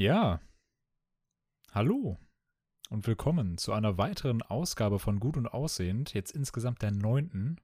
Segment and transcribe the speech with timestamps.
[0.00, 0.40] Ja.
[1.72, 2.18] Hallo
[2.88, 7.60] und willkommen zu einer weiteren Ausgabe von Gut und Aussehend, jetzt insgesamt der neunten.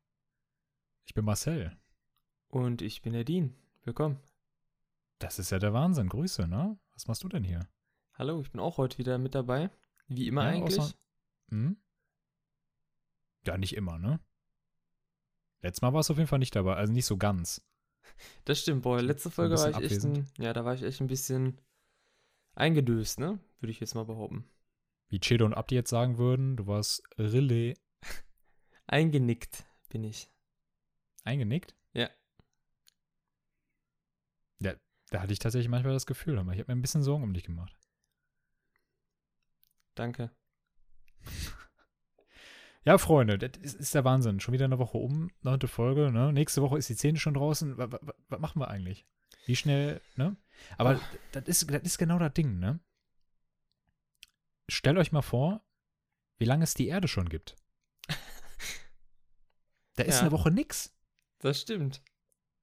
[1.07, 1.77] Ich bin Marcel.
[2.49, 3.55] Und ich bin der Dean.
[3.85, 4.19] Willkommen.
[5.21, 6.09] Das ist ja der Wahnsinn.
[6.09, 6.77] Grüße, ne?
[6.95, 7.69] Was machst du denn hier?
[8.15, 9.71] Hallo, ich bin auch heute wieder mit dabei.
[10.09, 10.79] Wie immer Ja, eigentlich.
[10.81, 10.95] außer-
[11.51, 11.77] Hm?
[13.47, 14.19] Ja, nicht immer, ne?
[15.61, 17.65] Letztes Mal warst du auf jeden Fall nicht dabei, also nicht so ganz.
[18.45, 19.01] Das stimmt, boah.
[19.01, 21.59] Letzte Folge war ich bisschen echt ein, ja, da war ich echt ein bisschen
[22.55, 23.39] eingedöst, ne?
[23.61, 24.45] Würde ich jetzt mal behaupten.
[25.09, 27.75] Wie Chedo und Abdi jetzt sagen würden, du warst Rille
[28.87, 30.31] Eingenickt bin ich.
[31.25, 31.75] eingenickt.
[31.93, 32.11] Ja.
[34.61, 34.75] Ja,
[35.11, 37.33] da hatte ich tatsächlich manchmal das Gefühl, aber ich habe mir ein bisschen Sorgen um
[37.33, 37.77] dich gemacht.
[39.95, 40.31] Danke.
[42.87, 44.41] Ja, Freunde, das ist, ist der Wahnsinn.
[44.41, 46.35] Schon wieder eine Woche um, neunte Folge, ne?
[46.35, 47.79] Nächste Woche ist die Zehnte schon draußen.
[47.79, 49.07] Was, was, was machen wir eigentlich?
[49.47, 50.37] Wie schnell, ne?
[50.79, 51.01] Aber
[51.33, 52.81] das ist, das ist genau das Ding, ne?
[54.69, 55.63] Stellt euch mal vor,
[56.39, 57.57] wie lange es die Erde schon gibt.
[59.97, 60.21] Da ist Ja.
[60.23, 60.93] eine Woche nix,
[61.39, 62.03] Das stimmt.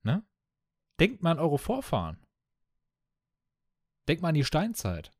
[0.04, 0.26] ne?
[1.00, 2.18] Denkt mal an eure Vorfahren.
[4.08, 5.14] Denkt mal an die Steinzeit.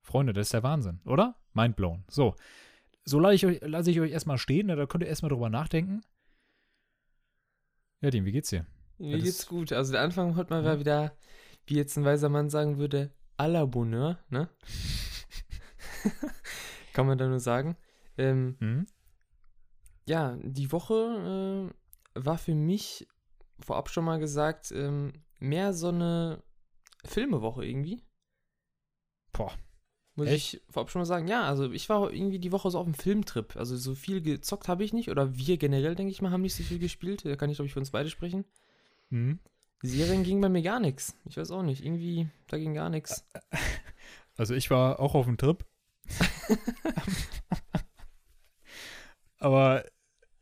[0.00, 1.38] Freunde, das ist der Wahnsinn, oder?
[1.52, 2.04] Mindblown.
[2.08, 2.34] So.
[3.04, 4.74] So lasse ich euch, lasse ich euch erstmal stehen, ne?
[4.76, 6.02] da könnt ihr erstmal drüber nachdenken.
[8.00, 8.66] Ja, Dean, wie geht's dir?
[9.02, 9.72] Mir das geht's gut.
[9.72, 10.70] Also der Anfang heute mal Ja.
[10.70, 11.16] war wieder,
[11.66, 14.48] wie jetzt ein weiser Mann sagen würde, à la Bonheur, ne?
[16.92, 17.76] Kann man da nur sagen.
[18.18, 18.86] Ähm, Hm?
[20.06, 21.70] ja, die Woche
[22.14, 23.06] äh, war für mich
[23.60, 26.42] vorab schon mal gesagt ähm, mehr so eine
[27.04, 28.02] Filmewoche irgendwie.
[29.32, 29.52] Boah.
[30.14, 30.54] Muss Echt?
[30.54, 31.26] ich vorab schon mal sagen.
[31.26, 33.56] Ja, also ich war irgendwie die Woche so auf dem Filmtrip.
[33.56, 35.08] Also so viel gezockt habe ich nicht.
[35.08, 37.24] Oder wir generell, denke ich mal, haben nicht so viel gespielt.
[37.24, 38.44] Da kann ich, glaube ich, für uns beide sprechen.
[39.12, 39.38] Hm?
[39.82, 41.14] Serien ging bei mir gar nichts.
[41.26, 41.84] Ich weiß auch nicht.
[41.84, 43.24] Irgendwie, da ging gar nichts.
[44.38, 45.62] Also ich war auch auf dem Trip.
[49.36, 49.84] Aber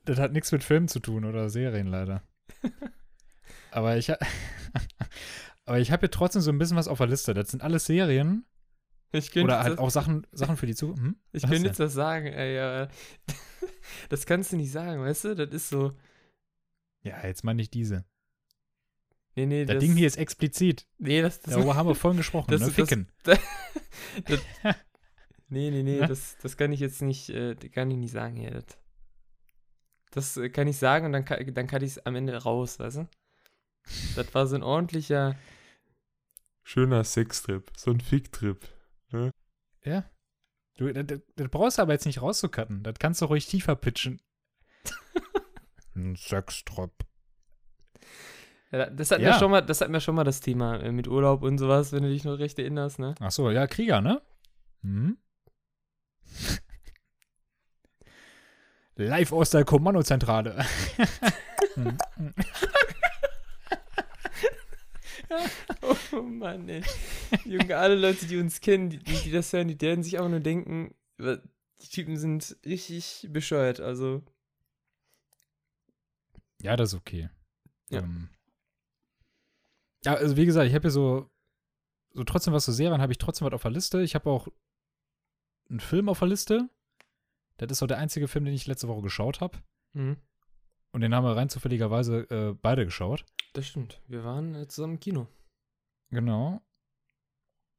[0.05, 2.23] das hat nichts mit Filmen zu tun oder Serien leider.
[3.73, 4.13] Aber ich,
[5.65, 7.35] aber ich habe hier trotzdem so ein bisschen was auf der Liste.
[7.35, 8.45] Das sind alles Serien
[9.13, 11.03] oder halt auch Sachen, Sachen für die Zukunft.
[11.03, 11.17] Hm?
[11.33, 11.67] ich Was könnte denn?
[11.71, 12.27] jetzt das sagen.
[12.27, 12.89] Ey, ja.
[14.09, 15.35] Das kannst du nicht sagen, weißt du?
[15.35, 15.93] Das ist so.
[17.03, 18.05] Ja, jetzt meine ich diese.
[19.37, 20.87] Nee, nee, Das das Ding hier ist explizit.
[20.99, 22.67] Nee, das, das, Darüber haben wir vorhin gesprochen, das- ne?
[22.67, 23.09] das- Ficken.
[25.53, 26.07] Nee, nee, nee, Ne?
[26.07, 28.53] das, das kann ich jetzt nicht, äh, kann ich nicht sagen hier.
[28.53, 28.65] Das,
[30.13, 32.79] das äh, kann ich sagen und dann kann, dann kann ich es am Ende raus,
[32.79, 33.09] weißt du?
[34.15, 35.37] Das war so ein ordentlicher.
[36.63, 38.69] Schöner Sextrip, so ein Ficktrip.
[39.83, 40.09] Ja.
[40.77, 42.85] Du, das, das, das brauchst du aber jetzt nicht rauszucutten.
[42.85, 44.21] Das kannst du ruhig tiefer pitchen.
[45.97, 46.93] Ein Sextrip.
[48.73, 49.33] Ja, das hat Ja.
[49.33, 51.93] mir schon mal, das hat mir schon mal das Thema äh, mit Urlaub und sowas,
[51.93, 53.15] wenn du dich noch recht erinnerst, ne?
[53.21, 54.23] Ach so, ja, Krieger, ne?
[54.83, 55.19] Hm?
[58.97, 60.65] Live aus der Kommandozentrale.
[66.13, 66.83] Oh Mann, ey.
[67.45, 70.41] Junge, alle Leute, die uns kennen, die, die, das hören, die werden sich auch nur
[70.41, 74.23] denken, die Typen sind richtig bescheuert, also.
[76.61, 77.31] ja, das ist okay.
[77.91, 78.01] Ja.
[78.01, 78.29] Ähm,
[80.05, 81.31] ja, also wie gesagt, ich habe hier so,
[82.13, 84.03] so trotzdem was zu Serien, habe ich trotzdem was auf der Liste.
[84.03, 84.49] Ich habe auch
[85.69, 86.69] einen Film auf der Liste.
[87.59, 89.59] Das ist so der einzige Film, den ich letzte Woche geschaut habe.
[89.93, 90.17] Mhm.
[90.93, 93.25] Und den haben wir rein zufälligerweise äh, beide geschaut.
[93.53, 94.01] Das stimmt.
[94.07, 95.27] Wir waren äh, zusammen im Kino.
[96.11, 96.61] Genau.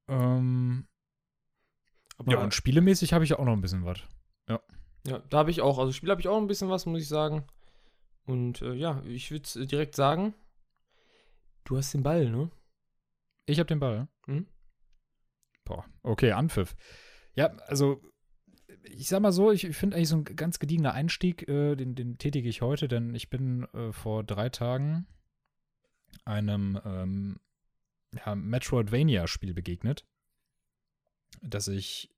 [0.07, 0.87] Ähm,
[2.17, 3.99] Aber ja, und spielemäßig habe ich ja auch noch ein bisschen was.
[5.05, 7.07] ja, da habe ich auch, also Spiel habe ich auch ein bisschen was, muss ich
[7.07, 7.45] sagen.
[8.25, 10.33] Und äh, ja, ich würde äh, direkt sagen,
[11.63, 12.51] du hast den Ball, ne?
[13.45, 14.07] Ich habe den Ball.
[14.27, 14.47] Mhm.
[15.63, 16.75] Boah, okay, Anpfiff.
[17.35, 18.01] Ja, also
[18.83, 22.17] ich sag mal so, ich finde eigentlich so ein ganz gediegener Einstieg, äh, den, den
[22.17, 25.07] tätige ich heute, denn ich bin äh, vor drei Tagen
[26.25, 27.39] einem ähm,
[28.13, 30.05] ja, Metroidvania-Spiel begegnet,
[31.41, 32.13] das ich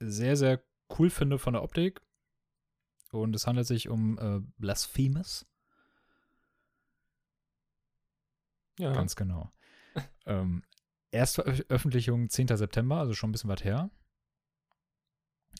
[0.00, 0.62] sehr, sehr
[0.98, 2.00] cool finde von der Optik.
[3.12, 5.46] Und es handelt sich um äh, Blasphemous.
[8.78, 8.92] Ja.
[8.92, 9.52] Ganz genau.
[10.26, 10.62] ähm,
[11.10, 12.48] Erstveröffentlichung 10.
[12.48, 13.90] September, also schon ein bisschen was her.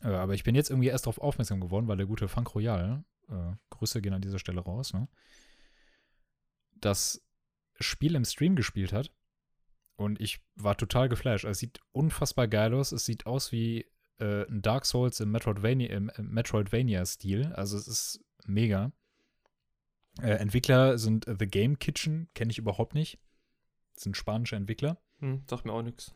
[0.02, 3.04] Äh, aber ich bin jetzt irgendwie erst darauf aufmerksam geworden, weil der gute Funk Royal,
[3.28, 5.08] äh, Grüße gehen an dieser Stelle raus, ne?
[6.80, 7.22] Das
[7.78, 9.12] Spiel im Stream gespielt hat.
[9.96, 11.44] Und ich war total geflasht.
[11.44, 12.92] Es sieht unfassbar geil aus.
[12.92, 13.86] Es sieht aus wie
[14.18, 17.52] äh, ein Dark Souls im Metroidvania, Metroidvania-Stil.
[17.52, 18.92] Also es ist mega.
[20.20, 23.18] Äh, Entwickler sind äh, The Game Kitchen, kenne ich überhaupt nicht.
[23.94, 24.98] Das sind spanische Entwickler.
[25.20, 26.14] Hm, sagt mir auch nichts.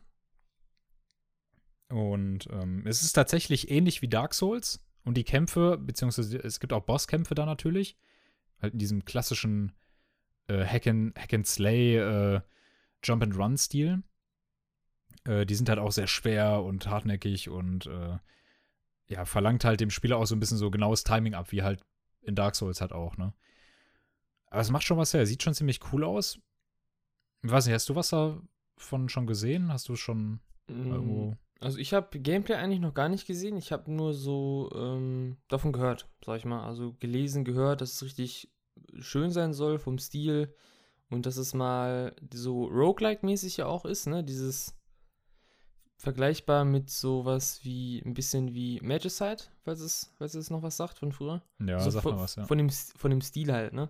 [1.88, 4.81] Und ähm, es ist tatsächlich ähnlich wie Dark Souls.
[5.04, 7.96] Und die Kämpfe, beziehungsweise es gibt auch Bosskämpfe da natürlich.
[8.60, 9.72] Halt in diesem klassischen
[10.49, 12.40] äh, Hack, and, Hack and Slay äh,
[13.04, 14.02] Jump and Run-Stil.
[15.25, 18.19] Äh, die sind halt auch sehr schwer und hartnäckig und äh,
[19.08, 21.84] ja, verlangt halt dem Spieler auch so ein bisschen so genaues Timing ab, wie halt
[22.22, 23.32] in Dark Souls halt auch, ne?
[24.46, 25.26] Aber es macht schon was her.
[25.26, 26.38] Sieht schon ziemlich cool aus.
[27.43, 29.72] Ich weiß nicht, hast du was davon schon gesehen?
[29.72, 33.56] Hast du schon mm, irgendwo also ich habe Gameplay eigentlich noch gar nicht gesehen.
[33.56, 36.66] Ich habe nur so ähm, davon gehört, sag ich mal.
[36.66, 38.52] Also gelesen, gehört, dass es richtig
[38.98, 40.54] schön sein soll vom Stil
[41.08, 44.22] und dass es mal so Roguelike-mäßig ja auch ist, ne?
[44.22, 44.75] Dieses
[45.99, 50.99] vergleichbar mit sowas wie ein bisschen wie Magicide, falls es, falls es noch was sagt
[50.99, 51.42] von früher.
[51.58, 52.44] Ja, also sag von, mal was, ja.
[52.44, 53.88] Von dem, von dem Stil halt, ne?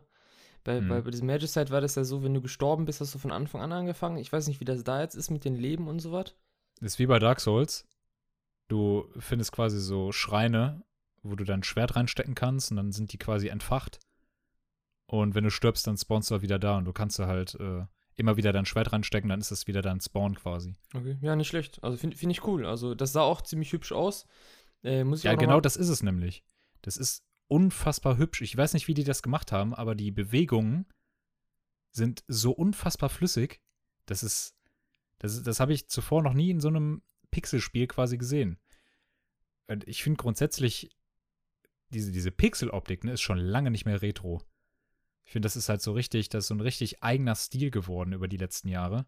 [0.67, 0.89] Bei, Mhm.
[0.89, 3.31] bei, bei diesem Magicide war das ja so, wenn du gestorben bist, hast du von
[3.31, 4.17] Anfang an angefangen.
[4.19, 6.35] Ich weiß nicht, wie das da jetzt ist mit den Leben und so was.
[6.81, 7.87] Ist wie bei Dark Souls.
[8.67, 10.83] Du findest quasi so Schreine,
[11.23, 14.01] wo du dein Schwert reinstecken kannst und dann sind die quasi entfacht.
[15.07, 17.55] Und wenn du stirbst, dann spawnst du halt wieder da und du kannst da halt
[17.61, 17.85] äh,
[18.17, 20.75] immer wieder dein Schwert reinstecken, dann ist das wieder dein Spawn quasi.
[20.95, 21.79] Okay, ja, nicht schlecht.
[21.85, 22.67] Also finde find ich cool.
[22.67, 24.27] Also das sah auch ziemlich hübsch aus.
[24.83, 26.43] Äh, muss ich Ja, auch genau das ist es nämlich.
[26.83, 28.43] Das ist unfassbar hübsch.
[28.43, 30.87] Ich weiß nicht, wie die das gemacht haben, aber die Bewegungen
[31.91, 33.61] sind so unfassbar flüssig.
[34.07, 34.57] Das ist,
[35.19, 38.59] das, das habe ich zuvor noch nie in so einem Pixelspiel quasi gesehen.
[39.69, 40.97] Und ich finde grundsätzlich,
[41.91, 44.43] diese, diese Pixeloptik ne, ist schon lange nicht mehr retro.
[45.25, 48.13] Ich finde, das ist halt so richtig, das ist so ein richtig eigener Stil geworden
[48.13, 49.07] über die letzten Jahre.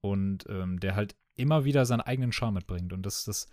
[0.00, 2.92] Und ähm, der halt immer wieder seinen eigenen Charme mitbringt.
[2.92, 3.46] Und das, das,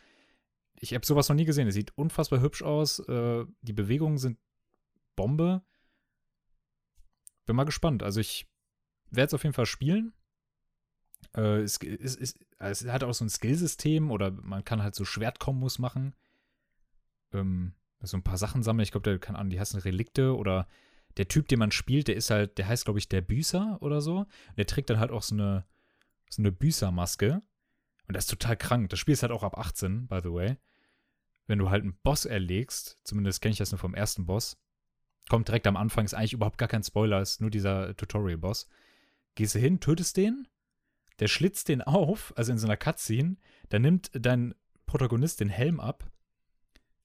[0.80, 1.68] ich habe sowas noch nie gesehen.
[1.68, 3.00] Es sieht unfassbar hübsch aus.
[3.00, 4.40] Äh, die Bewegungen sind
[5.16, 5.62] Bombe.
[7.46, 8.04] Bin mal gespannt.
[8.04, 8.48] Also ich
[9.10, 10.14] werde es auf jeden Fall spielen.
[11.36, 15.06] Äh, es, es, es, es hat auch so ein Skillsystem oder man kann halt so
[15.06, 16.16] Schwertkombos machen.
[17.34, 18.84] Ähm, so ein paar Sachen sammeln.
[18.84, 20.68] Ich glaube, der kann an, die heißen Relikte oder
[21.18, 24.02] der Typ, den man spielt, der ist halt, der heißt, glaube ich, der Büßer oder
[24.02, 24.20] so.
[24.20, 25.66] Und der trägt dann halt auch so eine,
[26.30, 27.42] so eine Büßermaske.
[28.12, 28.90] Und das ist total krank.
[28.90, 30.58] Das Spiel ist halt auch ab 18, by the way.
[31.48, 34.58] Wenn du halt einen Boss erlegst, zumindest kenne ich das nur vom ersten Boss,
[35.30, 38.68] kommt direkt am Anfang, ist eigentlich überhaupt gar kein Spoiler, ist nur dieser Tutorial-Boss.
[39.36, 40.46] Gehst du hin, tötest den,
[41.20, 43.38] der schlitzt den auf, also in so einer Cutscene,
[43.70, 44.56] dann nimmt dein
[44.88, 46.12] Protagonist den Helm ab,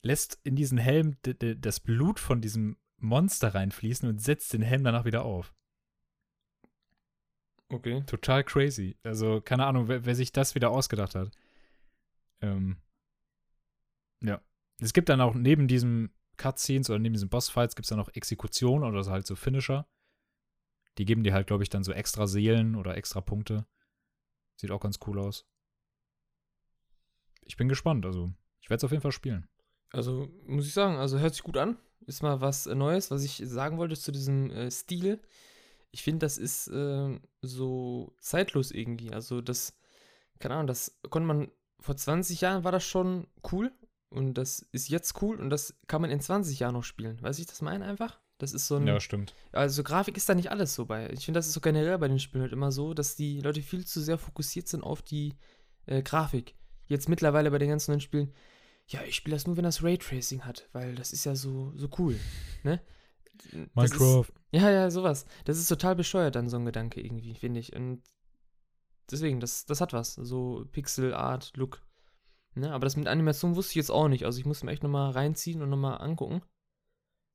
[0.02, 5.04] lässt in diesen Helm das Blut von diesem Monster reinfließen und setzt den Helm danach
[5.04, 5.54] wieder auf.
[7.68, 8.02] Okay.
[8.06, 8.96] Total crazy.
[9.02, 11.30] Also, keine Ahnung, wer, wer sich das wieder ausgedacht hat.
[12.40, 12.76] Ähm,
[14.22, 14.40] ja.
[14.78, 18.14] Es gibt dann auch neben diesem Cutscenes oder neben diesen Bossfights gibt es dann noch
[18.14, 19.86] Exekutionen oder so halt so Finisher.
[20.98, 23.66] Die geben dir halt, glaube ich, dann so extra Seelen oder extra Punkte.
[24.56, 25.46] Sieht auch ganz cool aus.
[27.42, 29.48] Ich bin gespannt, also ich werde es auf jeden Fall spielen.
[29.92, 31.78] Also muss ich sagen, also hört sich gut an.
[32.06, 35.20] Ist mal was äh, Neues, was ich sagen wollte zu diesem äh, Stil.
[35.96, 39.14] Ich finde, das ist ähm, so zeitlos irgendwie.
[39.14, 39.74] Also das,
[40.38, 41.50] keine Ahnung, das konnte man,
[41.80, 43.72] vor 20 Jahren war das schon cool
[44.10, 47.16] und das ist jetzt cool und das kann man in 20 Jahren noch spielen.
[47.22, 48.20] Weiß ich das meine einfach?
[48.36, 49.34] Das ist so ein, stimmt.
[49.52, 51.08] also Grafik ist da nicht alles so bei.
[51.12, 53.62] Ich finde, das ist so generell bei den Spielen halt immer so, dass die Leute
[53.62, 55.32] viel zu sehr fokussiert sind auf die
[55.86, 56.56] äh, Grafik.
[56.88, 58.34] Jetzt mittlerweile bei den ganzen neuen Spielen,
[58.86, 61.88] ja, ich spiele das nur, wenn das Raytracing hat, weil das ist ja so, so
[61.96, 62.20] cool,
[62.64, 62.82] ne?
[63.74, 65.26] Das Ist, ja, ja, sowas.
[65.44, 67.74] Das ist total bescheuert dann so ein Gedanke irgendwie, finde ich.
[67.74, 68.02] Und
[69.10, 70.14] deswegen, das, das hat was.
[70.14, 71.82] So Pixel Art, Look.
[72.54, 72.72] Ne?
[72.72, 74.24] Aber das mit Animation wusste ich jetzt auch nicht.
[74.24, 76.42] Also ich muss mir echt nochmal reinziehen und nochmal angucken.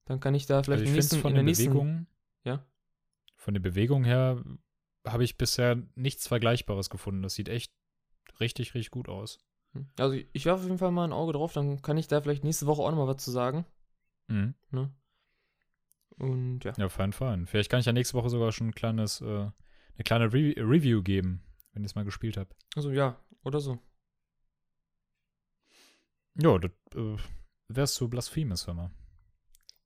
[0.05, 2.07] Dann kann ich da vielleicht Also ich nächsten, von in der nächsten Bewegungen,
[2.43, 2.65] Ja.
[3.35, 4.43] von den Bewegungen her
[5.07, 7.21] habe ich bisher nichts Vergleichbares gefunden.
[7.21, 7.71] Das sieht echt
[8.39, 9.39] richtig, richtig gut aus.
[9.73, 9.89] Hm.
[9.97, 12.21] Also ich, ich werfe auf jeden Fall mal ein Auge drauf, dann kann ich da
[12.21, 13.65] vielleicht nächste Woche auch nochmal was zu sagen.
[14.27, 14.55] Mhm.
[14.71, 14.91] Ne?
[16.17, 16.73] Und ja.
[16.77, 17.47] Ja, fein, fein.
[17.47, 21.01] Vielleicht kann ich ja nächste Woche sogar schon ein kleines, äh, eine kleine Re Review
[21.01, 22.49] geben, wenn ich es mal gespielt habe.
[22.75, 23.79] Also ja, oder so.
[26.35, 27.17] Ja, das äh,
[27.67, 28.91] wär's zu Blasphemes, hör mal.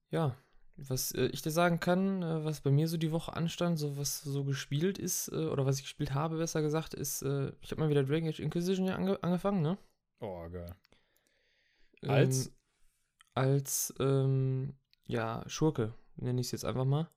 [0.09, 0.35] Ja.
[0.77, 3.95] Was äh, ich dir sagen kann, äh, was bei mir so die Woche anstand, so
[3.97, 7.71] was so gespielt ist, äh, oder was ich gespielt habe, besser gesagt, ist, äh, ich
[7.71, 9.77] habe mal wieder Dragon Age Inquisition ja ange angefangen, ne?
[10.19, 10.75] Oh, geil.
[12.01, 12.51] Ähm, Als?
[13.33, 17.09] als, ähm, ja, Schurke, nenne ich es jetzt einfach mal.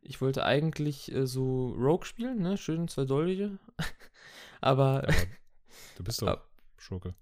[0.00, 2.56] Ich wollte eigentlich äh, so Rogue spielen, ne?
[2.56, 3.58] Schön zwei Dolche.
[4.60, 5.14] Aber Ja, aber
[5.96, 6.42] du bist doch Ah.
[6.76, 7.14] Schurke.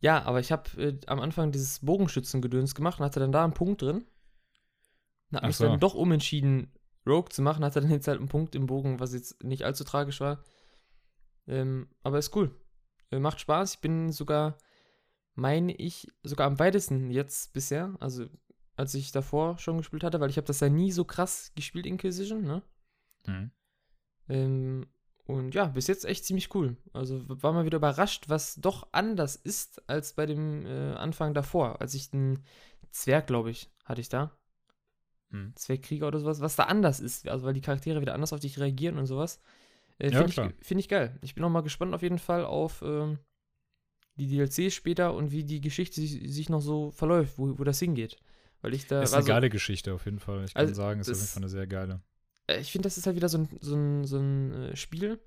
[0.00, 3.52] Ja, aber ich habe äh, am Anfang dieses Bogenschützengedöns gemacht und hatte dann da einen
[3.52, 4.06] Punkt drin.
[5.30, 5.64] Und habe mich so.
[5.64, 6.72] dann doch umentschieden,
[7.06, 9.84] Rogue zu machen, hatte dann jetzt halt einen Punkt im Bogen, was jetzt nicht allzu
[9.84, 10.42] tragisch war.
[11.46, 12.54] Ähm, aber ist cool.
[13.10, 13.74] Äh, macht Spaß.
[13.74, 14.56] Ich bin sogar,
[15.34, 17.94] meine ich, sogar am weitesten jetzt bisher.
[18.00, 18.26] Also,
[18.80, 21.86] als ich davor schon gespielt hatte, weil ich habe das ja nie so krass gespielt,
[21.86, 22.62] Inquisition, ne?
[23.26, 23.50] Mhm.
[24.28, 24.86] Ähm,
[25.26, 26.76] und ja, bis jetzt echt ziemlich cool.
[26.92, 31.80] Also war mal wieder überrascht, was doch anders ist als bei dem äh, Anfang davor.
[31.80, 32.40] Als ich den
[32.90, 34.36] Zwerg, glaube ich, hatte ich da.
[35.28, 35.54] Mhm.
[35.54, 37.28] Zwergkrieger oder sowas, was da anders ist.
[37.28, 39.40] Also weil die Charaktere wieder anders auf dich reagieren und sowas.
[39.98, 40.52] Äh, Ja, Finde klar.
[40.58, 41.18] ich, find ich geil.
[41.22, 43.18] Ich bin auch mal gespannt auf jeden Fall auf ähm,
[44.16, 47.78] die DLCs später und wie die Geschichte sich, sich noch so verläuft, wo, wo das
[47.78, 48.16] hingeht.
[48.62, 49.02] Weil ich da.
[49.02, 50.44] ist eine so- geile Geschichte auf jeden Fall.
[50.44, 52.02] Ich kann Also, sagen, ist auf jeden Fall eine sehr geile.
[52.48, 55.18] äh, ich finde, das ist halt wieder so ein, so ein, so ein äh, Spiel,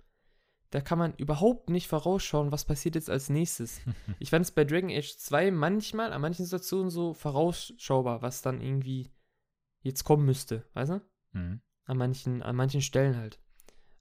[0.69, 3.79] da kann man überhaupt nicht vorausschauen, was passiert jetzt als nächstes.
[4.19, 8.61] Ich fand es bei Dragon Age 2 manchmal, an manchen Situationen so vorausschaubar, was dann
[8.61, 9.11] irgendwie
[9.81, 11.01] jetzt kommen müsste, weißt du?
[11.33, 11.61] Mhm.
[11.85, 13.39] An manchen, an manchen Stellen halt.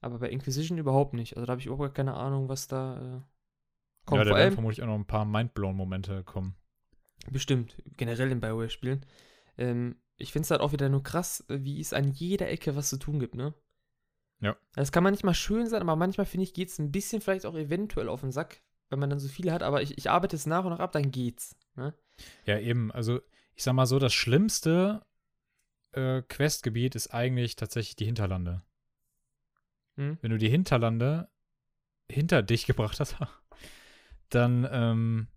[0.00, 1.36] Aber bei Inquisition überhaupt nicht.
[1.36, 3.20] Also da habe ich überhaupt keine Ahnung, was da äh,
[4.06, 4.18] kommt.
[4.18, 6.54] Ja, da werden vermutlich auch noch ein paar Mindblown-Momente kommen.
[7.30, 9.04] Bestimmt, generell in Bioware-Spielen.
[9.58, 12.76] Ähm, ich finde es halt auch wieder nur krass, äh, wie es an jeder Ecke
[12.76, 13.54] was zu tun gibt, ne?
[14.40, 14.56] Ja.
[14.74, 17.54] Das kann manchmal schön sein, aber manchmal finde ich, geht es ein bisschen vielleicht auch
[17.54, 18.60] eventuell auf den Sack,
[18.90, 19.62] wenn man dann so viele hat.
[19.62, 21.56] Aber ich, ich arbeite es nach und nach ab, dann geht's.
[21.76, 21.94] Ne?
[22.44, 22.90] Ja, eben.
[22.90, 23.20] Also,
[23.54, 25.06] ich sag mal so, das schlimmste
[25.92, 28.62] äh, Questgebiet ist eigentlich tatsächlich die Hinterlande.
[29.96, 30.18] Hm?
[30.20, 31.28] Wenn du die Hinterlande
[32.10, 33.16] hinter dich gebracht hast,
[34.28, 35.28] dann, ähm,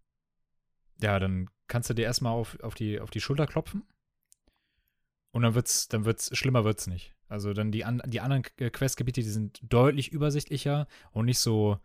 [1.00, 3.84] ja, dann kannst du dir erstmal auf, auf, die, auf die Schulter klopfen.
[5.32, 7.14] Und dann wird's, dann wird's, schlimmer wird's nicht.
[7.28, 11.80] Also dann die, an, die anderen äh, Questgebiete, die sind deutlich übersichtlicher und nicht so,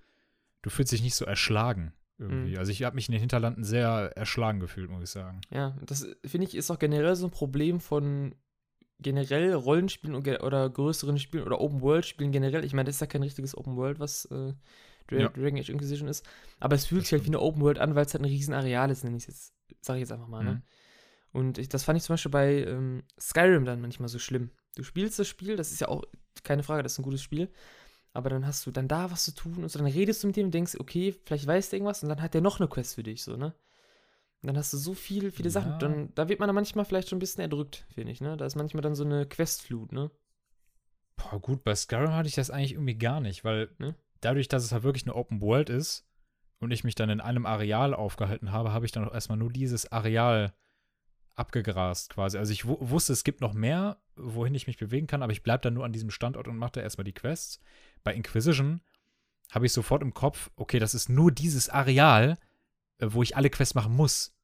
[0.62, 2.52] du fühlst dich nicht so erschlagen irgendwie.
[2.52, 2.58] Mhm.
[2.58, 5.40] Also ich habe mich in den Hinterlanden sehr erschlagen gefühlt, muss ich sagen.
[5.50, 8.34] Ja, das äh, finde ich ist auch generell so ein Problem von
[9.00, 12.64] generell Rollenspielen oder größeren Spielen oder Open-World-Spielen generell.
[12.64, 14.52] Ich meine, das ist ja kein richtiges Open-World, was äh,
[15.06, 15.28] Dra Ja.
[15.30, 16.24] Dragon Age Inquisition ist.
[16.60, 18.52] Aber es fühlt Das sich halt wie eine Open-World an, weil es halt ein riesen
[18.52, 19.54] Areal ist, nenne ich es jetzt.
[19.80, 20.54] Sag ich jetzt einfach mal, ne?
[20.54, 20.62] Mhm.
[21.32, 24.50] Und ich, das fand ich zum Beispiel bei ähm, Skyrim dann manchmal so schlimm.
[24.74, 26.04] Du spielst das Spiel, das ist ja auch
[26.42, 27.50] keine Frage, das ist ein gutes Spiel.
[28.12, 30.36] Aber dann hast du dann da was zu tun und so, dann redest du mit
[30.36, 32.96] dem und denkst, okay, vielleicht weiß der irgendwas und dann hat der noch eine Quest
[32.96, 33.54] für dich, so, ne?
[34.42, 35.72] Und dann hast du so viel, viele Sachen.
[35.72, 35.78] Ja.
[35.78, 38.36] Dann, da wird man dann manchmal vielleicht schon ein bisschen erdrückt, finde ich, ne?
[38.36, 40.10] Da ist manchmal dann so eine Questflut, ne?
[41.16, 43.94] Boah, gut, bei Skyrim hatte ich das eigentlich irgendwie gar nicht, weil Ne?
[44.22, 46.09] dadurch, dass es halt wirklich eine Open World ist
[46.60, 49.50] und ich mich dann in einem Areal aufgehalten habe, habe ich dann auch erstmal nur
[49.50, 50.52] dieses Areal
[51.34, 52.38] abgegrast quasi.
[52.38, 55.42] Also ich wu wusste, es gibt noch mehr, wohin ich mich bewegen kann, aber ich
[55.42, 57.60] bleibe dann nur an diesem Standort und mache da erstmal die Quests.
[58.04, 58.82] Bei Inquisition
[59.50, 62.38] habe ich sofort im Kopf, okay, das ist nur dieses Areal,
[62.98, 64.34] äh, wo ich alle Quests machen muss.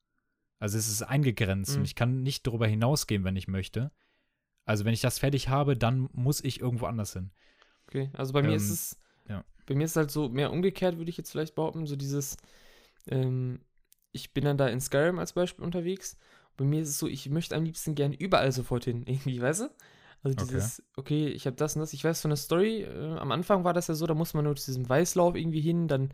[0.58, 1.78] Also es ist eingegrenzt Mhm.
[1.80, 3.92] und ich kann nicht darüber hinausgehen, wenn ich möchte.
[4.64, 7.30] Also wenn ich das fertig habe, dann muss ich irgendwo anders hin.
[7.86, 8.98] Okay, also bei mir ist Ähm, es.
[9.66, 12.36] Bei mir ist es halt so mehr umgekehrt, würde ich jetzt vielleicht behaupten, so dieses,
[13.08, 13.60] ähm,
[14.12, 16.18] ich bin dann da in Skyrim als Beispiel unterwegs.
[16.56, 19.62] Bei mir ist es so, ich möchte am liebsten gern überall sofort hin, irgendwie, weißt
[19.62, 19.70] du?
[20.22, 20.44] Also Okay.
[20.44, 21.92] dieses, okay, ich habe das und das.
[21.92, 24.44] Ich weiß von der Story, äh, am Anfang war das ja so, da muss man
[24.44, 26.12] nur zu diesem Weißlauf irgendwie hin, dann,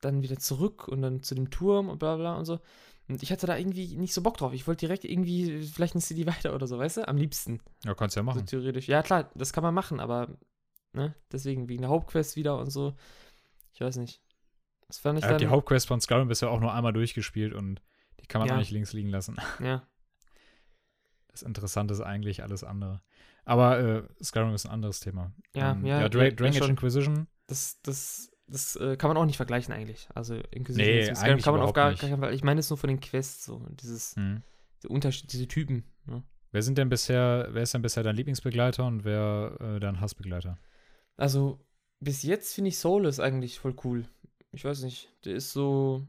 [0.00, 2.60] dann wieder zurück und dann zu dem Turm und bla bla und so.
[3.08, 4.52] Und ich hatte da irgendwie nicht so Bock drauf.
[4.52, 7.08] Ich wollte direkt irgendwie vielleicht eine City weiter oder so, weißt du?
[7.08, 7.60] Am liebsten.
[7.84, 8.46] Ja, kannst ja So machen.
[8.46, 8.88] theoretisch.
[8.88, 10.28] Ja, klar, das kann man machen, aber
[10.96, 12.94] ne, deswegen wegen der Hauptquest wieder und so.
[13.72, 14.20] Ich weiß nicht.
[14.88, 15.52] Das fand ich Er hat die dann.
[15.52, 17.82] Hauptquest von Skyrim bisher auch nur einmal durchgespielt und
[18.20, 18.54] die kann man Ja.
[18.54, 19.36] auch nicht links liegen lassen.
[19.60, 19.86] Ja,
[21.28, 23.02] Das Interessante ist eigentlich alles andere.
[23.44, 25.32] Aber äh, Skyrim ist ein anderes Thema.
[25.54, 26.68] Ja, ähm, ja, ja, Dra ja, Dragon ja, Age.
[26.70, 27.26] Inquisition.
[27.46, 30.08] das, das, das äh, kann man auch nicht vergleichen eigentlich.
[30.14, 32.00] Also Inquisition Nee, Skyrim eigentlich kann man überhaupt gar, nicht.
[32.00, 32.32] gar.
[32.32, 33.64] Ich meine es nur von den Quests so.
[33.70, 34.42] Dieses, Hm.
[34.78, 35.84] diese Unterschied, diese Typen.
[36.06, 36.22] Ne?
[36.52, 40.58] Wer sind denn bisher, wer ist denn bisher dein Lieblingsbegleiter und wer äh, dein Hassbegleiter?
[41.16, 41.58] Also,
[42.00, 44.06] bis jetzt finde ich Solus eigentlich voll cool.
[44.52, 45.08] Ich weiß nicht.
[45.24, 46.06] Der ist so.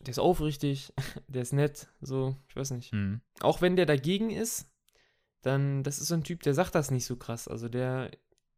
[0.00, 0.92] Der ist aufrichtig,
[1.28, 2.92] der ist nett, so, ich weiß nicht.
[2.92, 3.22] Hm.
[3.40, 4.68] auch wenn der dagegen ist,
[5.40, 7.48] dann, das ist so ein Typ, der sagt das nicht so krass.
[7.48, 8.10] Also der,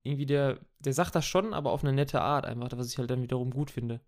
[0.02, 3.10] irgendwie der, der sagt das schon, aber auf eine nette Art einfach, was ich halt
[3.10, 4.00] dann wiederum gut finde.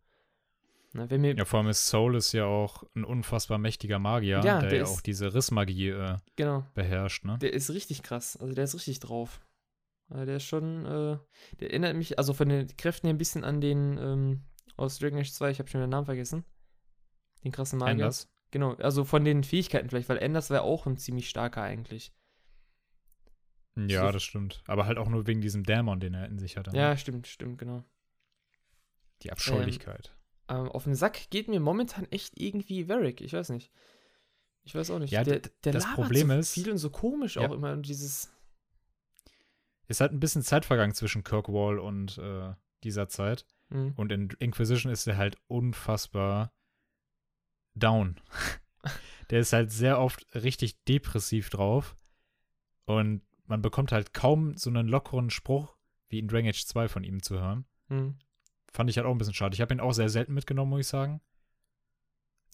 [0.94, 4.40] Na, wenn mir, Ja, vor allem ist Soul ist ja auch ein unfassbar mächtiger Magier,
[4.42, 7.38] Ja, der, der ja ist- auch diese Rissmagie äh, genau, beherrscht, ne?
[7.38, 8.36] der ist richtig krass.
[8.36, 9.40] Also der ist richtig drauf.
[10.08, 11.18] Also der ist schon, äh,
[11.60, 14.42] der erinnert mich, also von den Kräften her ein bisschen an den, ähm,
[14.76, 16.44] aus Dragon Age 2, ich habe schon den Namen vergessen.
[17.44, 17.92] Den krassen Magier.
[18.04, 18.28] Anders.
[18.50, 22.12] Genau, also von den Fähigkeiten vielleicht, weil Anders wäre auch ein ziemlich starker eigentlich.
[23.76, 24.62] Ja, So- das stimmt.
[24.66, 26.70] Aber halt auch nur wegen diesem Dämon, den er in sich hatte.
[26.72, 26.78] ne?
[26.78, 27.84] Ja, stimmt, stimmt, genau.
[29.22, 30.14] Die Abscheulichkeit.
[30.48, 33.20] Ähm, auf den Sack geht mir momentan echt irgendwie Varric.
[33.20, 33.70] Ich weiß nicht.
[34.64, 35.10] Ich weiß auch nicht.
[35.12, 37.46] Ja, der, der das Problem so ist- viel und so komisch Ja.
[37.48, 38.32] auch immer und dieses.
[39.88, 42.54] Ist halt ein bisschen Zeit vergangen zwischen Kirkwall und äh,
[42.84, 43.46] dieser Zeit.
[43.70, 43.94] Mhm.
[43.96, 46.52] Und in Inquisition ist er halt unfassbar
[47.74, 48.20] down.
[49.30, 51.96] der ist halt sehr oft richtig depressiv drauf.
[52.84, 55.76] Und man bekommt halt kaum so einen lockeren Spruch
[56.08, 57.66] wie in Dragon Age 2 von ihm zu hören.
[57.88, 58.18] Mhm.
[58.72, 59.54] Fand ich halt auch ein bisschen schade.
[59.54, 61.20] Ich habe ihn auch sehr selten mitgenommen, muss ich sagen.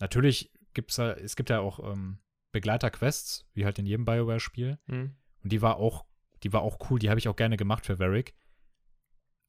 [0.01, 2.19] Natürlich gibt's da, es gibt ja auch ähm,
[2.53, 4.79] Begleiter-Quests, wie halt in jedem Bioware-Spiel.
[4.87, 5.17] Mhm.
[5.43, 6.05] Und die war auch,
[6.45, 8.35] die war auch cool, die habe ich auch gerne gemacht für Varric.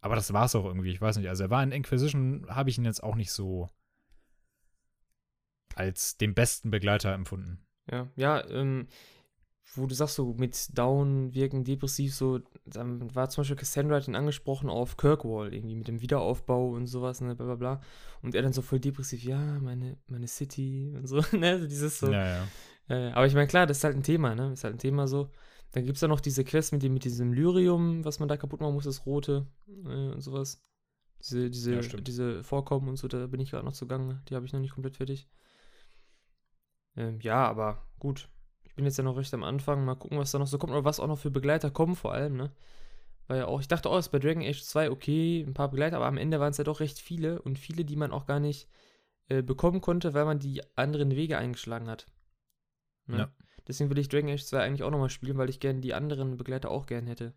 [0.01, 1.29] Aber das war es auch irgendwie, ich weiß nicht.
[1.29, 3.69] Also er war in Inquisition, habe ich ihn jetzt auch nicht so
[5.75, 7.65] als den besten Begleiter empfunden.
[7.91, 8.87] Ja, ja, ähm,
[9.73, 14.15] wo du sagst, so mit Down wirken, depressiv, so, dann war zum Beispiel Cassandra ihn
[14.15, 17.81] angesprochen auf Kirkwall, irgendwie mit dem Wiederaufbau und sowas, ne, bla bla bla.
[18.21, 21.99] Und er dann so voll depressiv, ja, meine, meine City und so, ne, so dieses
[21.99, 22.11] so.
[22.11, 22.47] Ja, ja.
[22.87, 24.53] Äh, aber ich meine, klar, das ist halt ein Thema, ne?
[24.53, 25.31] Ist halt ein Thema so.
[25.75, 28.37] Dann gibt es ja noch diese Quest mit, dem, mit diesem Lyrium, was man da
[28.37, 30.63] kaputt machen muss, das Rote äh, und sowas.
[31.19, 34.23] Diese, diese, Ja, diese Vorkommen und so, da bin ich gerade noch zugange.
[34.29, 35.27] Die habe ich noch nicht komplett fertig.
[36.95, 38.29] Ähm, ja, aber gut.
[38.63, 39.83] Ich bin jetzt ja noch recht am Anfang.
[39.83, 42.13] Mal gucken, was da noch so kommt oder was auch noch für Begleiter kommen, vor
[42.13, 42.53] allem, ne?
[43.27, 45.71] Weil ja auch, ich dachte auch, es ist bei Dragon Age 2 okay, ein paar
[45.71, 48.27] Begleiter, aber am Ende waren es ja doch recht viele und viele, die man auch
[48.27, 48.69] gar nicht
[49.27, 52.05] äh, bekommen konnte, weil man die anderen Wege eingeschlagen hat.
[53.07, 53.17] Ne?
[53.17, 53.31] Ja.
[53.67, 56.37] Deswegen will ich Dragon Age 2 eigentlich auch nochmal spielen, weil ich gerne die anderen
[56.37, 57.33] Begleiter auch gern hätte.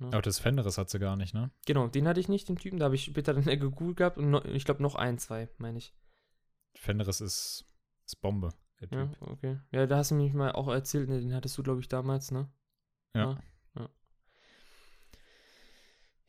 [0.00, 1.50] Aber das Fenris hat sie gar nicht, ne?
[1.66, 4.30] Genau, den hatte ich nicht, den Typen, da habe ich später dann gegoogelt gehabt und
[4.30, 5.92] noch, ich glaube noch ein, zwei, meine ich.
[6.76, 7.64] Fenris ist,
[8.06, 9.22] ist Bombe, der Ja, Typ.
[9.22, 9.58] okay.
[9.72, 12.30] Ja, da hast du mich mal auch erzählt, ne, den hattest du, glaube ich, damals,
[12.30, 12.48] ne?
[13.14, 13.42] Ja.
[13.74, 13.88] Ja,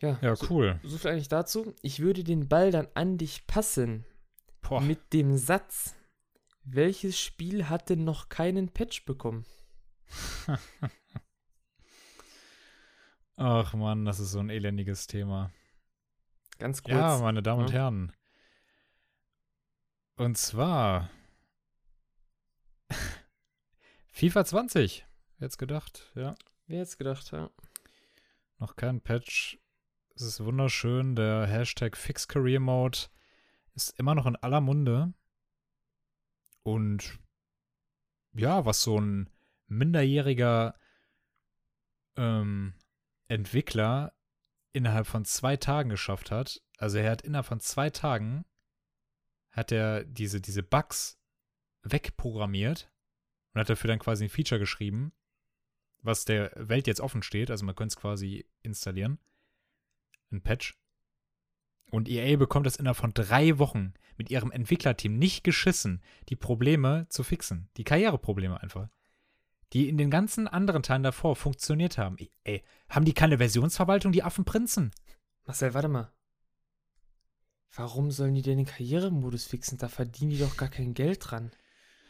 [0.02, 0.18] ja.
[0.22, 0.80] Ja, so, cool.
[0.84, 1.76] so viel eigentlich dazu.
[1.82, 4.06] Ich würde den Ball dann an dich passen
[4.62, 4.82] Boah.
[4.82, 5.96] mit dem Satz,
[6.64, 9.46] welches Spiel hat denn noch keinen Patch bekommen?
[13.36, 15.52] Ach man, das ist so ein elendiges Thema.
[16.58, 16.96] Ganz kurz.
[16.96, 17.76] Ja, meine Damen und Ja.
[17.76, 18.12] Herren.
[20.18, 21.10] Und zwar
[24.12, 25.06] FIFA 20.
[25.40, 26.36] Jetzt gedacht, ja.
[26.68, 27.50] Wer hätte gedacht, ja.
[28.58, 29.58] Noch kein Patch.
[30.16, 31.16] Es ist wunderschön.
[31.16, 33.00] Der Hashtag Fix Career Mode
[33.74, 35.14] ist immer noch in aller Munde.
[36.70, 37.20] Und
[38.34, 39.30] ja, was so ein
[39.68, 40.78] minderjähriger
[42.16, 42.76] ähm,
[43.28, 44.14] Entwickler
[44.72, 46.62] innerhalb von zwei Tagen geschafft hat.
[46.78, 48.46] Also er hat innerhalb von zwei Tagen
[49.52, 51.20] hat er diese, diese Bugs
[51.82, 52.94] wegprogrammiert
[53.54, 55.12] und hat dafür dann quasi ein Feature geschrieben,
[56.02, 57.50] was der Welt jetzt offen steht.
[57.50, 59.18] Also man könnte es quasi installieren.
[60.32, 60.79] Ein Patch.
[61.92, 67.08] Und EA bekommt es innerhalb von drei Wochen mit ihrem Entwicklerteam nicht geschissen, die Probleme
[67.10, 67.70] zu fixen.
[67.78, 68.90] Die Karriereprobleme einfach.
[69.74, 72.18] Die in den ganzen anderen Teilen davor funktioniert haben.
[72.44, 74.92] Ey, haben die keine Versionsverwaltung, die Affenprinzen?
[75.46, 76.12] Marcel, warte mal.
[77.76, 79.78] Warum sollen die denn den Karrieremodus fixen?
[79.78, 81.52] Da verdienen die doch gar kein Geld dran.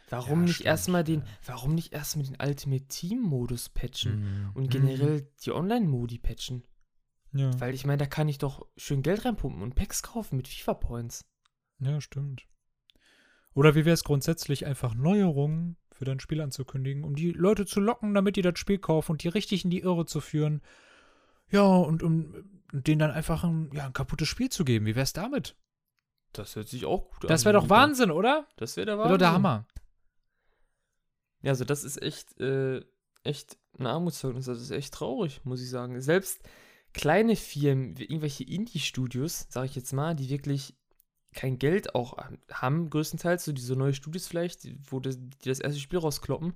[0.09, 4.49] Warum Ja, nicht erstmal den, warum nicht erstmal den Ultimate Team Modus patchen Mhm.
[4.55, 6.63] und generell die Online-Modi patchen?
[7.31, 7.51] Ja.
[7.59, 11.25] Weil ich meine, da kann ich doch schön Geld reinpumpen und Packs kaufen mit FIFA-Points.
[11.79, 12.45] ja, stimmt.
[13.53, 17.79] Oder wie wäre es grundsätzlich, einfach Neuerungen für dein Spiel anzukündigen, um die Leute zu
[17.79, 20.61] locken, damit die das Spiel kaufen und die richtig in die Irre zu führen?
[21.49, 24.85] Ja, und um denen dann einfach ein, ja, ein kaputtes Spiel zu geben.
[24.85, 25.57] Wie wär's damit?
[26.31, 27.27] Das hört sich auch gut an.
[27.27, 27.69] Das wäre doch.
[27.69, 28.47] Wahnsinn, oder?
[28.55, 29.13] Das wäre der Wäre Wahnsinn.
[29.13, 29.67] doch der Hammer.
[31.41, 32.81] Ja, also das ist echt, äh,
[33.23, 34.45] echt ein Armutszeugnis.
[34.45, 35.99] Das ist echt traurig, muss ich sagen.
[36.01, 36.47] Selbst
[36.93, 40.75] kleine Firmen, irgendwelche Indie-Studios, sage ich jetzt mal, die wirklich
[41.33, 42.17] kein Geld auch
[42.51, 46.53] haben, größtenteils, so diese neue Studios vielleicht, wo das, die das erste Spiel rauskloppen,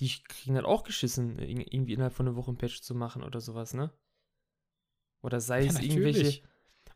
[0.00, 3.22] die kriegen halt auch geschissen, ir- irgendwie innerhalb von einer Woche ein Patch zu machen
[3.22, 3.92] oder sowas, ne?
[5.22, 6.22] Oder sei Ja, es irgendwelche.
[6.22, 6.42] natürlich.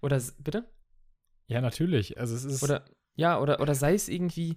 [0.02, 0.68] Oder, s- bitte?
[1.46, 2.18] Ja, natürlich.
[2.18, 2.62] Also es ist.
[2.62, 2.84] Oder,
[3.16, 4.56] ja, oder, oder sei es irgendwie,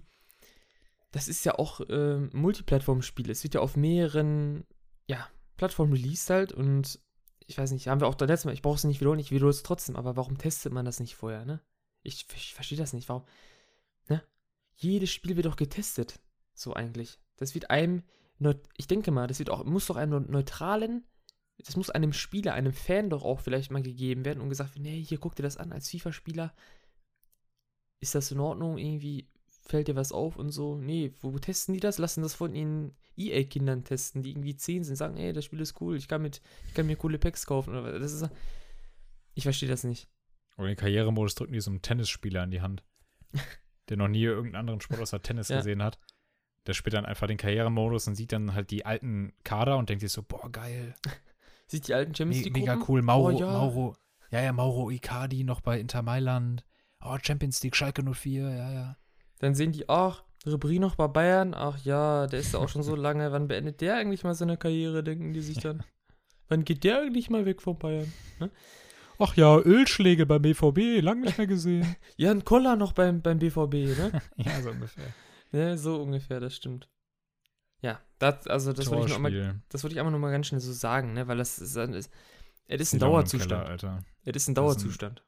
[1.10, 3.30] das ist ja auch ähm, Multiplattform-Spiel.
[3.30, 4.66] Es wird ja auf mehreren,
[5.06, 6.98] ja, Plattformen released halt und
[7.48, 9.30] ich weiß nicht, haben wir auch da letztes Mal, ich brauche es nicht wiederholen, ich
[9.30, 11.60] wiederhole es trotzdem, aber warum testet man das nicht vorher, ne?
[12.02, 13.24] Ich, ich verstehe das nicht, warum,
[14.08, 14.22] ne?
[14.76, 16.20] Jedes Spiel wird doch getestet,
[16.52, 17.18] so eigentlich.
[17.36, 18.02] Das wird einem,
[18.76, 21.04] ich denke mal, das wird auch, muss doch einem neutralen,
[21.56, 24.82] das muss einem Spieler, einem Fan doch auch vielleicht mal gegeben werden und gesagt werden,
[24.82, 26.54] nee, hier guck dir das an als FIFA-Spieler,
[28.00, 28.76] ist das in Ordnung?
[28.76, 29.26] Irgendwie
[29.68, 30.76] fällt dir was auf und so?
[30.76, 31.98] Nee, wo testen die das?
[31.98, 35.80] Lassen das von ihren EA-Kindern testen, die irgendwie 10 sind, sagen, ey, das Spiel ist
[35.80, 37.70] cool, ich kann, mit, ich kann mir coole Packs kaufen.
[37.70, 38.00] Oder was.
[38.00, 38.30] das ist,
[39.34, 40.08] ich verstehe das nicht.
[40.56, 42.82] Oder den Karrieremodus drücken die so einem Tennisspieler in die Hand,
[43.88, 45.58] der noch nie irgendeinen anderen Sport außer Tennis Ja.
[45.58, 45.98] gesehen hat.
[46.66, 50.00] Der spielt dann einfach den Karrieremodus und sieht dann halt die alten Kader und denkt
[50.02, 50.94] sich so, boah, geil.
[51.70, 52.88] Sieht die alten Champions Me League mega Gruppen?
[52.94, 53.02] cool.
[53.02, 53.50] Mauro, Oh, ja.
[53.52, 53.96] Mauro,
[54.30, 56.64] ja, ja, Mauro Icardi noch bei Inter Mailand.
[57.00, 58.96] Oh, Champions League, Schalke 04, ja, ja.
[59.40, 62.82] Dann sehen die, ach, Ribéry noch bei Bayern, ach ja, der ist ja auch schon
[62.82, 65.82] so lange, wann beendet der eigentlich mal seine Karriere, denken die sich dann.
[66.48, 68.12] Wann geht der eigentlich mal weg von Bayern?
[68.40, 68.50] Ne?
[69.18, 71.96] Ach ja, Ölschläge beim BVB, lang nicht mehr gesehen.
[72.16, 74.22] Jan Koller noch beim, beim BVB, ne?
[74.36, 75.14] ja, so ungefähr.
[75.50, 76.88] Ja, so ungefähr, das stimmt.
[77.82, 80.46] Ja, das, also das würde ich, noch mal, das würd ich einfach nur mal ganz
[80.46, 81.26] schnell so sagen, ne?
[81.28, 82.10] Weil das ist, ist
[82.68, 83.50] es ist ein Dauerzustand.
[83.50, 84.04] Keller, Alter.
[84.24, 85.24] Es ist ein Dauerzustand.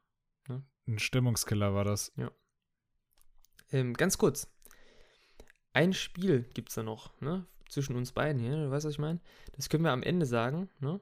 [0.49, 0.62] Ein, ne?
[0.87, 2.12] ein, Stimmungskiller war das.
[2.16, 2.31] Ja.
[3.73, 4.49] Ähm, ganz kurz.
[5.73, 7.47] Ein Spiel gibt es da noch, ne?
[7.69, 9.21] Zwischen uns beiden hier, du weißt, was ich meine?
[9.53, 11.01] Das können wir am Ende sagen, ne?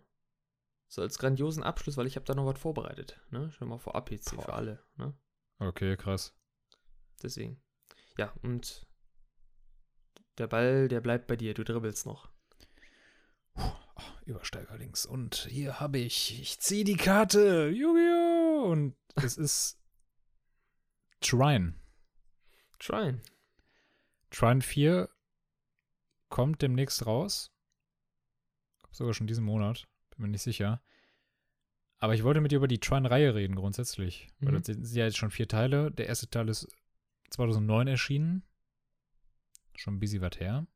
[0.88, 3.50] So als grandiosen Abschluss, weil ich habe da noch was vorbereitet, ne?
[3.52, 5.14] Schon mal vorab jetzt hier für alle, ne?
[5.58, 6.34] Okay, krass.
[7.22, 7.60] Deswegen.
[8.18, 8.86] Ja, und
[10.36, 12.30] der Ball, der bleibt bei dir, du dribbelst noch.
[13.54, 13.72] Oh,
[14.26, 15.04] Übersteiger links.
[15.06, 18.70] Und hier habe ich, ich ziehe die Karte, Yu-Gi-Oh!
[18.70, 19.80] Und es ist
[21.20, 21.74] Trine.
[22.78, 23.20] Trine.
[24.30, 25.08] Trine 4
[26.28, 27.50] kommt demnächst raus.
[28.90, 29.86] Sogar schon diesen Monat.
[30.10, 30.82] Bin mir nicht sicher.
[31.98, 34.28] Aber ich wollte mit dir über die Trine-Reihe reden, grundsätzlich.
[34.38, 34.46] Mhm.
[34.46, 35.90] Weil das sind ja jetzt schon vier Teile.
[35.90, 36.68] Der erste Teil ist
[37.30, 38.42] 2009 erschienen.
[39.74, 40.66] Schon ein bisschen was her.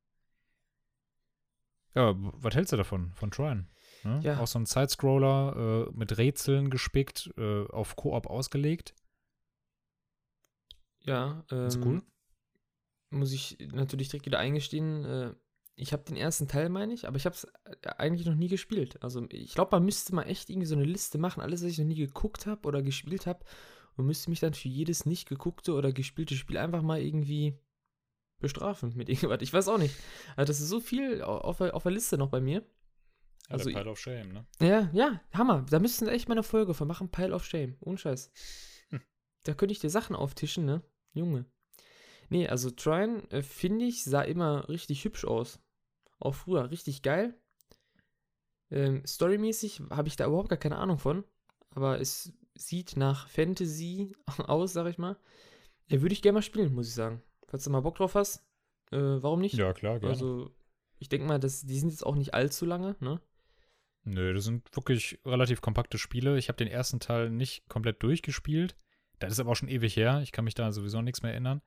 [1.94, 3.66] Ja, was hältst du davon, von Trine?
[4.04, 4.20] Ne?
[4.22, 4.38] Ja.
[4.38, 8.94] Auch so ein Sidescroller äh, mit Rätseln gespickt, äh, auf Koop ausgelegt.
[11.04, 12.02] Ja, ähm, ist cool.
[13.10, 15.04] Muss ich natürlich direkt wieder eingestehen.
[15.04, 15.34] Äh,
[15.74, 18.48] ich habe den ersten Teil, meine ich, aber ich habe es äh, eigentlich noch nie
[18.48, 19.02] gespielt.
[19.02, 21.78] Also ich glaube, man müsste mal echt irgendwie so eine Liste machen, alles, was ich
[21.78, 23.44] noch nie geguckt habe oder gespielt habe,
[23.96, 27.58] und müsste mich dann für jedes nicht geguckte oder gespielte Spiel einfach mal irgendwie
[28.40, 29.42] bestrafen mit irgendwas.
[29.42, 29.94] Ich weiß auch nicht.
[30.36, 32.64] Also das ist so viel auf, auf der Liste noch bei mir.
[33.48, 34.46] Also ja, Pile of Shame, ne?
[34.60, 35.66] Ja, ja, Hammer.
[35.68, 37.76] Da müssten echt mal eine Folge von machen, Pile of Shame.
[37.80, 38.30] Ohne Scheiß.
[38.90, 39.00] Hm.
[39.44, 40.82] Da könnte ich dir Sachen auftischen, ne?
[41.14, 41.44] Junge.
[42.28, 45.60] Nee, also Trine, äh, finde ich, sah immer richtig hübsch aus.
[46.18, 47.34] Auch früher, richtig geil.
[48.70, 51.24] Ähm, storymäßig habe ich da überhaupt gar keine Ahnung von.
[51.70, 55.16] Aber es sieht nach Fantasy aus, sag ich mal.
[55.88, 57.22] Ja, würde ich gerne mal spielen, muss ich sagen.
[57.48, 58.46] Falls du mal Bock drauf hast,
[58.92, 59.56] äh, warum nicht?
[59.56, 60.14] Ja, klar, gerne.
[60.14, 60.50] Also,
[60.98, 63.20] ich denke mal, das, die sind jetzt auch nicht allzu lange, ne?
[64.04, 66.38] Nö, das sind wirklich relativ kompakte Spiele.
[66.38, 68.74] Ich habe den ersten Teil nicht komplett durchgespielt.
[69.26, 70.20] Das ist aber auch schon ewig her.
[70.22, 71.62] Ich kann mich da sowieso nichts mehr erinnern.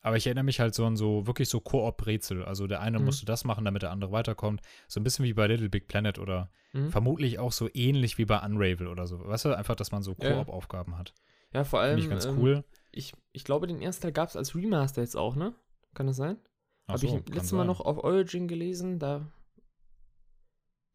[0.00, 2.44] Aber ich erinnere mich halt so an so wirklich so Koop-Rätsel.
[2.44, 3.06] Also der eine mhm.
[3.06, 4.62] musste das machen, damit der andere weiterkommt.
[4.86, 6.90] So ein bisschen wie bei Little Big Planet oder mhm.
[6.90, 9.26] vermutlich auch so ähnlich wie bei Unravel oder so.
[9.26, 11.14] Weißt du, einfach, dass man so Koop-Aufgaben hat.
[11.52, 11.98] Ja, vor allem.
[11.98, 12.64] Finde ich ganz ähm, cool.
[12.92, 15.54] Ich, ich glaube, den ersten Teil gab es als Remaster jetzt auch, ne?
[15.94, 16.36] Kann das sein?
[16.86, 19.26] Habe so, ich letztes Mal noch auf Origin gelesen, da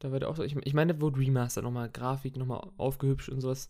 [0.04, 3.70] da wird auch so, ich, ich meine, wurde Remaster nochmal Grafik nochmal aufgehübscht und sowas.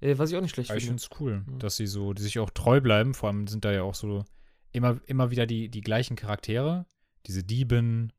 [0.00, 0.80] Äh, was ich auch nicht schlecht finde.
[0.80, 1.58] Ich finde es cool, ja.
[1.58, 3.14] dass sie so, die sich auch treu bleiben.
[3.14, 4.24] Vor allem sind da ja auch so
[4.72, 6.86] immer, immer wieder die, die gleichen Charaktere.
[7.26, 8.12] Diese Diebin,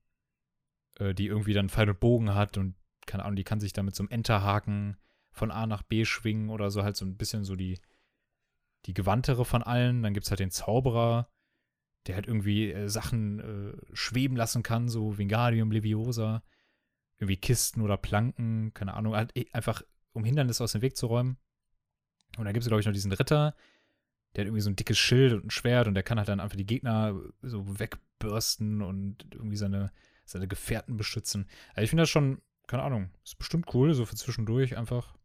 [1.00, 2.76] äh, die irgendwie dann Pfeil und Bogen hat und,
[3.08, 4.98] keine Ahnung, die kann sich dann mit so einem Enterhaken
[5.32, 7.80] von A nach B schwingen oder so halt so ein bisschen so die,
[8.86, 10.04] die gewandtere von allen.
[10.04, 11.30] Dann gibt es halt den Zauberer,
[12.08, 16.44] der halt irgendwie äh, Sachen äh, schweben lassen kann, so Vingadium Leviosa.
[17.18, 21.08] Irgendwie Kisten oder Planken, keine Ahnung, halt eh, einfach um Hindernisse aus dem Weg zu
[21.08, 21.38] räumen.
[22.38, 23.56] Und dann gibt es, glaube ich, noch diesen Ritter,
[24.36, 26.40] der hat irgendwie so ein dickes Schild und ein Schwert und der kann halt dann
[26.40, 29.92] einfach die Gegner so wegbürsten und irgendwie seine,
[30.26, 31.48] seine Gefährten beschützen.
[31.70, 35.18] Also ich finde das schon, keine Ahnung, ist bestimmt cool, so für zwischendurch einfach.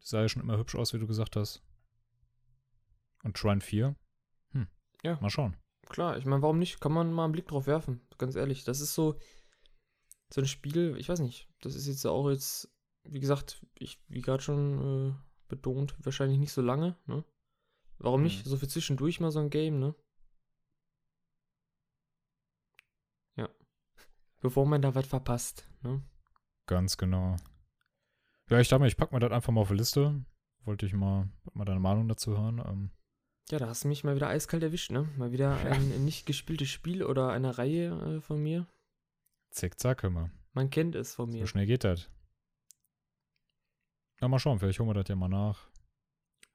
[0.00, 1.62] Sah ja schon immer hübsch aus, wie du gesagt hast.
[3.22, 3.96] Und Shrine 4?
[4.50, 4.66] Hm.
[5.02, 5.18] Ja.
[5.20, 5.56] Mal schauen.
[5.88, 6.80] Klar, ich meine, warum nicht?
[6.80, 8.00] Kann man mal einen Blick drauf werfen.
[8.18, 8.64] Ganz ehrlich.
[8.64, 9.18] Das ist so,
[10.30, 11.48] so ein Spiel, ich weiß nicht.
[11.60, 12.68] Das ist jetzt auch jetzt,
[13.04, 15.14] wie gesagt, ich, wie gerade schon äh,
[15.54, 17.24] betont, wahrscheinlich nicht so lange, ne?
[17.98, 18.24] Warum hm.
[18.24, 18.44] nicht?
[18.44, 19.94] So für zwischendurch mal so ein Game, ne?
[23.36, 23.48] Ja.
[24.40, 26.02] Bevor man da was verpasst, ne?
[26.66, 27.36] Ganz genau.
[28.50, 30.24] Ja, ich dachte mal, ich packe mir das einfach mal auf die Liste.
[30.64, 32.58] Wollte ich mal, mal deine Meinung dazu hören.
[32.66, 32.90] Ähm,
[33.50, 35.08] ja, da hast du mich mal wieder eiskalt erwischt, ne?
[35.16, 35.72] Mal wieder ja.
[35.72, 38.66] ein nicht gespieltes Spiel oder eine Reihe äh, von mir.
[39.50, 40.30] Zick, zack, hör mal.
[40.52, 41.40] Man kennt es von mir.
[41.40, 42.10] So schnell geht das.
[44.20, 45.68] Na, mal schauen, vielleicht holen wir das ja mal nach.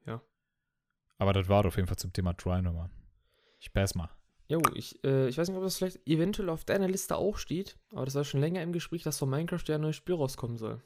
[0.06, 0.20] Ja.
[1.18, 2.90] Aber das war auf jeden Fall zum Thema Try nochmal.
[3.58, 4.08] Ich pass mal.
[4.48, 7.78] Jo, ich, äh, ich weiß nicht, ob das vielleicht eventuell auf deiner Liste auch steht,
[7.92, 10.56] aber das war schon länger im Gespräch, dass von Minecraft ja ein neues Spiel rauskommen
[10.56, 10.82] soll.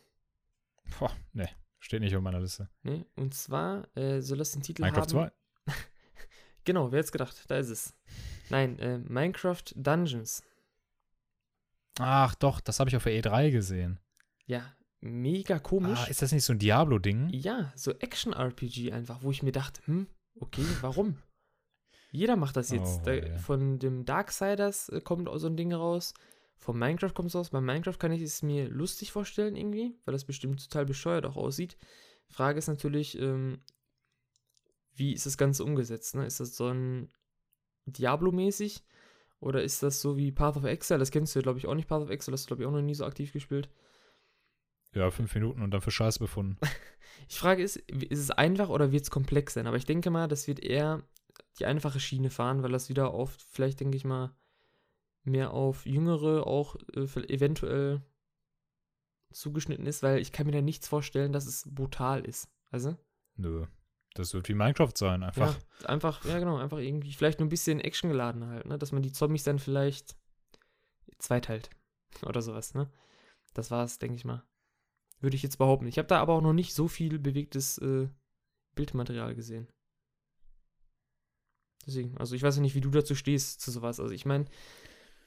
[0.98, 2.68] Boah, ne, steht nicht auf meiner Liste.
[2.82, 5.30] Nee, und zwar äh, soll das den Titel Minecraft haben.
[5.66, 5.72] 2.
[6.64, 7.94] genau, wer hätte gedacht, da ist es.
[8.50, 10.42] Nein, äh, Minecraft Dungeons.
[11.98, 13.98] Ach doch, das habe ich auf der E3 gesehen.
[14.44, 16.00] Ja, mega komisch.
[16.06, 17.28] Ah, ist das nicht so ein Diablo-Ding?
[17.30, 20.06] Ja, so Action-RPG einfach, wo ich mir dachte, hm,
[20.40, 21.18] okay, warum?
[22.10, 23.00] Jeder macht das jetzt.
[23.00, 23.36] Oh, da, ja.
[23.38, 26.14] von dem Darksiders äh, kommt auch so ein Ding raus.
[26.56, 27.50] Von Minecraft kommt es raus.
[27.50, 31.36] Bei Minecraft kann ich es mir lustig vorstellen irgendwie, weil das bestimmt total bescheuert auch
[31.36, 31.76] aussieht.
[32.28, 33.58] Frage ist natürlich, ähm,
[34.94, 36.14] wie ist das Ganze umgesetzt?
[36.14, 36.24] Ne?
[36.24, 37.10] Ist das so ein
[37.86, 38.84] Diablo-mäßig?
[39.40, 41.00] Oder ist das so wie Path of Exile?
[41.00, 41.88] Das kennst du ja, glaube ich, auch nicht.
[41.88, 43.68] Path of Exile hast du, glaube ich, auch noch nie so aktiv gespielt.
[44.94, 46.58] Ja, fünf Minuten und dann für Scheiße befunden.
[47.28, 49.66] Ich frage ist, ist es einfach oder wird es komplex sein?
[49.66, 51.02] Aber ich denke mal, das wird eher
[51.58, 54.34] die einfache Schiene fahren, weil das wieder auf, vielleicht denke ich mal,
[55.22, 58.02] mehr auf Jüngere auch äh, eventuell
[59.32, 62.48] zugeschnitten ist, weil ich kann mir da nichts vorstellen, dass es brutal ist.
[62.70, 62.96] Also,
[63.36, 63.66] Nö.
[64.14, 65.58] Das wird wie Minecraft sein, einfach.
[65.80, 68.78] ja, einfach, ja genau, einfach irgendwie, vielleicht nur ein bisschen Action geladen halt, ne?
[68.78, 70.14] Dass man die Zombies dann vielleicht
[71.18, 71.70] zweiteilt
[72.26, 72.88] oder sowas, ne?
[73.54, 74.44] Das war's, denke ich mal.
[75.20, 75.86] Würde ich jetzt behaupten.
[75.86, 78.08] Ich habe da aber auch noch nicht so viel bewegtes äh,
[78.74, 79.68] Bildmaterial gesehen.
[81.86, 84.00] Deswegen, also ich weiß ja nicht, wie du dazu stehst zu sowas.
[84.00, 84.46] Also ich meine,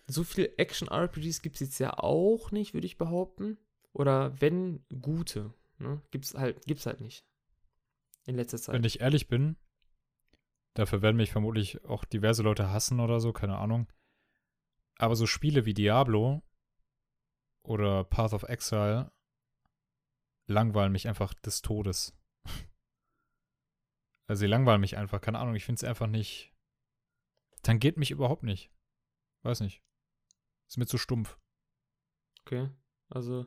[0.07, 3.57] so viel Action-RPGs gibt es jetzt ja auch nicht, würde ich behaupten.
[3.93, 6.01] Oder wenn gute, ne?
[6.11, 7.25] Gibt's halt, gibt's halt nicht.
[8.25, 8.75] In letzter Zeit.
[8.75, 9.55] Wenn ich ehrlich bin,
[10.73, 13.87] dafür werden mich vermutlich auch diverse Leute hassen oder so, keine Ahnung.
[14.97, 16.41] Aber so Spiele wie Diablo
[17.63, 19.11] oder Path of Exile
[20.47, 22.13] langweilen mich einfach des Todes.
[24.29, 26.53] Also sie langweilen mich einfach, keine Ahnung, ich finde es einfach nicht.
[27.63, 28.69] Tangiert mich überhaupt nicht.
[29.43, 29.81] Weiß nicht.
[30.67, 31.37] Ist mir zu stumpf.
[32.41, 32.69] Okay.
[33.09, 33.45] Also,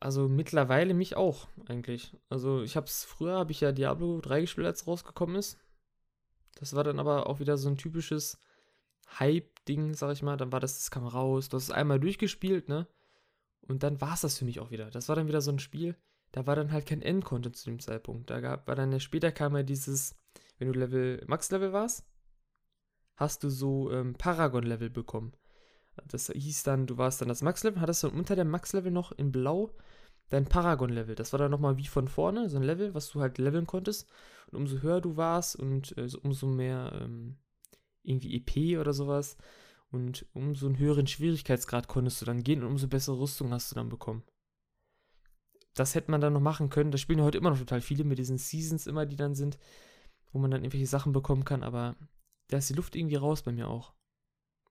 [0.00, 2.16] also mittlerweile mich auch eigentlich.
[2.28, 5.58] Also ich hab's früher habe ich ja Diablo 3 gespielt, als es rausgekommen ist.
[6.56, 8.40] Das war dann aber auch wieder so ein typisches
[9.20, 10.36] Hype-Ding, sag ich mal.
[10.36, 12.88] Dann war das, das kam raus, du hast es einmal durchgespielt, ne?
[13.62, 14.90] Und dann war es das für mich auch wieder.
[14.90, 15.96] Das war dann wieder so ein Spiel,
[16.32, 18.30] da war dann halt kein Endcontent zu dem Zeitpunkt.
[18.30, 20.14] Da gab, war dann später kam ja dieses,
[20.58, 22.06] wenn du Level, Max-Level warst,
[23.16, 25.32] hast du so ähm, Paragon-Level bekommen.
[26.06, 29.32] Das hieß dann, du warst dann das Max-Level, hattest dann unter dem Max-Level noch in
[29.32, 29.74] Blau
[30.28, 31.14] dein Paragon-Level.
[31.14, 34.08] Das war dann nochmal wie von vorne, so ein Level, was du halt leveln konntest.
[34.50, 37.38] Und umso höher du warst und äh, so, umso mehr ähm,
[38.02, 39.36] irgendwie EP oder sowas
[39.96, 43.74] und umso einen höheren Schwierigkeitsgrad konntest du dann gehen und umso bessere Rüstung hast du
[43.74, 44.22] dann bekommen.
[45.74, 46.90] Das hätte man dann noch machen können.
[46.90, 49.58] Das spielen ja heute immer noch total viele mit diesen Seasons immer, die dann sind,
[50.32, 51.96] wo man dann irgendwelche Sachen bekommen kann, aber
[52.48, 53.94] da ist die Luft irgendwie raus bei mir auch.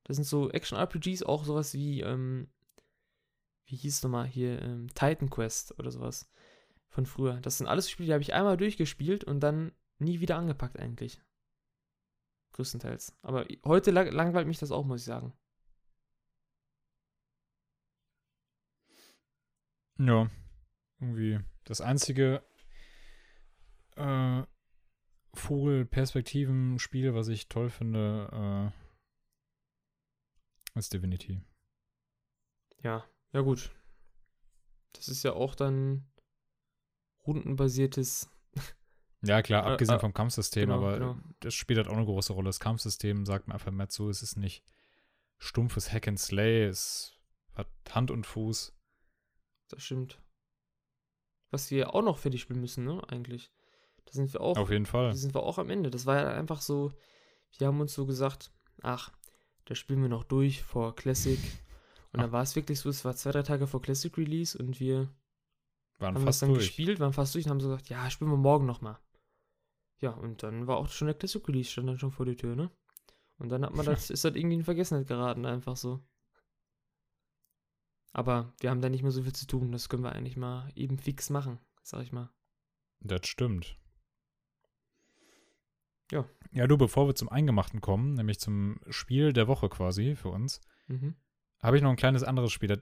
[0.03, 2.47] Das sind so Action-RPGs, auch sowas wie, ähm,
[3.65, 6.29] wie hieß es nochmal hier, ähm, Titan Quest oder sowas
[6.89, 7.41] von früher.
[7.41, 11.21] Das sind alles Spiele, die habe ich einmal durchgespielt und dann nie wieder angepackt eigentlich.
[12.55, 13.13] Größtenteils.
[13.21, 15.33] Aber heute lang langweilt mich das auch, muss ich sagen.
[19.97, 20.29] Ja,
[21.01, 22.43] irgendwie das einzige
[23.97, 24.43] äh,
[25.33, 28.73] Vogelperspektiven-Spiel, was ich toll finde,
[30.75, 31.41] äh, ist Divinity.
[32.81, 33.75] Ja, ja gut.
[34.93, 36.09] Das ist ja auch dann
[37.27, 38.29] rundenbasiertes.
[39.25, 41.17] Ja, klar, Äh, abgesehen äh, vom Kampfsystem, genau, aber genau.
[41.39, 42.47] das spielt halt auch eine große Rolle.
[42.49, 44.63] Das Kampfsystem sagt mir einfach mehr zu, es ist nicht
[45.37, 47.13] stumpfes Hack and Slay, es
[47.53, 48.75] hat Hand und Fuß.
[49.69, 50.19] Das stimmt.
[51.51, 53.51] Was wir auch noch fertig spielen müssen, ne, eigentlich.
[54.05, 55.09] Da sind wir auch Auf jeden Fall.
[55.09, 55.89] Da sind wir auch am Ende.
[55.89, 56.91] Das war ja einfach so,
[57.57, 59.11] wir haben uns so gesagt, ach,
[59.65, 61.39] da spielen wir noch durch vor Classic.
[62.13, 64.79] Und dann war es wirklich so, es war zwei, drei Tage vor Classic Release und
[64.79, 65.09] wir
[65.97, 66.67] Waren haben das fast dann durch.
[66.67, 68.97] gespielt, waren fast durch und haben so gesagt, ja, spielen wir morgen nochmal.
[70.05, 72.55] Ja, und dann war auch schon der Classic Release, stand dann schon vor der Tür,
[72.55, 72.69] ne?
[73.39, 76.05] Und dann hat man das, ist das irgendwie in Vergessenheit geraten, einfach so.
[78.13, 80.71] Aber wir haben da nicht mehr so viel zu tun, das können wir eigentlich mal
[80.75, 82.29] eben fix machen, sag ich mal.
[82.99, 83.77] Das stimmt.
[86.11, 86.29] Ja.
[86.51, 90.61] Ja, du, bevor wir zum Eingemachten kommen, nämlich zum Spiel der Woche quasi für uns,
[90.87, 91.15] Mhm.
[91.59, 92.69] habe ich noch ein kleines anderes Spiel.
[92.69, 92.79] Das,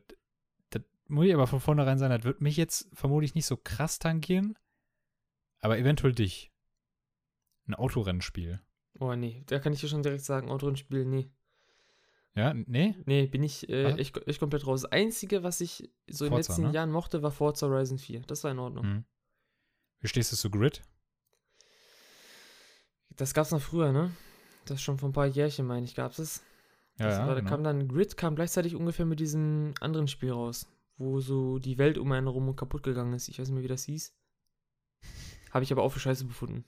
[0.71, 3.97] das muss ich aber von vornherein sein, das wird mich jetzt vermutlich nicht so krass
[3.97, 4.57] tangieren,
[5.62, 6.52] aber eventuell dich.
[7.67, 8.62] Ein Autorennspiel.
[8.99, 11.30] Oh nee, da kann ich dir schon direkt sagen, Autorennspiel, nee.
[12.36, 12.95] Ja, nee?
[13.06, 14.82] Nee, bin ich äh, echt, echt komplett raus.
[14.82, 16.73] Das Einzige, was ich so in den Forza, letzten ne?
[16.73, 18.21] Jahren mochte, war Forza Horizon 4.
[18.21, 18.84] Das war in Ordnung.
[18.84, 19.06] Hm.
[19.99, 20.82] Wie stehst du zu Grid?
[23.15, 24.12] Das gab's noch früher, ne?
[24.65, 26.41] Das schon vor ein paar Jährchen, meine ich, gab's es.
[26.97, 27.49] Ja, das ja, da genau.
[27.49, 31.97] kam dann Grid kam gleichzeitig ungefähr mit diesem anderen Spiel raus, wo so die Welt
[31.97, 33.30] um einen herum kaputt gegangen ist.
[33.30, 34.15] Ich weiß nicht mehr, wie das hieß.
[35.52, 36.65] Habe ich aber auch für scheiße befunden.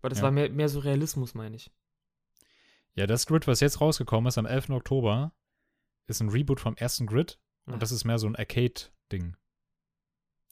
[0.00, 0.24] Weil das Ja.
[0.24, 1.70] war mehr, mehr so Realismus, meine ich.
[2.94, 4.70] Ja, das Grid, was jetzt rausgekommen ist am 11.
[4.70, 5.32] Oktober,
[6.06, 9.36] ist ein Reboot vom ersten Grid und das ist mehr so ein Arcade-Ding.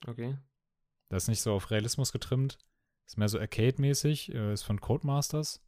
[0.07, 0.37] Okay.
[1.09, 2.59] Das ist nicht so auf Realismus getrimmt.
[3.07, 4.35] Ist mehr so Arcade-mäßig.
[4.35, 5.63] Äh, ist von Codemasters.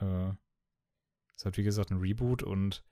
[0.00, 0.30] Äh,
[1.36, 2.84] ist halt wie gesagt ein Reboot und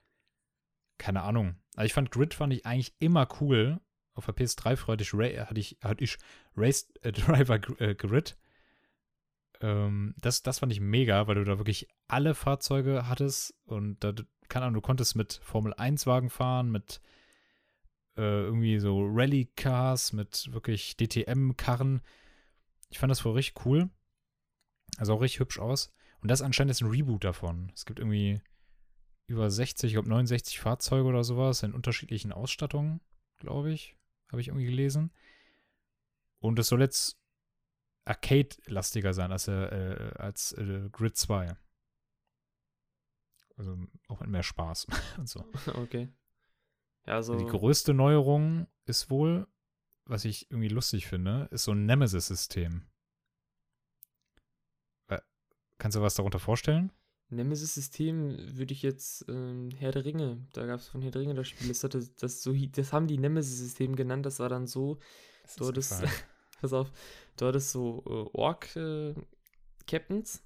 [0.98, 1.56] keine Ahnung.
[1.76, 3.80] Also ich fand Grid fand ich eigentlich immer cool.
[4.14, 6.18] Auf der PS3 früher hatte ich, Ra hatte ich, hatte ich
[6.56, 8.36] Race äh, Driver äh, Grid.
[9.60, 14.12] Ähm, das, das fand ich mega, weil du da wirklich alle Fahrzeuge hattest und da,
[14.48, 17.00] keine Ahnung, du konntest mit Formel 1 Wagen fahren, mit
[18.16, 22.02] äh, irgendwie so Rallye-Cars, mit wirklich DTM-Karren.
[22.88, 23.90] Ich fand das voll richtig cool.
[24.98, 25.92] Also auch richtig hübsch aus.
[26.20, 27.70] Und das anscheinend ist ein Reboot davon.
[27.74, 28.42] Es gibt irgendwie
[29.26, 33.00] über 60, ich glaube 69 Fahrzeuge oder sowas in unterschiedlichen Ausstattungen,
[33.38, 33.96] glaube ich.
[34.30, 35.12] Habe ich irgendwie gelesen.
[36.40, 37.19] Und es soll jetzt
[38.04, 41.56] Arcade-lastiger sein als, äh, als äh, Grid 2.
[43.56, 43.76] Also
[44.08, 44.86] auch mit mehr Spaß
[45.18, 45.44] und so.
[45.74, 46.08] Okay.
[47.06, 47.36] Ja, also.
[47.36, 49.46] Die größte Neuerung ist wohl,
[50.04, 52.86] was ich irgendwie lustig finde, ist so ein Nemesis-System.
[55.08, 55.20] Äh,
[55.78, 56.92] Kannst du was darunter vorstellen?
[57.30, 61.34] Nemesis-System würde ich jetzt ähm, Herr der Ringe, da gab es von Herr der Ringe
[61.34, 64.98] das Spiel, das, hatte, das, so, das haben die Nemesis-System genannt, das war dann so,
[65.56, 66.12] Das ist, egal.
[66.60, 66.92] pass auf,
[67.40, 70.44] dort ist so äh, Ork-Captains,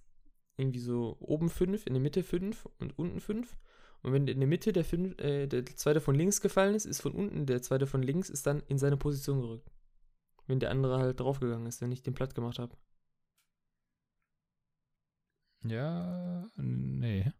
[0.56, 3.56] irgendwie so oben fünf, in der Mitte fünf und unten fünf.
[4.02, 7.00] Und wenn in der Mitte der, fünf, äh, der zweite von links gefallen ist, ist
[7.00, 9.70] von unten der zweite von links, ist dann in seine Position gerückt.
[10.46, 12.76] Wenn der andere halt draufgegangen ist, wenn ich den platt gemacht habe.
[15.64, 17.32] Ja, nee.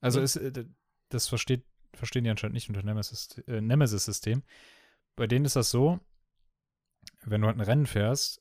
[0.00, 0.64] Also ist, äh,
[1.10, 4.42] das versteht, verstehen die anscheinend nicht unter Nemesis- äh, Nemesis-System.
[5.14, 6.00] Bei denen ist das so,
[7.24, 8.40] wenn du halt ein Rennen fährst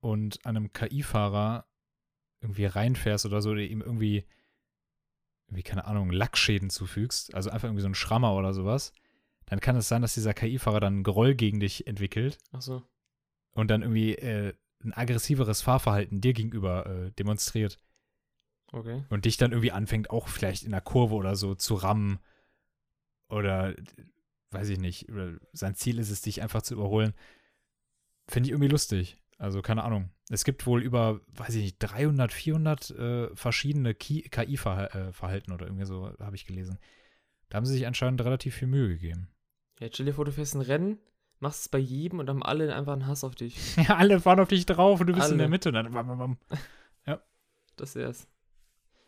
[0.00, 1.66] und einem KI-Fahrer
[2.40, 4.24] irgendwie reinfährst oder so, oder ihm irgendwie,
[5.46, 8.92] irgendwie, keine Ahnung, Lackschäden zufügst, also einfach irgendwie so ein Schrammer oder sowas,
[9.46, 12.82] dann kann es sein, dass dieser KI-Fahrer dann einen Groll gegen dich entwickelt Achso.
[13.52, 17.78] und dann irgendwie äh, ein aggressiveres Fahrverhalten dir gegenüber äh, demonstriert
[18.70, 19.02] Okay.
[19.08, 22.18] und dich dann irgendwie anfängt, auch vielleicht in der Kurve oder so zu rammen.
[23.30, 23.74] Oder
[24.50, 25.06] weiß ich nicht,
[25.52, 27.14] sein Ziel ist es, dich einfach zu überholen.
[28.28, 29.16] Finde ich irgendwie lustig.
[29.38, 30.10] Also keine Ahnung.
[30.30, 36.12] Es gibt wohl über, weiß ich nicht, 300, 400 äh, verschiedene KI-Verhalten oder irgendwie so,
[36.18, 36.78] habe ich gelesen.
[37.48, 39.28] Da haben sie sich anscheinend relativ viel Mühe gegeben.
[39.80, 40.98] Ja, stell dir vor, du fährst ein Rennen,
[41.38, 43.76] machst es bei jedem und haben alle einfach einen Hass auf dich.
[43.88, 45.42] Ja, alle fahren auf dich drauf und du bist in Alle.
[45.44, 45.68] der Mitte.
[45.70, 46.38] Und dann, wam, wam, wam.
[47.78, 48.28] Das wär's.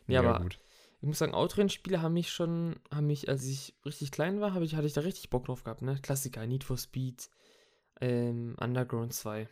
[0.07, 0.57] Mega aber gut.
[1.01, 4.75] ich muss sagen, Autorennspiele haben mich schon, haben mich, als ich richtig klein war, ich,
[4.75, 5.99] hatte ich da richtig Bock drauf gehabt, ne?
[6.01, 7.29] Klassiker, Need for Speed,
[7.99, 9.47] ähm, Underground 2.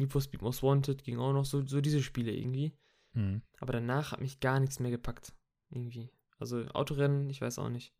[0.00, 2.72] Need for Speed Most Wanted ging auch noch so, so diese Spiele irgendwie.
[3.12, 3.42] Mhm.
[3.58, 5.34] Aber danach hat mich gar nichts mehr gepackt.
[5.70, 6.10] Irgendwie.
[6.38, 7.94] Also Autorennen, ich weiß auch nicht.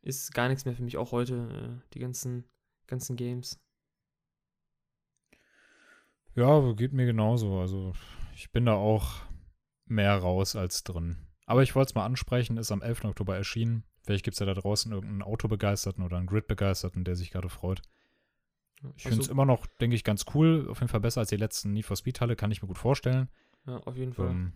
[0.00, 2.44] Ist gar nichts mehr für mich, auch heute, äh, die ganzen,
[2.86, 3.60] ganzen Games.
[6.34, 7.58] Ja, geht mir genauso.
[7.58, 7.92] Also
[8.34, 9.22] ich bin da auch
[9.84, 11.18] mehr raus als drin.
[11.44, 13.04] Aber ich wollte es mal ansprechen, ist am 11.
[13.04, 13.84] Oktober erschienen.
[14.02, 17.82] Vielleicht gibt es ja da draußen irgendeinen Autobegeisterten oder einen Grid-Begeisterten, der sich gerade freut.
[18.96, 20.66] Ich finde es Also, immer noch, denke ich, ganz cool.
[20.68, 23.28] Auf jeden Fall besser als die letzten Need for Speed-Halle, kann ich mir gut vorstellen.
[23.66, 24.30] ja, auf jeden Fall.
[24.30, 24.52] Ähm,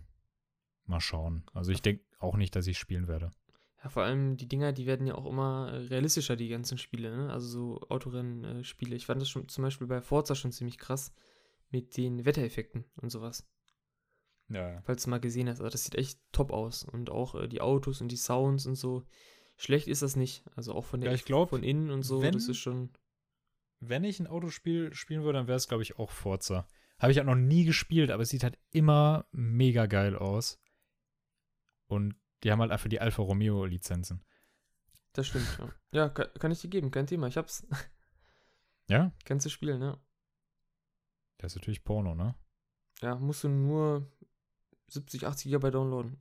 [0.85, 1.43] mal schauen.
[1.53, 3.31] Also ich denke auch nicht, dass ich spielen werde.
[3.83, 7.15] Ja, vor allem die Dinger, die werden ja auch immer äh, realistischer, die ganzen Spiele,
[7.15, 7.31] ne?
[7.31, 8.95] Also so Autorennen-Spiele.
[8.95, 11.13] ich fand das schon zum Beispiel bei Forza schon ziemlich krass
[11.69, 13.47] mit den Wettereffekten und sowas.
[14.49, 15.59] Ja, Falls du mal gesehen hast.
[15.59, 16.83] Also das sieht echt top aus.
[16.83, 19.03] Und auch äh, die Autos und die Sounds und so.
[19.57, 20.43] Schlecht ist das nicht.
[20.55, 22.21] Also auch von der Ja, ich glaub, von innen und so.
[22.21, 22.91] wenn- das ist schon.
[23.79, 26.67] Wenn ich ein Autospiel spielen würde, dann wäre es, glaube ich, auch Forza.
[26.99, 30.59] Habe ich halt noch nie gespielt, aber es sieht halt immer mega geil aus.
[31.85, 34.23] Und die haben halt einfach die Alfa Romeo-Lizenzen.
[35.13, 35.73] Das stimmt, ja.
[35.91, 37.27] Ja, kann, kann ich dir geben, kein Thema.
[37.27, 37.67] Ich hab's.
[38.89, 39.11] Ja?
[39.25, 39.99] Kannst du spielen, ja.
[41.39, 42.35] Das ist natürlich Porno, ne?
[43.01, 44.09] Ja, musst du nur
[44.87, 46.17] 70, 80 GB downloaden.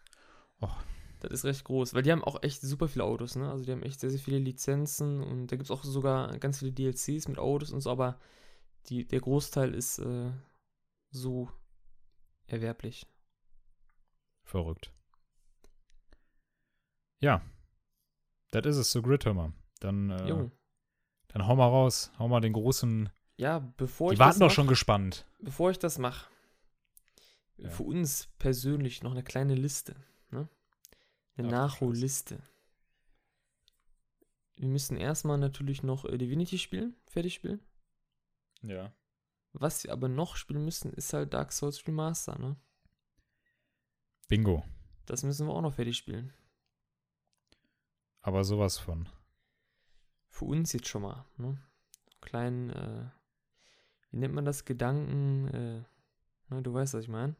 [0.60, 0.76] Och.
[1.20, 3.50] Das ist recht groß, weil die haben auch echt super viele Autos, ne?
[3.50, 6.58] Also die haben echt sehr, sehr viele Lizenzen und da gibt es auch sogar ganz
[6.60, 8.18] viele DLCs mit Autos und so, aber
[8.86, 10.30] die, der Großteil ist äh,
[11.10, 11.50] so
[12.46, 13.06] erwerblich.
[14.44, 14.90] Verrückt.
[17.20, 17.42] Ja.
[18.50, 19.52] Das ist es, so Grid, hör mal.
[19.80, 20.48] Dann, äh,
[21.28, 22.10] dann hau mal raus.
[22.18, 23.10] Hau mal den großen.
[23.36, 25.26] Ja, bevor Die ich warten das doch schon gespannt.
[25.38, 26.28] bevor ich das mache,
[27.58, 27.70] Ja.
[27.70, 29.94] für uns persönlich noch eine kleine Liste?
[31.40, 32.38] Eine Nachholliste.
[34.56, 37.60] Wir müssen erstmal natürlich noch äh, Divinity spielen, fertig spielen.
[38.62, 38.92] Ja.
[39.52, 42.56] Was wir aber noch spielen müssen, ist halt Dark Souls Remaster, ne?
[44.28, 44.64] Bingo.
[45.06, 46.32] Das müssen wir auch noch fertig spielen.
[48.22, 49.08] Aber sowas von.
[50.28, 51.58] Für uns jetzt schon mal, ne?
[52.20, 53.06] kleinen, äh,
[54.10, 55.82] wie nennt man das, Gedanken, äh,
[56.48, 57.34] na, du weißt, was ich meine.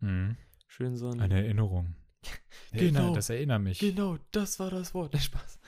[0.00, 0.36] Mhm.
[0.66, 1.20] Schön so ein.
[1.20, 1.94] Eine Erinnerung.
[2.72, 3.00] Genau.
[3.00, 3.78] Erinner- Das erinnert mich.
[3.80, 5.12] Genau, das war das Wort.
[5.12, 5.58] Nee, Spaß.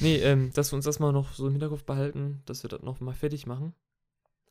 [0.00, 2.82] Nee, ähm, dass wir uns das mal noch so im Hinterkopf behalten, dass wir das
[2.82, 3.74] noch mal fertig machen.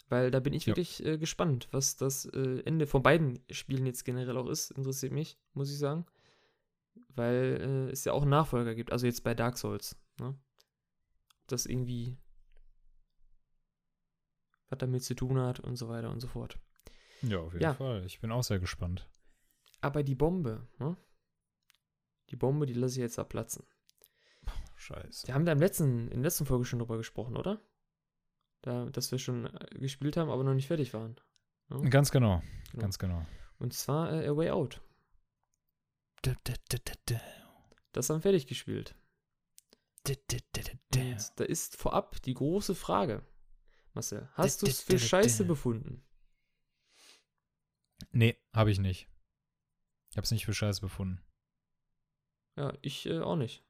[0.09, 0.67] Weil da bin ich Ja.
[0.71, 4.71] wirklich äh, gespannt, was das äh, Ende von beiden Spielen jetzt generell auch ist.
[4.71, 6.05] Interessiert mich, muss ich sagen.
[7.09, 8.91] Weil äh, es ja auch einen Nachfolger gibt.
[8.91, 9.95] Also jetzt bei Dark Souls.
[10.19, 10.35] Ne?
[11.47, 12.17] Das irgendwie
[14.69, 16.57] was damit zu tun hat und so weiter und so fort.
[17.21, 17.73] Ja, auf jeden Ja.
[17.73, 18.05] Fall.
[18.05, 19.07] Ich bin auch sehr gespannt.
[19.81, 20.95] Aber die Bombe, ne?
[22.31, 23.65] Die Bombe, die lasse ich jetzt abplatzen.
[24.75, 25.27] Scheiße.
[25.27, 27.61] Wir haben da im letzten, in der letzten Folge schon drüber gesprochen, oder?
[28.61, 31.19] Da, dass wir schon äh, gespielt haben, aber noch nicht fertig waren.
[31.89, 32.41] Ganz genau.
[32.71, 32.81] Genau.
[32.81, 33.25] Ganz genau.
[33.59, 34.81] Und zwar äh, A Way Out.
[36.21, 37.21] Da, da, da, da, da.
[37.91, 38.95] Das haben wir fertig gespielt.
[40.07, 40.19] Und
[41.35, 43.23] da ist vorab die große Frage,
[43.93, 44.29] Marcel.
[44.33, 46.03] Hast du es für scheiße befunden?
[48.11, 49.07] Nee, habe ich nicht.
[50.09, 51.21] Ich habe es nicht für scheiße befunden.
[52.55, 53.63] Ja, ich äh, auch nicht.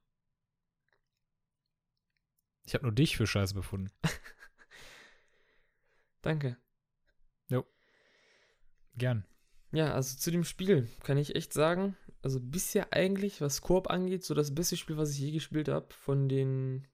[2.65, 3.91] Ich habe nur dich für scheiße befunden.
[6.21, 6.57] Danke.
[8.97, 9.25] Gern.
[9.71, 14.23] Ja, also zu dem Spiel kann ich echt sagen, also bisher eigentlich, was Koop angeht,
[14.23, 16.87] so das beste Spiel, was ich je gespielt habe, von den,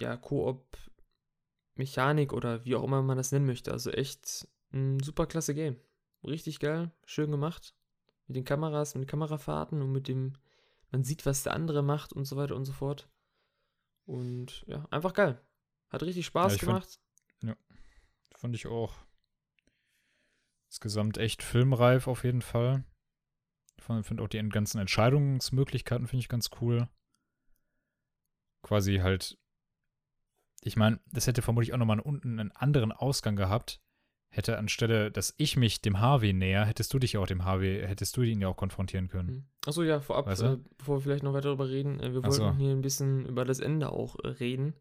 [0.00, 3.72] ja, Koop-Mechanik oder wie auch immer man das nennen möchte.
[3.72, 5.76] Also echt ein super klasse Game.
[6.24, 7.74] Richtig geil, schön gemacht.
[8.26, 10.34] Mit den Kameras, mit den Kamerafahrten und mit dem,
[10.90, 13.08] man sieht, was der andere macht und so weiter und so fort.
[14.06, 15.40] Und ja, einfach geil.
[15.90, 16.98] Hat richtig Spaß Ja, ich fand-
[17.40, 17.58] gemacht.
[18.36, 18.94] Fand ich auch.
[20.68, 22.84] Insgesamt echt filmreif auf jeden Fall.
[23.76, 26.88] Ich finde auch die ganzen Entscheidungsmöglichkeiten finde ich ganz cool.
[28.62, 29.38] Quasi halt,
[30.62, 33.80] ich meine, das hätte vermutlich auch nochmal unten einen anderen Ausgang gehabt.
[34.30, 38.16] Hätte anstelle, dass ich mich dem Harvey näher, hättest du dich auch dem Harvey, hättest
[38.16, 39.28] du ihn ja auch konfrontieren können.
[39.28, 39.44] Mhm.
[39.66, 40.46] Achso, ja, vorab, Weißt du?
[40.46, 42.42] äh, bevor wir vielleicht noch weiter darüber reden, äh, wir Ach so.
[42.44, 44.74] wollten hier ein bisschen über das Ende auch äh, reden.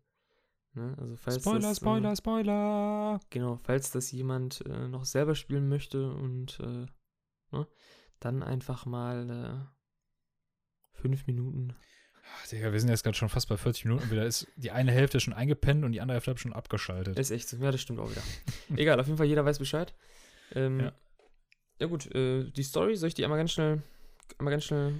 [0.73, 0.95] Ne?
[0.99, 3.19] Also falls Spoiler, das, Spoiler, Äh, Spoiler.
[3.29, 6.85] genau, falls das jemand äh, noch selber spielen möchte und äh,
[7.55, 7.67] ne,
[8.19, 11.73] dann einfach mal äh, fünf Minuten.
[12.35, 14.25] Ach, Digga, wir sind jetzt gerade schon fast bei 40 Minuten wieder.
[14.25, 17.17] Ist die eine Hälfte schon eingepennt und die andere Hälfte schon abgeschaltet.
[17.17, 17.57] Ist echt so.
[17.57, 18.23] Ja, das stimmt auch wieder.
[18.75, 19.93] Egal, auf jeden Fall, jeder weiß Bescheid.
[20.53, 20.91] Ähm, ja.
[21.79, 21.87] Ja.
[21.87, 23.83] gut, äh, die Story, soll ich die einmal ganz schnell,
[24.39, 24.93] einmal ganz schnell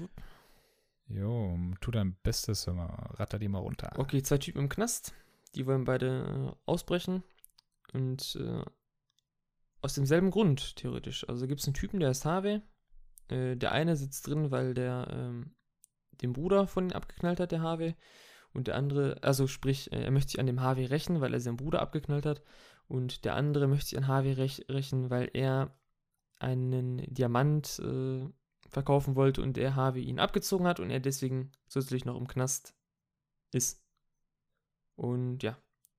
[1.09, 3.93] Jo, tu dein Bestes, mal, ratter die mal runter.
[3.97, 5.13] Okay, zwei Typen im Knast.
[5.55, 7.23] Die wollen beide äh, ausbrechen.
[7.93, 8.63] Und äh,
[9.82, 11.28] aus demselben Grund, theoretisch.
[11.30, 12.61] Also gibt es einen Typen, der heißt Harvey.
[13.30, 15.55] Äh, der eine sitzt drin, weil der ähm,
[16.22, 17.95] den Bruder von ihm abgeknallt hat, der Harvey.
[18.53, 21.39] Und der andere, also sprich, äh, er möchte sich an dem Harvey rächen, weil er
[21.39, 22.41] seinen Bruder abgeknallt hat.
[22.88, 25.78] Und der andere möchte sich an Harvey rächen, weil er
[26.39, 28.26] einen Diamant äh,
[28.70, 32.76] verkaufen wollte und der Harvey ihn abgezogen hat und er deswegen zusätzlich noch im Knast
[33.51, 33.84] ist.
[34.95, 35.57] Und ja,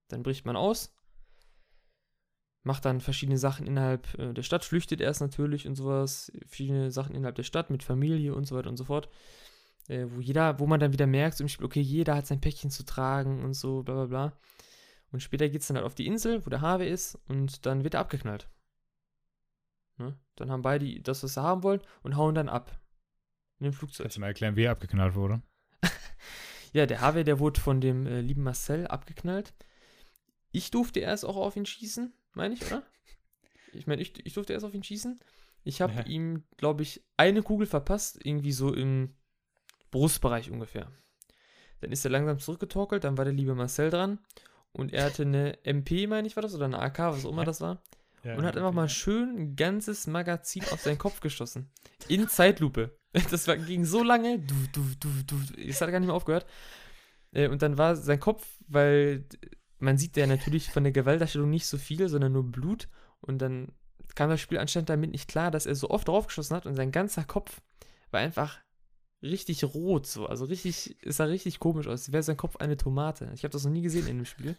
[0.08, 0.94] dann bricht man aus,
[2.62, 7.14] macht dann verschiedene Sachen innerhalb äh, der Stadt, flüchtet erst natürlich und sowas, verschiedene Sachen
[7.14, 9.08] innerhalb der Stadt mit Familie und so weiter und so fort.
[9.88, 12.40] Äh, wo jeder, wo man dann wieder merkt, so im Spiel, okay, jeder hat sein
[12.40, 14.38] Päckchen zu tragen und so, bla bla bla.
[15.10, 17.82] Und später geht es dann halt auf die Insel, wo der Harvey ist, und dann
[17.84, 18.48] wird er abgeknallt.
[19.96, 20.18] Ne?
[20.36, 22.78] Dann haben beide das, was sie haben wollen, und hauen dann ab.
[23.58, 24.04] In dem Flugzeug.
[24.04, 25.42] Kannst du mal erklären, wie er abgeknallt wurde?
[26.74, 29.54] Ja, der Harvey, der wurde von dem äh, lieben Marcel abgeknallt.
[30.52, 32.82] Ich durfte erst auch auf ihn schießen, meine ich, oder?
[33.72, 35.18] Ich meine, ich, ich durfte erst auf ihn schießen.
[35.64, 36.04] Ich habe Ja.
[36.04, 39.14] ihm, glaube ich, eine Kugel verpasst, irgendwie so im
[39.90, 40.90] Brustbereich ungefähr.
[41.80, 44.18] Dann ist er langsam zurückgetorkelt, dann war der liebe Marcel dran
[44.72, 47.44] und er hatte eine MP, meine ich, war das, oder eine AK, was auch immer
[47.44, 47.82] das war,
[48.24, 51.70] und hat einfach mal schön ein ganzes Magazin auf seinen Kopf geschossen.
[52.08, 52.96] In Zeitlupe.
[53.30, 54.38] Das war, ging so lange.
[54.38, 55.36] Du, du, du, du.
[55.60, 56.46] Es hat gar nicht mehr aufgehört.
[57.32, 59.24] Äh, Und dann war sein Kopf, weil
[59.78, 62.88] man sieht ja natürlich von der Gewaltdarstellung nicht so viel, sondern nur Blut.
[63.20, 63.72] Und dann
[64.14, 66.92] kam das Spiel anscheinend damit nicht klar, dass er so oft draufgeschossen hat und sein
[66.92, 67.62] ganzer Kopf
[68.10, 68.58] war einfach
[69.22, 70.26] richtig rot so.
[70.26, 71.92] Also richtig, es sah richtig komisch aus.
[71.92, 73.30] Als wäre sein Kopf eine Tomate.
[73.34, 74.56] Ich habe das noch nie gesehen in dem Spiel.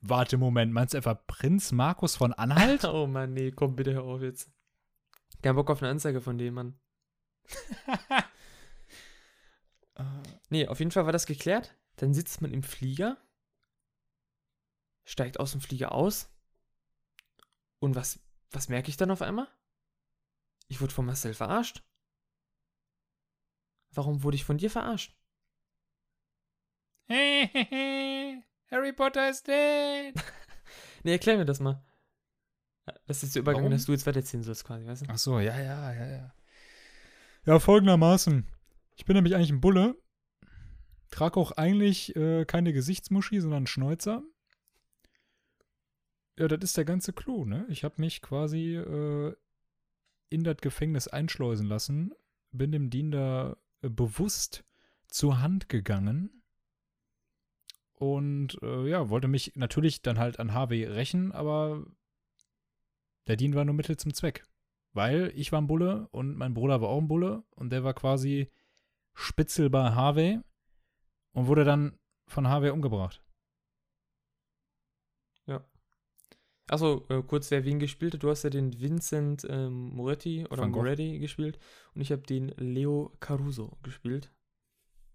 [0.00, 2.84] Warte, Moment, meinst du etwa Prinz Markus von Anhalt?
[2.84, 4.50] Oh Mann, nee, komm bitte hör auf jetzt.
[5.42, 6.78] Kein Bock auf eine Anzeige von dem Mann.
[10.50, 11.74] Nee, auf jeden Fall war das geklärt.
[11.96, 13.16] Dann sitzt man im Flieger,
[15.04, 16.30] steigt aus dem Flieger aus.
[17.80, 19.48] Und was, was merke ich dann auf einmal?
[20.68, 21.82] Ich wurde von Marcel verarscht.
[23.92, 25.16] Warum wurde ich von dir verarscht?
[27.10, 30.14] Harry Potter ist dead.
[31.04, 31.82] Nee, erklär mir das mal.
[33.06, 33.72] Das ist der Übergang, Warum?
[33.72, 35.06] dass du jetzt weiterziehen sollst, quasi, weißt du?
[35.08, 36.34] Ach so, ja, ja, ja, ja.
[37.46, 38.46] Ja, folgendermaßen.
[38.96, 39.96] Ich bin nämlich eigentlich ein Bulle.
[41.10, 44.22] Trage auch eigentlich äh, keine Gesichtsmuschi, sondern einen Schnäuzer.
[46.38, 47.64] Ja, das ist der ganze Clou, ne?
[47.68, 49.34] Ich habe mich quasi äh,
[50.30, 52.12] in das Gefängnis einschleusen lassen,
[52.50, 54.64] bin dem Diener bewusst
[55.08, 56.42] zur Hand gegangen
[57.98, 61.84] und äh, ja, wollte mich natürlich dann halt an HW rächen, aber
[63.26, 64.46] der Dean war nur Mittel zum Zweck.
[64.92, 67.94] Weil ich war ein Bulle und mein Bruder war auch ein Bulle und der war
[67.94, 68.50] quasi
[69.14, 70.40] Spitzel bei Harvey
[71.32, 73.22] und wurde dann von Harvey umgebracht.
[76.68, 78.22] Achso, äh, kurz, wer wen gespielt hat.
[78.22, 80.66] Du hast ja den Vincent ähm, Moretti oder.
[80.66, 81.58] Moretti gespielt
[81.94, 84.30] und ich habe den Leo Caruso gespielt.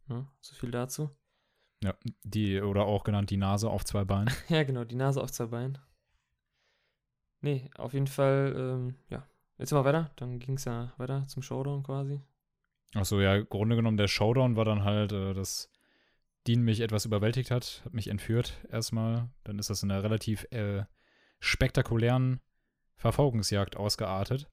[0.09, 1.09] Ja, so viel dazu.
[1.83, 1.93] Ja,
[2.23, 4.33] die, oder auch genannt die Nase auf zwei Beinen.
[4.49, 5.77] Ja, genau, die Nase auf zwei Beinen.
[7.41, 9.27] Nee, auf jeden Fall, ähm, ja.
[9.57, 10.11] Jetzt mal weiter.
[10.15, 12.21] Dann ging es ja weiter zum Showdown quasi.
[12.95, 15.69] Achso, ja, im Grunde genommen, der Showdown war dann halt, äh, dass
[16.47, 19.29] Dean mich etwas überwältigt hat, hat mich entführt erstmal.
[19.43, 20.83] Dann ist das in einer relativ äh,
[21.43, 22.39] spektakulären
[22.95, 24.49] Verfolgungsjagd ausgeartet.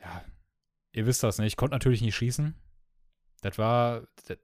[0.00, 0.24] Ja,
[0.92, 1.46] ihr wisst das, ne?
[1.46, 2.54] Ich konnte natürlich nicht schießen.
[3.42, 4.38] Das war, das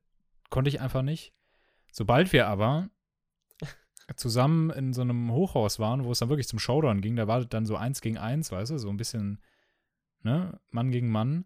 [0.50, 1.32] konnte ich einfach nicht.
[1.92, 2.90] Sobald wir aber
[4.16, 7.38] zusammen in so einem Hochhaus waren, wo es dann wirklich zum Showdown ging, da war
[7.38, 9.40] das dann so eins gegen eins, weißt du, so ein bisschen,
[10.22, 11.44] ne, Mann gegen Mann.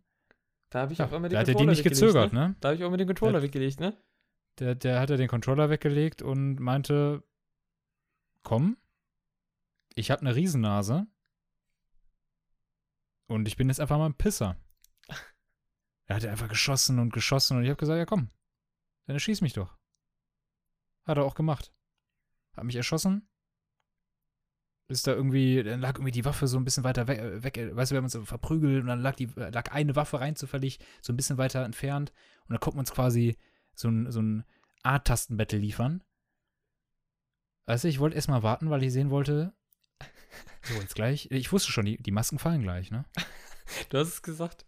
[0.70, 2.32] Da habe ich Ja, auch immer den da hat er die Controller nicht weggelegt, gezögert,
[2.32, 2.48] ne?
[2.48, 2.56] ne?
[2.60, 3.94] Da habe ich auch immer den Controller Der- weggelegt, ne?
[4.60, 7.22] Der, der hat ja den Controller weggelegt und meinte,
[8.44, 8.76] komm,
[9.94, 11.06] ich habe eine Riesennase
[13.26, 14.56] und ich bin jetzt einfach mal ein Pisser.
[16.06, 18.28] Er hat einfach geschossen und geschossen und ich habe gesagt, ja komm,
[19.06, 19.78] dann erschieß mich doch.
[21.06, 21.72] Hat er auch gemacht.
[22.54, 23.26] Hat mich erschossen.
[24.88, 27.90] Ist da irgendwie, dann lag irgendwie die Waffe so ein bisschen weiter weg, weg weißt
[27.90, 31.10] du, wir haben uns verprügelt und dann lag, die, lag eine Waffe rein zufällig so
[31.10, 33.38] ein bisschen weiter entfernt und dann konnten wir uns quasi
[33.74, 34.44] so ein, so ein
[34.82, 36.04] A-Tasten-Battle liefern.
[37.64, 39.54] Weißt du, ich wollte erstmal warten, weil ich sehen wollte,
[40.62, 43.04] so jetzt gleich, ich wusste schon, die, die Masken fallen gleich, ne?
[43.88, 44.66] Du hast es gesagt.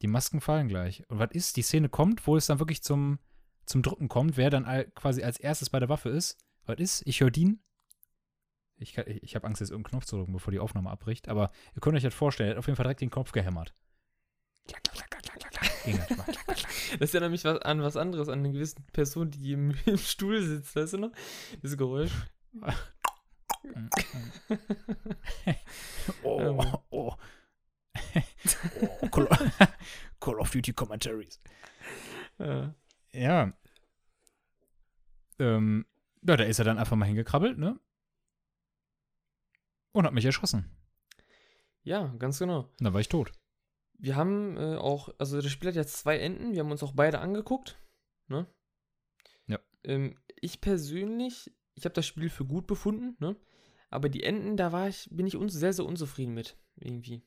[0.00, 1.02] Die Masken fallen gleich.
[1.08, 1.56] Und was ist?
[1.56, 3.18] Die Szene kommt, wo es dann wirklich zum,
[3.66, 6.38] zum Drücken kommt, wer dann all, quasi als erstes bei der Waffe ist.
[6.66, 7.02] Was ist?
[7.06, 7.60] Ich höre Dean.
[8.76, 11.28] Ich, kann- ich habe Angst, jetzt irgendeinen Knopf zu drücken, bevor die Aufnahme abbricht.
[11.28, 13.74] Aber ihr könnt euch das vorstellen, er hat auf jeden Fall direkt den Knopf gehämmert.
[14.68, 15.84] Klack, klack, klack, klack, klack, klack.
[15.84, 16.24] Ging das mal.
[16.24, 16.98] Klack, klack, klack.
[17.00, 20.40] Das erinnert mich was an was anderes, an eine gewisse Person, die im, im Stuhl
[20.42, 21.12] sitzt, weißt du noch?
[21.62, 22.12] Dieses Geräusch.
[26.22, 26.76] Oh, Ähm.
[26.90, 27.14] oh.
[28.80, 29.28] oh Call,
[30.20, 31.40] Call of Duty Commentaries.
[32.38, 32.74] Ja.
[33.12, 33.52] Ja.
[35.38, 35.86] Ähm,
[36.22, 37.78] ja, da ist er dann einfach mal hingekrabbelt, ne?
[39.92, 40.70] Und hat mich erschossen.
[41.82, 42.60] ja, ganz genau.
[42.60, 43.32] Und dann war ich tot.
[43.98, 46.92] Wir haben äh, auch, also das Spiel hat jetzt zwei Enden, wir haben uns auch
[46.92, 47.78] beide angeguckt.
[48.28, 48.46] Ne?
[49.46, 49.58] Ja.
[49.84, 53.36] Ähm, ich persönlich, ich habe das Spiel für gut befunden, ne?
[53.90, 57.22] Aber die Enden, da war ich, bin ich uns sehr, sehr unzufrieden mit, irgendwie.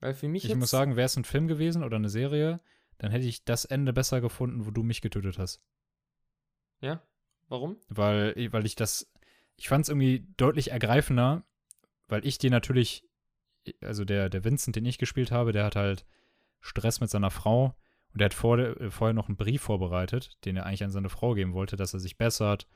[0.00, 2.60] Weil für mich Ich muss sagen, wäre es ein Film gewesen oder eine Serie,
[2.98, 5.62] dann hätte ich das Ende besser gefunden, wo du mich getötet hast.
[6.80, 7.02] Ja,
[7.48, 7.76] warum?
[7.88, 9.12] Weil, weil ich das,
[9.56, 11.44] ich fand es irgendwie deutlich ergreifender,
[12.06, 13.04] weil ich dir natürlich,
[13.80, 16.06] also der, der Vincent, den ich gespielt habe, der hat halt
[16.60, 17.76] Stress mit seiner Frau
[18.12, 21.08] und der hat vor, äh, vorher noch einen Brief vorbereitet, den er eigentlich an seine
[21.08, 22.66] Frau geben wollte, dass er sich bessert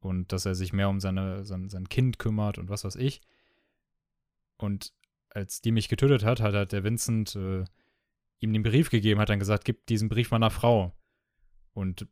[0.00, 3.20] und dass er sich mehr um seine, sein, sein Kind kümmert und was weiß ich.
[4.56, 4.92] Und
[5.28, 7.64] als die mich getötet hat, hat halt der Vincent äh,
[8.40, 10.94] ihm den Brief gegeben, hat dann gesagt, gib diesen Brief meiner Frau.
[11.72, 12.08] Und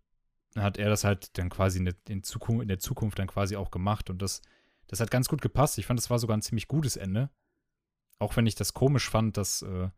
[0.54, 3.56] hat er das halt dann quasi in der, in Zukunft, in der Zukunft dann quasi
[3.56, 4.10] auch gemacht.
[4.10, 4.40] Und das,
[4.86, 5.78] das hat ganz gut gepasst.
[5.78, 7.30] Ich fand, das war sogar ein ziemlich gutes Ende.
[8.18, 9.88] Auch wenn ich das komisch fand, dass, äh,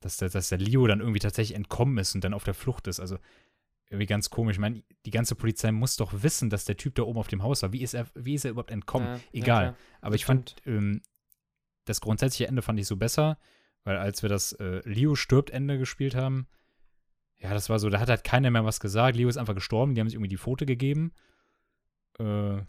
[0.00, 2.86] dass, der, dass der Leo dann irgendwie tatsächlich entkommen ist und dann auf der Flucht
[2.86, 3.00] ist.
[3.00, 3.18] Also
[3.92, 4.56] irgendwie ganz komisch.
[4.56, 7.42] Ich meine, die ganze Polizei muss doch wissen, dass der Typ da oben auf dem
[7.42, 7.72] Haus war.
[7.72, 9.06] Wie ist er, wie ist er überhaupt entkommen?
[9.06, 9.62] Ja, ja, Egal.
[9.64, 9.76] klar.
[10.00, 11.02] Aber ich fand, ähm,
[11.84, 13.38] das grundsätzliche Ende fand ich so besser,
[13.84, 16.46] weil als wir das äh, Leo stirbt Ende gespielt haben,
[17.36, 19.16] ja, das war so, da hat halt keiner mehr was gesagt.
[19.16, 21.12] Leo ist einfach gestorben, die haben sich irgendwie die Pfote gegeben.
[22.18, 22.62] Äh,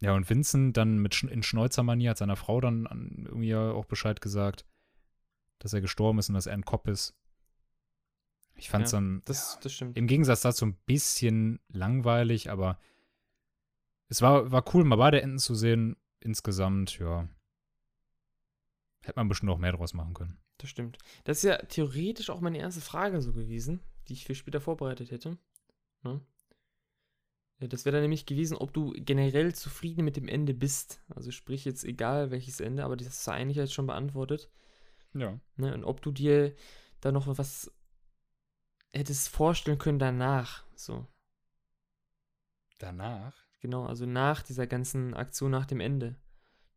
[0.00, 3.70] ja, und Vincent dann mit Sch in Schnäuzermanier hat seiner Frau dann an, irgendwie ja
[3.70, 4.66] auch Bescheid gesagt,
[5.60, 7.14] dass er gestorben ist und dass er ein Kopf ist.
[8.60, 9.96] Ich fand es Ja, dann Das, das stimmt.
[9.96, 12.78] im Gegensatz dazu ein bisschen langweilig, aber
[14.08, 15.96] es war, war cool, mal beide Enden zu sehen.
[16.20, 17.28] Insgesamt, ja.
[19.02, 20.38] Hätte man bestimmt auch mehr draus machen können.
[20.58, 20.98] Das stimmt.
[21.24, 25.10] Das ist ja theoretisch auch meine erste Frage so gewesen, die ich für später vorbereitet
[25.10, 25.38] hätte.
[26.02, 26.20] Ne?
[27.60, 31.02] Das wäre dann nämlich gewesen, ob du generell zufrieden mit dem Ende bist.
[31.08, 34.50] Also sprich jetzt egal welches Ende, aber das hast du eigentlich jetzt schon beantwortet.
[35.14, 35.38] Ja.
[35.56, 35.72] Ne?
[35.72, 36.54] Und ob du dir
[37.00, 37.72] da noch was
[38.92, 40.64] hättest vorstellen können danach.
[40.74, 41.06] So,
[42.78, 43.34] Danach?
[43.60, 46.16] genau, also nach dieser ganzen Aktion nach dem Ende.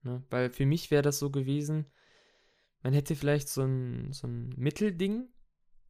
[0.04, 0.24] Ne?
[0.30, 1.86] Weil für mich wäre das so gewesen,
[2.82, 5.30] man hätte vielleicht so ein, so ein Mittelding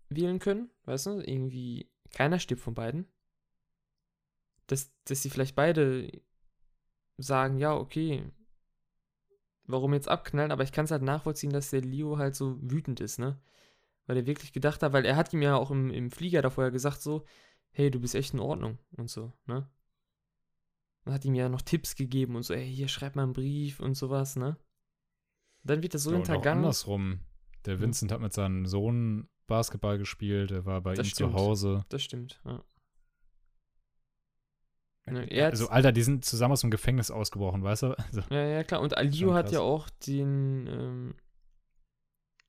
[0.10, 1.22] wählen können, weißt du?
[1.22, 3.08] Irgendwie keiner stirbt von beiden.
[4.68, 6.12] Dass, dass sie vielleicht beide
[7.18, 8.32] sagen, ja, okay,
[9.66, 13.00] warum jetzt abknallen, aber ich kann es halt nachvollziehen, dass der Leo halt so wütend
[13.00, 13.42] ist, ne?
[14.06, 16.66] Weil er wirklich gedacht hat, weil er hat ihm ja auch im, im Flieger davor
[16.66, 17.26] ja gesagt so,
[17.72, 19.70] hey, du bist echt in Ordnung und so, ne?
[21.06, 23.80] Und hat ihm ja noch Tipps gegeben und so, ey, hier schreib mal einen Brief
[23.80, 24.58] und sowas, ne?
[25.64, 26.64] Dann wird das so Ja, und hintergangen.
[26.66, 27.20] andersrum.
[27.66, 27.82] Der Mhm.
[27.82, 31.32] Vincent hat mit seinem Sohn Basketball gespielt, er war bei Das ihm stimmt.
[31.32, 31.86] zu Hause.
[31.90, 32.64] Das stimmt, ja.
[35.06, 37.96] Ne, hat- Also, Alter, die sind zusammen aus dem Gefängnis ausgebrochen, weißt du?
[38.08, 38.80] Also, Ja, ja, klar.
[38.82, 41.16] Und Alio hat ja auch den ähm,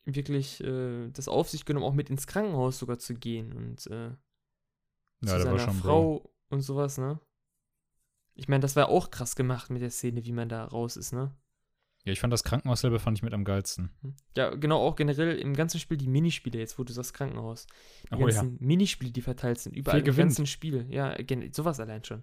[0.05, 4.11] wirklich äh, das auf sich genommen, auch mit ins Krankenhaus sogar zu gehen und äh,
[5.23, 5.73] ja, zu seiner.
[5.73, 7.21] Frau und sowas, ne?
[8.35, 11.13] Ich meine, das war auch krass gemacht mit der Szene, wie man da raus ist,
[11.13, 11.35] ne?
[12.05, 13.91] Ja, ich fand das Krankenhauslevel fand ich mit am geilsten.
[14.03, 14.15] Hm.
[14.37, 17.67] Ja, genau, auch generell im ganzen Spiel die Minispiele, jetzt wo du sagst Krankenhaus.
[18.11, 18.27] Die Oh ja.
[18.27, 20.29] ganzen Minispiele, die verteilt sind, überall im gewinnt.
[20.29, 20.87] ganzen Spiel.
[20.91, 21.17] Ja,
[21.53, 22.23] sowas allein schon.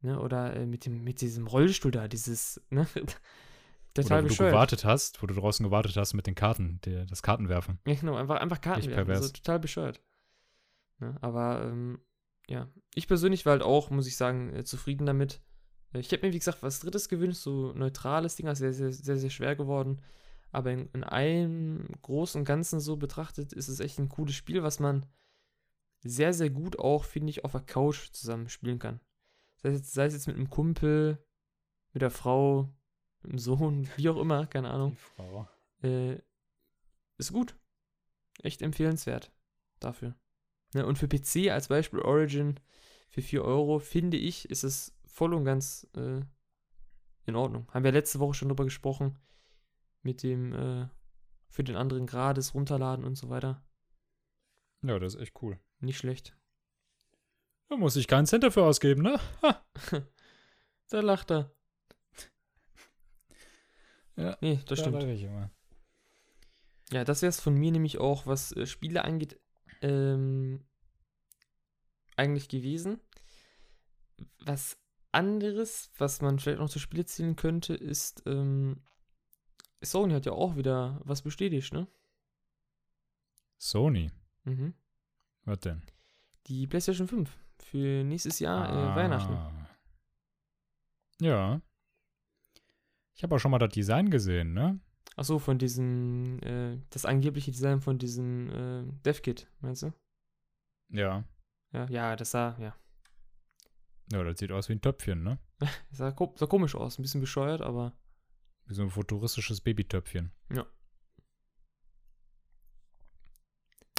[0.00, 0.18] Ne?
[0.18, 2.86] Oder äh, mit, dem, mit diesem Rollstuhl da, dieses, ne?
[3.94, 4.52] Total Oder wo du bescheuert.
[4.52, 7.78] gewartet hast, wo du draußen gewartet hast mit den Karten, der, das Kartenwerfen.
[7.86, 8.94] Ja, genau, einfach, einfach Karten werfen.
[8.94, 9.18] pervers.
[9.18, 10.00] Also total bescheuert.
[10.98, 11.16] Ne?
[11.20, 12.00] Aber ähm,
[12.48, 15.42] ja, ich persönlich war halt auch, muss ich sagen, äh, zufrieden damit.
[15.94, 19.18] Ich hätte mir, wie gesagt, was Drittes gewünscht, so neutrales Ding, also sehr, sehr, sehr,
[19.18, 20.00] sehr schwer geworden.
[20.50, 24.62] Aber in, in einem Großen und Ganzen so betrachtet, ist es echt ein cooles Spiel,
[24.62, 25.06] was man
[26.00, 29.00] sehr, sehr gut auch, finde ich, auf der Couch zusammen spielen kann.
[29.56, 31.24] Sei es, jetzt, sei es jetzt mit einem Kumpel,
[31.92, 32.72] mit der Frau,
[33.22, 34.96] mit dem Sohn, wie auch immer, keine Ahnung.
[34.96, 35.48] Frau.
[35.82, 36.18] Äh,
[37.18, 37.56] ist gut.
[38.42, 39.30] Echt empfehlenswert
[39.80, 40.14] dafür.
[40.74, 42.58] Ne, und für PC als Beispiel Origin
[43.08, 46.20] für 4 Euro, finde ich, ist es voll und ganz äh,
[47.26, 47.68] in Ordnung.
[47.72, 49.18] Haben wir letzte Woche schon drüber gesprochen.
[50.02, 50.88] Mit dem äh,
[51.48, 53.62] für den anderen Grades runterladen und so weiter.
[54.82, 55.60] Ja, das ist echt cool.
[55.80, 56.36] Nicht schlecht.
[57.68, 59.20] Da muss ich keinen Cent dafür ausgeben, ne?
[59.42, 59.64] Ha.
[60.88, 61.50] Da lacht er.
[64.16, 65.02] Ja, Nee, das Da stimmt.
[65.04, 65.50] ich immer.
[66.90, 69.40] Ja, das wäre es von mir nämlich auch, was äh, Spiele angeht,
[69.80, 70.64] ähm,
[72.16, 73.00] eigentlich gewesen.
[74.40, 74.78] Was
[75.10, 78.82] anderes, was man vielleicht noch zu Spiele zählen könnte, ist, ähm,
[79.82, 81.86] Sony hat ja auch wieder was bestätigt, ne?
[83.58, 84.10] Sony.
[84.44, 84.74] Mhm.
[85.44, 85.82] Was denn?
[86.46, 89.34] Die PlayStation 5 für nächstes Jahr äh, Weihnachten.
[89.34, 89.68] Ah.
[91.20, 91.60] Ja.
[93.14, 94.80] Ich habe auch schon mal das Design gesehen, ne?
[95.16, 99.92] Achso, von diesem, äh, das angebliche Design von diesem äh, DevKit, meinst du?
[100.88, 101.24] Ja.
[101.72, 102.74] Ja, ja, das sah, ja,
[104.10, 105.38] Ja, das sieht aus wie ein Töpfchen, ne?
[105.58, 107.94] das sah, sah komisch aus, ein bisschen bescheuert, aber
[108.66, 110.32] Wie so ein futuristisches Babytöpfchen.
[110.50, 110.66] Ja.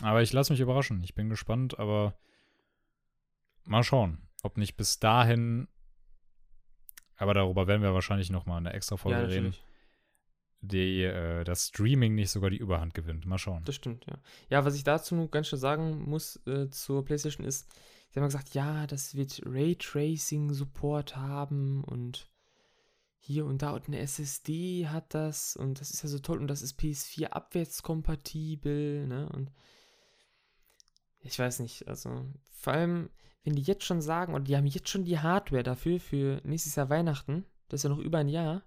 [0.01, 1.03] Aber ich lasse mich überraschen.
[1.03, 2.17] Ich bin gespannt, aber
[3.63, 5.67] mal schauen, ob nicht bis dahin.
[7.17, 9.55] Aber darüber werden wir wahrscheinlich noch mal in einer extra Folge ja, reden.
[10.61, 13.25] Die, äh, das Streaming nicht sogar die Überhand gewinnt.
[13.25, 13.63] Mal schauen.
[13.65, 14.17] Das stimmt, ja.
[14.49, 17.67] Ja, was ich dazu nur ganz schnell sagen muss äh, zur PlayStation ist,
[18.09, 22.29] sie haben gesagt, ja, das wird Raytracing-Support haben und
[23.25, 26.47] hier und da und eine SSD hat das und das ist ja so toll und
[26.47, 29.29] das ist PS4 abwärtskompatibel, ne?
[29.29, 29.49] Und
[31.21, 33.09] ich weiß nicht, also vor allem,
[33.43, 36.75] wenn die jetzt schon sagen, oder die haben jetzt schon die Hardware dafür für nächstes
[36.75, 38.63] Jahr Weihnachten, das ist ja noch über ein Jahr,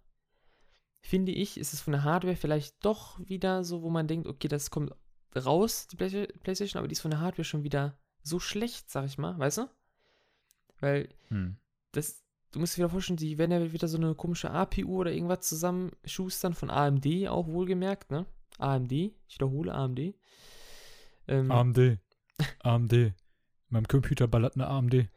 [1.00, 4.48] finde ich, ist es von der Hardware vielleicht doch wieder so, wo man denkt, okay,
[4.48, 4.92] das kommt
[5.34, 9.06] raus, die Play PlayStation, aber die ist von der Hardware schon wieder so schlecht, sag
[9.06, 9.70] ich mal, weißt du?
[10.80, 11.56] Weil Hm.
[11.92, 15.12] das, du musst dir wieder vorstellen, die werden ja wieder so eine komische APU oder
[15.12, 18.26] irgendwas zusammenschustern von AMD, auch wohlgemerkt, ne?
[18.58, 20.14] AMD, ich wiederhole AMD.
[21.28, 21.98] Ähm, AMD.
[22.60, 23.14] AMD.
[23.68, 25.08] In meinem Computer ballert eine AMD.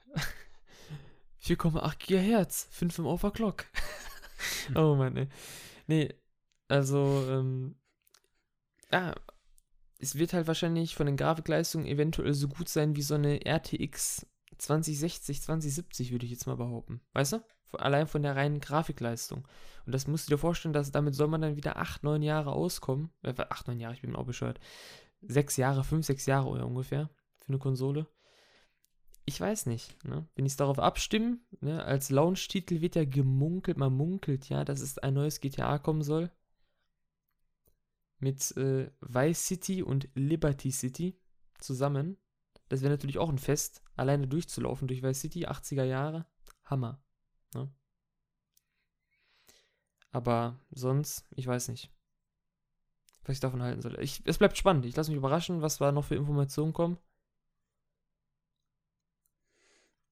[1.43, 3.65] 4,8 Gigahertz, 5 im Overclock.
[4.75, 5.27] oh Mann, ey.
[5.87, 6.13] Nee,
[6.67, 7.75] also, ähm,
[8.91, 9.13] ja,
[9.99, 14.25] es wird halt wahrscheinlich von den Grafikleistungen eventuell so gut sein wie so eine RTX
[14.57, 17.01] 2060, 2070, würde ich jetzt mal behaupten.
[17.13, 17.43] Weißt du?
[17.65, 19.47] Von- Allein von der reinen Grafikleistung.
[19.85, 22.51] Und das musst du dir vorstellen, dass damit soll man dann wieder 8, 9 Jahre
[22.51, 23.11] auskommen.
[23.23, 24.59] Äh, 8, 9 Jahre, ich bin auch bescheuert.
[25.21, 28.07] 6 Jahre, 5, 6 Jahre ungefähr für eine Konsole.
[29.29, 30.27] Ich weiß nicht, ne?
[30.33, 31.83] Wenn ich es darauf abstimme, ne?
[31.85, 36.31] als Launch-Titel wird ja gemunkelt, man munkelt ja, dass es ein neues GTA kommen soll.
[38.17, 41.15] Mit äh, Vice City und Liberty City
[41.59, 42.17] zusammen.
[42.69, 46.25] Das wäre natürlich auch ein Fest, alleine durchzulaufen durch Vice City, 80er Jahre.
[46.63, 46.99] Hammer.
[47.53, 47.71] Ne?
[50.09, 51.91] Aber sonst, ich weiß nicht,
[53.25, 53.95] was ich davon halten soll.
[54.01, 54.87] Ich, es bleibt spannend.
[54.87, 56.97] Ich lasse mich überraschen, was da noch für Informationen kommen.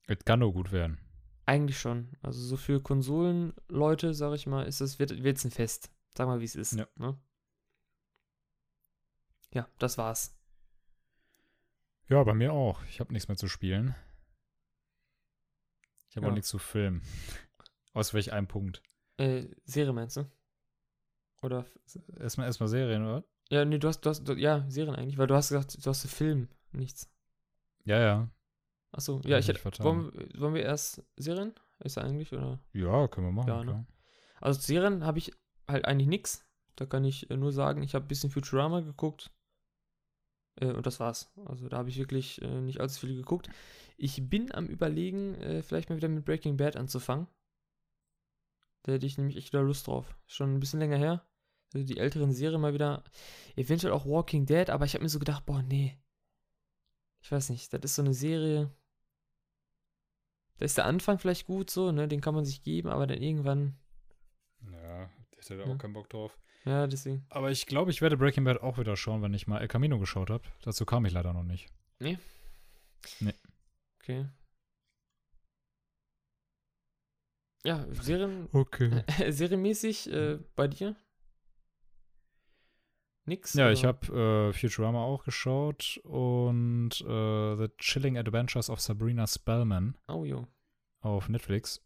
[0.07, 0.99] Es kann nur gut werden.
[1.45, 2.09] Eigentlich schon.
[2.21, 5.91] Also so für Konsolenleute, sag ich mal, ist es wird wird's ein Fest.
[6.17, 6.73] Sag mal, wie es ist.
[6.73, 6.87] Ja.
[6.95, 7.17] Ne?
[9.53, 10.33] ja, das war's.
[12.09, 12.83] Ja, bei mir auch.
[12.85, 13.95] Ich habe nichts mehr zu spielen.
[16.09, 16.31] Ich habe Ja.
[16.31, 17.01] auch nichts zu filmen.
[17.93, 18.81] Aus welch einem Punkt.
[19.17, 20.29] Äh, Serie meinst du?
[21.41, 21.65] Oder
[22.19, 23.23] Erstmal erstmal Serien, oder?
[23.49, 25.89] ja, nee, du hast, du hast, du, ja, Serien eigentlich, weil du hast gesagt, du
[25.89, 27.09] hast einen Film, nichts.
[27.85, 28.29] Ja, ja.
[28.91, 31.53] Achso, ja, ich hätte, wollen, wollen wir erst Serien?
[31.79, 32.59] Ist er eigentlich, oder?
[32.73, 33.85] Ja, können wir machen, Ja, ne?
[34.39, 35.31] Also Serien habe ich
[35.67, 36.45] halt eigentlich nix.
[36.75, 39.31] Da kann ich äh, nur sagen, ich habe ein bisschen Futurama geguckt.
[40.59, 41.31] Äh, und das war's.
[41.45, 43.49] Also da habe ich wirklich äh, nicht allzu viel geguckt.
[43.97, 47.27] Ich bin am überlegen, äh, vielleicht mal wieder mit Breaking Bad anzufangen.
[48.83, 50.15] Da hätte ich nämlich echt wieder Lust drauf.
[50.27, 51.27] Schon ein bisschen länger her.
[51.73, 53.03] Also die älteren Serien mal wieder.
[53.55, 55.99] Eventuell auch Walking Dead, aber ich habe mir so gedacht, boah, nee.
[57.21, 58.71] Ich weiß nicht, das ist so eine Serie.
[60.57, 62.07] Da ist der Anfang vielleicht gut so, ne?
[62.07, 63.77] Den kann man sich geben, aber dann irgendwann.
[64.71, 65.73] Ja, ich hätte da Ja.
[65.73, 66.37] auch keinen Bock drauf.
[66.65, 67.25] Ja, deswegen.
[67.29, 69.99] Aber ich glaube, ich werde Breaking Bad auch wieder schauen, wenn ich mal El Camino
[69.99, 70.43] geschaut habe.
[70.63, 71.69] Dazu kam ich leider noch nicht.
[73.99, 74.27] Okay.
[77.63, 79.03] Ja, Serien, Okay.
[79.31, 80.95] serienmäßig äh, bei dir?
[83.27, 83.53] Nix?
[83.53, 83.89] Ja, ich oder?
[83.89, 90.47] habe äh, Futurama auch geschaut und äh, The Chilling Adventures of Sabrina Spellman Oh, jo.
[91.01, 91.83] auf Netflix.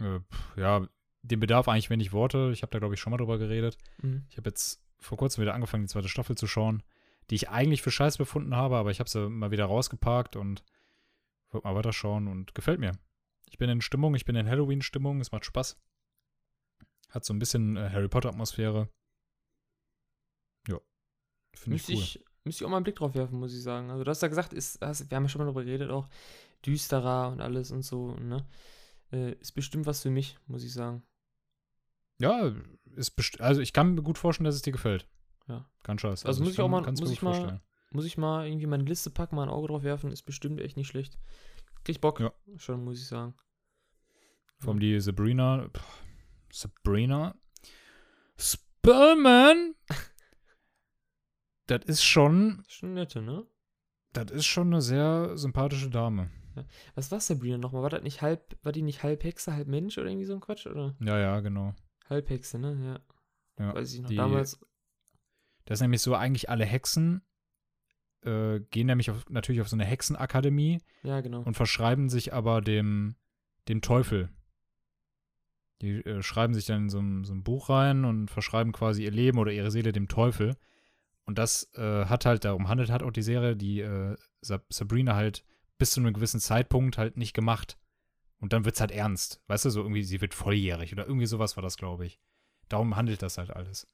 [0.00, 0.18] Äh,
[0.56, 0.86] ja,
[1.22, 2.50] dem bedarf eigentlich wenig Worte.
[2.52, 3.78] Ich habe da, glaube ich, schon mal drüber geredet.
[4.02, 4.26] Mhm.
[4.28, 6.82] Ich habe jetzt vor kurzem wieder angefangen, die zweite Staffel zu schauen,
[7.30, 10.64] die ich eigentlich für scheiß befunden habe, aber ich habe sie mal wieder rausgeparkt und
[11.50, 12.92] wollte mal weiterschauen und gefällt mir.
[13.48, 15.78] Ich bin in Stimmung, ich bin in Halloween-Stimmung, es macht Spaß.
[17.10, 18.88] Hat so ein bisschen äh, Harry Potter-Atmosphäre.
[21.54, 21.98] Finde ich Müsste cool.
[22.02, 23.90] ich, müsste ich auch mal einen Blick drauf werfen, muss ich sagen.
[23.90, 26.08] Also, du hast ja gesagt, ist, hast, wir haben ja schon mal darüber geredet, auch
[26.64, 28.46] düsterer und alles und so, ne?
[29.12, 31.02] Äh, ist bestimmt was für mich, muss ich sagen.
[32.18, 32.52] Ja,
[32.94, 35.08] ist also ich kann mir gut vorstellen, dass es dir gefällt.
[35.48, 35.68] Ja.
[35.82, 36.24] Ganz scheiß.
[36.24, 37.60] Also muss ich auch kann- mal- muss ich mal- vorstellen.
[37.90, 40.78] Muss ich mal irgendwie meine Liste packen, mal ein Auge drauf werfen, ist bestimmt echt
[40.78, 41.18] nicht schlecht.
[41.84, 42.20] Krieg ich Bock.
[42.20, 42.32] Ja.
[42.56, 43.34] Schon, muss ich sagen.
[44.60, 45.68] Vor allem die Sabrina.
[46.50, 47.34] Sabrina.
[48.38, 49.74] Spellman!
[51.78, 52.62] das ist schon.
[52.68, 53.46] Schon nette, ne?
[54.12, 56.30] Das ist schon eine sehr sympathische Dame.
[56.94, 57.82] Was war Sabrina nochmal?
[57.82, 60.40] War das nicht halb, war die nicht halb Hexe, halb Mensch oder irgendwie so ein
[60.40, 60.66] Quatsch?
[60.66, 60.94] Oder?
[61.00, 61.74] Ja, ja, genau.
[62.10, 63.00] Halbhexe, ne?
[63.58, 63.64] Ja.
[63.66, 64.08] Ja, Weiß ich noch.
[64.10, 64.60] die- Damals.
[65.64, 67.22] Das ist nämlich so, eigentlich alle Hexen
[68.24, 71.40] äh, gehen nämlich auf, natürlich auf so eine Hexenakademie Ja, genau.
[71.42, 73.16] und verschreiben sich aber dem,
[73.68, 74.28] dem Teufel.
[75.80, 79.04] Die äh, schreiben sich dann in so ein, so ein Buch rein und verschreiben quasi
[79.04, 80.56] ihr Leben oder ihre Seele dem Teufel.
[81.32, 85.14] Und das äh, hat halt, darum handelt hat auch die Serie, die äh, Sab Sabrina
[85.14, 85.46] halt
[85.78, 87.78] bis zu einem gewissen Zeitpunkt halt nicht gemacht.
[88.38, 89.40] Und dann wird's halt ernst.
[89.46, 92.20] Weißt du, so irgendwie, sie wird volljährig oder irgendwie sowas war das, glaube ich.
[92.68, 93.86] Darum handelt das halt alles.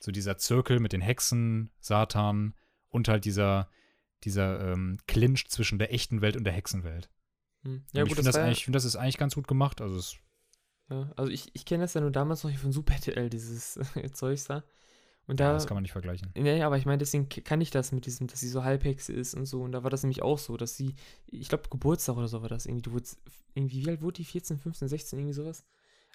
[0.00, 2.56] So dieser Zirkel mit den Hexen, Satan
[2.88, 3.70] und halt dieser,
[4.24, 7.08] dieser ähm, Clinch zwischen der echten Welt und der Hexenwelt.
[7.62, 7.84] Hm.
[7.92, 9.80] Ja, Ja, ich gut, finde das, das, ja, find, das ist eigentlich ganz gut gemacht.
[9.80, 10.16] Also es,
[10.90, 13.78] ja, Also ich, ich kenne das ja nur damals noch hier von Super RTL, dieses
[14.14, 14.64] Zeugs da.
[15.26, 15.52] Und ja, da.
[15.54, 16.30] das kann man nicht vergleichen.
[16.34, 19.34] Nee, aber ich meine, deswegen kann ich das mit diesem, dass sie so Halbhexe ist
[19.34, 19.62] und so.
[19.62, 20.96] Und da war das nämlich auch so, dass sie,
[21.26, 22.82] ich glaube, Geburtstag oder so war das irgendwie.
[22.82, 23.18] Du wurdest,
[23.54, 24.24] irgendwie, wie alt wurde die?
[24.24, 25.64] 14, 15, 16, irgendwie sowas?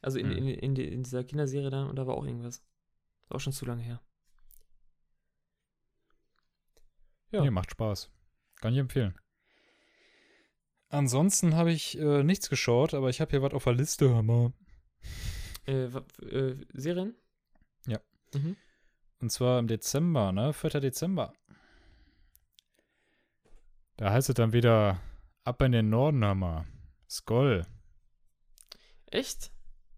[0.02, 0.38] Also in, Hm.
[0.38, 2.58] in, in, in dieser Kinderserie da und da war auch irgendwas.
[3.24, 4.02] Ist auch schon zu lange her.
[7.32, 7.42] Ja.
[7.42, 8.10] Nee, macht Spaß.
[8.62, 9.16] Kann ich empfehlen.
[10.90, 14.24] Ansonsten habe ich äh, nichts geschaut, aber ich habe hier was auf der Liste, hör
[14.24, 14.54] mal.
[15.66, 15.86] Äh,
[16.24, 17.14] äh, Serien?
[17.86, 18.00] Ja.
[18.34, 18.56] Mhm.
[19.20, 20.54] Und zwar im Dezember, ne?
[20.54, 20.80] 4.
[20.80, 21.34] Dezember.
[23.98, 25.02] Da heißt es dann wieder
[25.44, 26.66] ab in den Norden, mal.
[27.10, 27.66] Skoll.
[29.08, 29.52] Echt?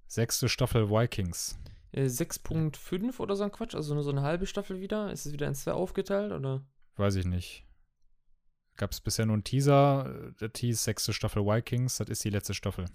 [0.07, 1.59] Sechste Staffel Vikings.
[1.91, 3.75] Äh, 6.5 oder so ein Quatsch?
[3.75, 5.11] Also nur so eine halbe Staffel wieder?
[5.11, 6.63] Ist es wieder in zwei aufgeteilt oder?
[6.95, 7.65] Weiß ich nicht.
[8.77, 10.29] Gab es bisher nur einen Teaser.
[10.29, 11.97] äh, Der Tease, sechste Staffel Vikings.
[11.97, 12.85] Das ist die letzte Staffel.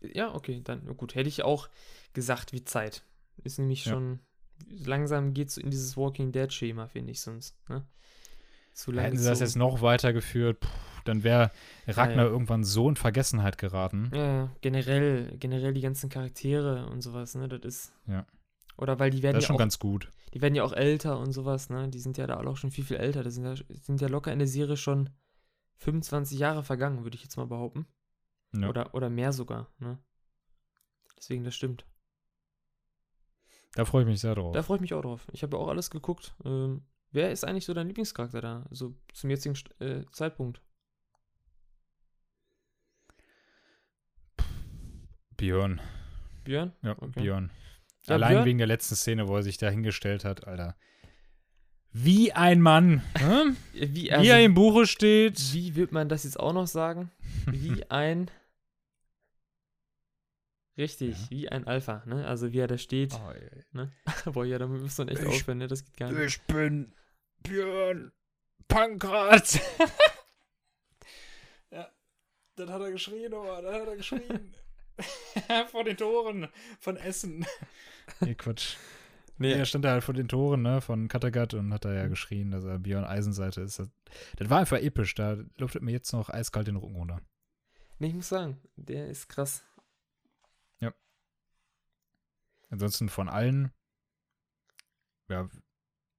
[0.00, 1.14] Ja, okay, dann gut.
[1.14, 1.68] Hätte ich auch
[2.12, 3.04] gesagt, wie Zeit.
[3.42, 3.94] Ist nämlich Ja.
[4.68, 7.56] Langsam geht es in dieses Walking Dead-Schema, finde ich sonst.
[7.68, 7.86] Ne?
[8.72, 10.68] Zu lange Hätten sie das jetzt noch weitergeführt, puh,
[11.04, 11.50] dann wäre
[11.86, 12.30] Ragnar ja.
[12.30, 14.10] irgendwann so in Vergessenheit geraten.
[14.12, 17.92] Ja, generell, generell die ganzen Charaktere und sowas, ne, das ist.
[18.06, 18.26] Ja.
[18.76, 20.10] Oder weil die werden Das ist ja schon auch, ganz gut.
[20.32, 21.88] die werden ja auch älter und sowas, ne?
[21.88, 23.22] Die sind ja da auch schon viel, viel älter.
[23.22, 25.10] Das sind ja, sind ja locker in der Serie schon
[25.76, 27.86] 25 Jahre vergangen, würde ich jetzt mal behaupten.
[28.52, 28.68] Ja.
[28.68, 29.98] Oder, oder mehr sogar, ne?
[31.16, 31.86] Deswegen, das stimmt.
[33.76, 34.54] Da freue ich mich sehr drauf.
[34.54, 35.26] Da freue ich mich auch drauf.
[35.32, 36.34] Ich habe ja auch alles geguckt.
[36.44, 38.66] Ähm, wer ist eigentlich so dein Lieblingscharakter da?
[38.70, 40.60] So zum jetzigen äh, Zeitpunkt.
[45.36, 45.80] Björn.
[46.44, 46.72] Björn?
[46.82, 47.20] Ja, Okay.
[47.20, 47.50] Björn.
[48.06, 50.76] Ja, Allein Björn- wegen der letzten Szene, wo er sich da hingestellt hat, Alter.
[51.92, 53.02] Wie ein Mann.
[53.18, 53.56] Hm?
[53.72, 55.40] Wie, Wie also, er im Buche steht.
[55.54, 57.10] wie wird man das jetzt auch noch sagen?
[57.46, 58.30] Wie ein.
[60.76, 61.30] Richtig, Ja.
[61.30, 62.26] wie ein Alpha, ne?
[62.26, 63.14] Also wie er da steht.
[63.14, 63.86] Oh, ey.
[64.32, 65.68] Boah, ja, damit müssen wir echt Ich- aufhören, ne?
[65.68, 66.36] Das geht gar nicht.
[66.36, 66.92] Ich bin
[67.42, 68.10] Björn
[68.66, 69.60] Pankrat.
[71.70, 71.88] ja,
[72.56, 74.54] das hat er geschrien, aber das hat er geschrien.
[75.70, 76.48] vor den Toren
[76.78, 77.44] von Essen.
[78.20, 78.76] Nee, Quatsch.
[79.38, 82.06] Nee, er stand da halt vor den Toren, ne, von Kattegat und hat da ja
[82.06, 83.80] geschrien, dass er Björn Eisenseite ist.
[83.80, 83.88] Das,
[84.36, 85.14] das war einfach episch.
[85.16, 87.20] Da luftet mir jetzt noch eiskalt den Rücken runter.
[87.98, 89.64] Nee, ich muss sagen, der ist krass.
[92.74, 93.70] Ansonsten von allen,
[95.28, 95.48] ja,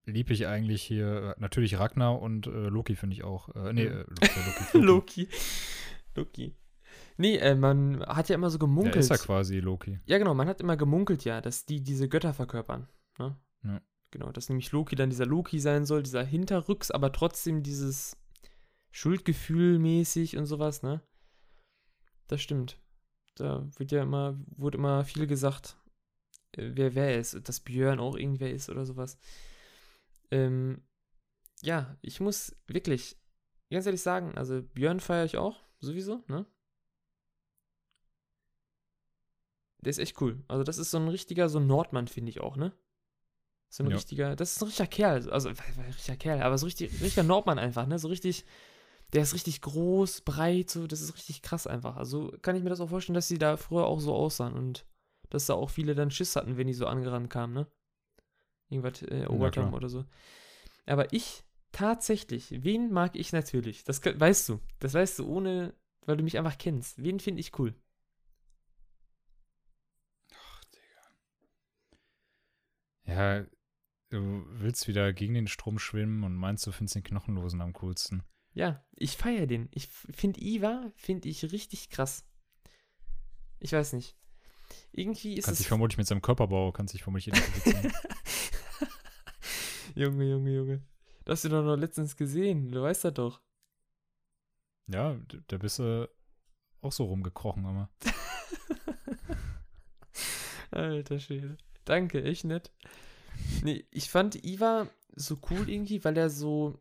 [0.05, 3.53] lieb ich eigentlich hier, äh, natürlich Ragnar und äh, Loki finde ich auch.
[3.55, 3.91] Äh, nee, Ja.
[4.01, 4.05] äh,
[4.75, 4.77] Loki, Loki.
[4.77, 5.29] Loki.
[6.15, 6.55] Loki.
[7.17, 8.95] Nee, äh, man hat ja immer so Der gemunkelt.
[8.95, 9.99] ist ja quasi Loki.
[10.05, 12.87] Ja, genau, man hat immer gemunkelt ja, dass die diese Götter verkörpern.
[13.19, 13.35] Ne?
[13.63, 13.81] Ja.
[14.11, 18.15] Genau, dass nämlich Loki dann dieser Loki sein soll, dieser Hinterrücks, aber trotzdem dieses
[18.91, 21.01] Schuldgefühl mäßig und sowas, ne?
[22.27, 22.79] Das stimmt.
[23.35, 25.77] Da wird ja immer, wurde immer viel gesagt,
[26.55, 29.17] wer wer ist, dass Björn auch irgendwer ist oder sowas.
[30.31, 30.81] Ähm,
[31.61, 33.17] ja, ich muss wirklich
[33.69, 36.45] ganz ehrlich sagen, also Björn feiere ich auch, sowieso, ne?
[39.79, 40.43] Der ist echt cool.
[40.47, 42.73] Also das ist so ein richtiger, so ein Nordmann, finde ich auch, ne?
[43.69, 43.95] So ein Ja.
[43.95, 45.29] richtiger, das ist ein richtiger Kerl.
[45.29, 45.53] Also, äh,
[45.87, 47.99] richtiger Kerl, aber so richtig, richtiger Nordmann einfach, ne?
[47.99, 48.45] So richtig,
[49.13, 51.97] der ist richtig groß, breit, so, das ist richtig krass einfach.
[51.97, 54.85] Also kann ich mir das auch vorstellen, dass sie da früher auch so aussahen und
[55.35, 57.67] dass da auch viele dann Schiss hatten, wenn die so angerannt kamen, ne?
[58.69, 59.77] Irgendwas äh, erobert haben klar.
[59.77, 60.05] oder so.
[60.85, 63.83] Aber ich, tatsächlich, wen mag ich natürlich?
[63.83, 64.61] Das weißt du.
[64.79, 65.75] Das weißt du, ohne,
[66.05, 67.03] weil du mich einfach kennst.
[67.03, 67.75] Wen finde ich cool?
[73.03, 73.45] Ja,
[74.09, 78.23] du willst wieder gegen den Strom schwimmen und meinst, du findest den Knochenlosen am coolsten.
[78.53, 79.67] Ja, ich feiere den.
[79.71, 82.25] Ich finde Iva, finde ich richtig krass.
[83.59, 84.15] Ich weiß nicht.
[84.97, 85.69] Irgendwie ist Kannst dich es.
[85.69, 87.91] vermutlich mit seinem Körperbau, kannst dich vermutlich identifizieren.
[89.95, 90.81] Junge, Junge, Junge.
[91.25, 92.71] Du hast ihn doch noch letztens gesehen.
[92.71, 93.41] Du weißt das doch.
[94.87, 95.17] ja,
[95.47, 96.09] da bist du
[96.81, 97.89] auch so rumgekrochen immer.
[100.71, 101.57] Alter Schwede.
[101.85, 102.71] Danke, echt nett.
[103.63, 106.79] Nee, ich fand Iva so cool irgendwie, weil er so.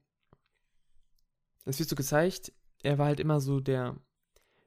[1.65, 2.53] Es wird so gezeigt,
[2.83, 3.97] er war halt immer so der.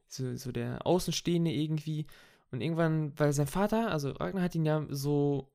[0.09, 2.07] So, so der Außenstehende irgendwie.
[2.51, 5.51] Und irgendwann, weil sein Vater, also Ragnar hat ihn ja so.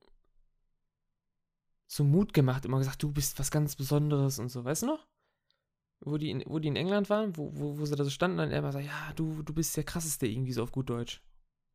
[1.87, 5.07] so Mut gemacht, immer gesagt, du bist was ganz Besonderes und so, weißt du noch?
[6.01, 8.39] Wo die in, wo die in England waren, wo, wo, wo sie da so standen
[8.39, 11.21] und er immer sagt, ja, du, du bist der krasseste irgendwie so auf gut Deutsch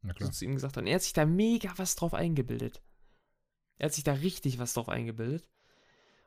[0.02, 0.32] Na so klar.
[0.32, 0.82] zu ihm gesagt hat.
[0.82, 2.82] Und er hat sich da mega was drauf eingebildet.
[3.78, 5.48] Er hat sich da richtig was drauf eingebildet.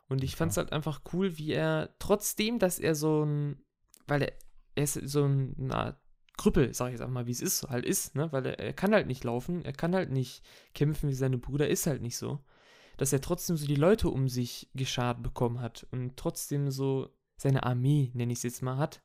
[0.10, 0.38] Und ich Ja.
[0.38, 3.64] fand es halt einfach cool, wie er, trotzdem, dass er so ein,
[4.08, 4.34] weil er,
[4.76, 6.01] er ist so ein, Art
[6.42, 8.32] Krüppel, sag ich jetzt einfach mal, wie es ist, halt ist, ne?
[8.32, 11.70] Weil er, er kann halt nicht laufen, er kann halt nicht kämpfen wie seine Brüder,
[11.70, 12.44] ist halt nicht so.
[12.98, 17.62] Dass er trotzdem so die Leute um sich geschart bekommen hat und trotzdem so seine
[17.62, 19.04] Armee, nenne ich es jetzt mal, hat,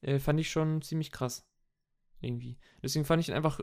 [0.00, 1.46] äh, fand ich schon ziemlich krass.
[2.22, 2.58] Irgendwie.
[2.82, 3.60] Deswegen fand ich ihn einfach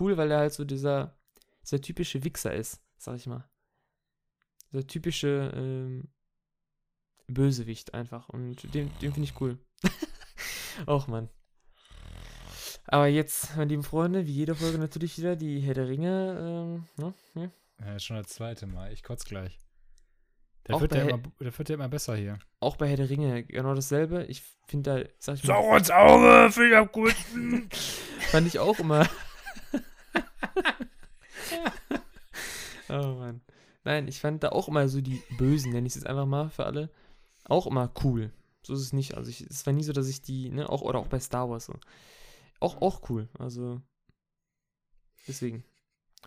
[0.00, 1.16] cool, weil er halt so dieser,
[1.62, 3.48] dieser typische Wichser ist, sag ich mal.
[4.72, 6.08] Der typische ähm,
[7.28, 8.28] Bösewicht einfach.
[8.28, 9.58] Und den, den finde ich cool.
[10.86, 11.28] Auch, Mann.
[12.86, 16.38] Aber jetzt, meine lieben Freunde, wie jede Folge natürlich wieder die Herr der Ringe.
[16.38, 17.14] Ähm, ne?
[17.34, 17.50] Ja.
[17.86, 18.92] Ja, schon das zweite Mal.
[18.92, 19.58] Ich kotz gleich.
[20.66, 22.38] Der wird, ja immer, der wird ja immer besser hier.
[22.60, 24.24] Auch bei Herr der Ringe genau dasselbe.
[24.24, 27.68] Ich finde da, sag ich mal, Saurons Auge, finde ich am coolsten.
[28.30, 29.06] fand ich auch immer.
[32.88, 33.42] oh Mann.
[33.84, 36.48] Nein, ich fand da auch immer so die Bösen, nenne ich es jetzt einfach mal
[36.48, 36.88] für alle,
[37.44, 38.32] auch immer cool.
[38.62, 39.14] So ist es nicht.
[39.14, 41.50] Also ich, es war nie so, dass ich die, ne, auch, oder auch bei Star
[41.50, 41.74] Wars so.
[42.64, 43.28] Auch, auch cool.
[43.38, 43.80] Also
[45.28, 45.64] deswegen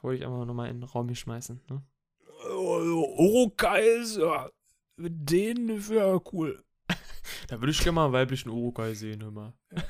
[0.02, 1.62] wollte ich einfach nochmal in den Raum hier schmeißen.
[1.70, 1.84] Ne?
[2.50, 4.50] Orokais, ja.
[4.98, 6.64] Den wäre cool.
[7.50, 9.54] Da würde ich gerne mal einen weiblichen Urukai sehen, hör mal.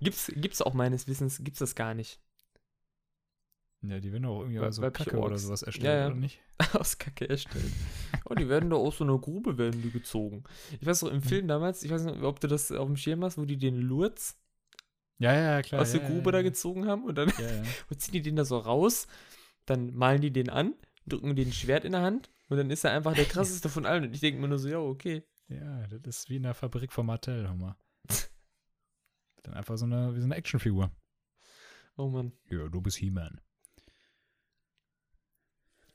[0.00, 2.20] gibt's, gibt's auch meines Wissens, gibt's das gar nicht.
[3.82, 5.42] Ja, die werden auch irgendwie Wei- so weibliche Kacke oder Orks.
[5.42, 6.06] sowas erstellt, Ja, ja.
[6.08, 6.40] oder nicht?
[6.72, 7.70] Aus Kacke erstellt.
[8.24, 10.42] Oh, die werden da aus so einer Grube werden die gezogen.
[10.80, 13.22] Ich weiß noch, im Film damals, ich weiß nicht, ob du das auf dem Schirm
[13.24, 14.36] hast, wo die den Lurz
[15.18, 15.82] Ja, ja, klar.
[15.82, 17.32] aus der ja, Grube ja, da gezogen haben und dann
[17.88, 19.06] und ziehen die den da so raus,
[19.64, 20.74] dann malen die den an,
[21.06, 24.04] drücken den Schwert in der Hand und dann ist er einfach der krasseste von allen.
[24.04, 25.22] Und ich denke mir nur so, ja, okay.
[25.48, 27.76] Ja, das ist wie in der Fabrik von Mattel, mal.
[29.42, 30.90] Dann einfach so eine, wie so eine Actionfigur.
[31.96, 32.32] Oh Mann.
[32.50, 33.40] Ja, du bist He-Man.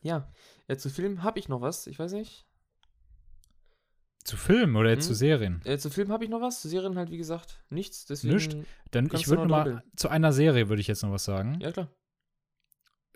[0.01, 0.31] Ja,
[0.67, 2.48] ja zu Film habe ich noch was, ich weiß nicht.
[4.29, 5.07] Zu Filmen oder jetzt Hm?
[5.07, 5.61] zu Serien?
[5.65, 8.05] Äh, zu Film habe ich noch was, zu Serien halt wie gesagt nichts.
[8.05, 8.55] Deswegen, Nischt.
[8.91, 9.91] Dann ich würde mal doppeln.
[9.95, 11.59] zu einer Serie würde ich jetzt noch was sagen.
[11.61, 11.89] Ja, klar.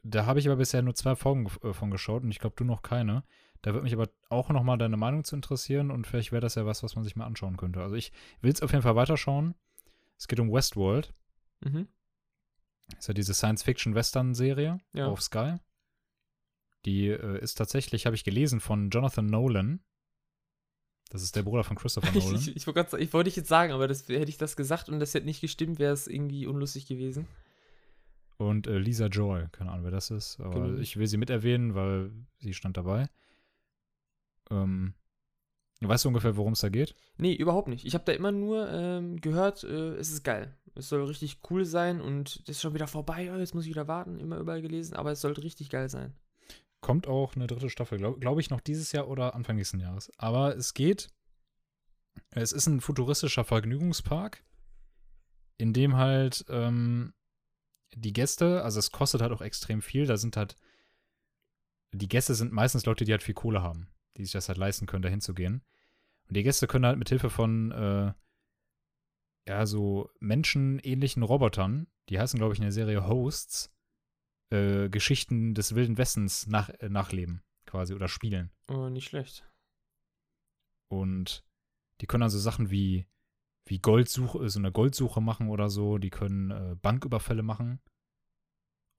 [0.03, 2.63] Da habe ich aber bisher nur zwei Folgen äh, von geschaut und ich glaube, du
[2.63, 3.23] noch keine.
[3.61, 6.55] Da würde mich aber auch noch mal deine Meinung zu interessieren und vielleicht wäre das
[6.55, 7.81] ja was, was man sich mal anschauen könnte.
[7.81, 8.11] Also ich
[8.41, 9.55] will es auf jeden Fall weiterschauen.
[10.17, 11.13] Es geht um Westworld.
[11.61, 11.87] Mhm.
[12.97, 15.07] Ist ja diese Science-Fiction-Western-Serie Ja.
[15.07, 15.55] auf Sky.
[16.85, 19.79] Die äh, ist tatsächlich, habe ich gelesen, von Jonathan Nolan.
[21.13, 22.41] Das ist der Bruder von Christopher Ich, Nolan.
[22.41, 24.99] ich, ich, sa- ich wollte ich jetzt sagen, aber das, hätte ich das gesagt und
[24.99, 27.27] das hätte nicht gestimmt, wäre es irgendwie unlustig gewesen.
[28.37, 30.79] Und äh, Lisa Joy, keine Ahnung, wer das ist, aber Genau.
[30.79, 33.07] ich will sie mit erwähnen, weil sie stand dabei.
[34.49, 34.93] Ähm,
[35.81, 36.95] weißt du ungefähr, worum es da geht?
[37.17, 37.85] Nee, überhaupt nicht.
[37.85, 40.53] Ich habe da immer nur ähm, gehört, äh, es ist geil.
[40.75, 43.31] Es soll richtig cool sein und das ist schon wieder vorbei.
[43.33, 44.19] Oh, jetzt muss ich wieder warten.
[44.19, 46.13] Immer überall gelesen, aber es sollte richtig geil sein.
[46.83, 50.11] Kommt auch eine dritte Staffel, glaube glaub ich, noch dieses Jahr oder Anfang nächsten Jahres.
[50.17, 51.07] Aber es geht.
[52.31, 54.43] Es ist ein futuristischer Vergnügungspark,
[55.57, 57.13] in dem halt ähm,
[57.95, 60.05] die Gäste, also es kostet halt auch extrem viel.
[60.05, 60.57] Da sind halt.
[61.93, 64.85] Die Gäste sind meistens Leute, die halt viel Kohle haben, die sich das halt leisten
[64.85, 65.63] können, da hinzugehen.
[66.27, 68.11] Und die Gäste können halt mit Hilfe von äh,
[69.47, 73.72] ja, so menschenähnlichen Robotern, die heißen, glaube ich, in der Serie Hosts,
[74.49, 78.51] äh, Geschichten des Wilden Westens nach, äh, nachleben, quasi, oder spielen.
[78.69, 79.49] Oh, nicht schlecht.
[80.89, 81.43] Und
[82.01, 83.07] die können also Sachen wie,
[83.65, 87.79] wie Goldsuche, so eine Goldsuche machen oder so, die können äh, Banküberfälle machen.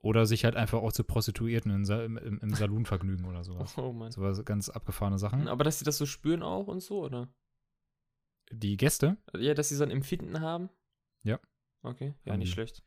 [0.02, 3.78] Oder sich halt einfach auch zu Prostituierten im, im, im, im Saloon vergnügen oder sowas.
[3.78, 4.12] Oh Mann.
[4.12, 5.48] So was ganz abgefahrene Sachen.
[5.48, 7.32] Aber dass sie das so spüren auch und so, oder?
[8.52, 10.68] Die Gäste, Ja, dass sie so ein Empfinden haben?
[11.22, 11.40] Ja.
[11.82, 12.52] Okay, ja, nicht die.
[12.52, 12.82] schlecht.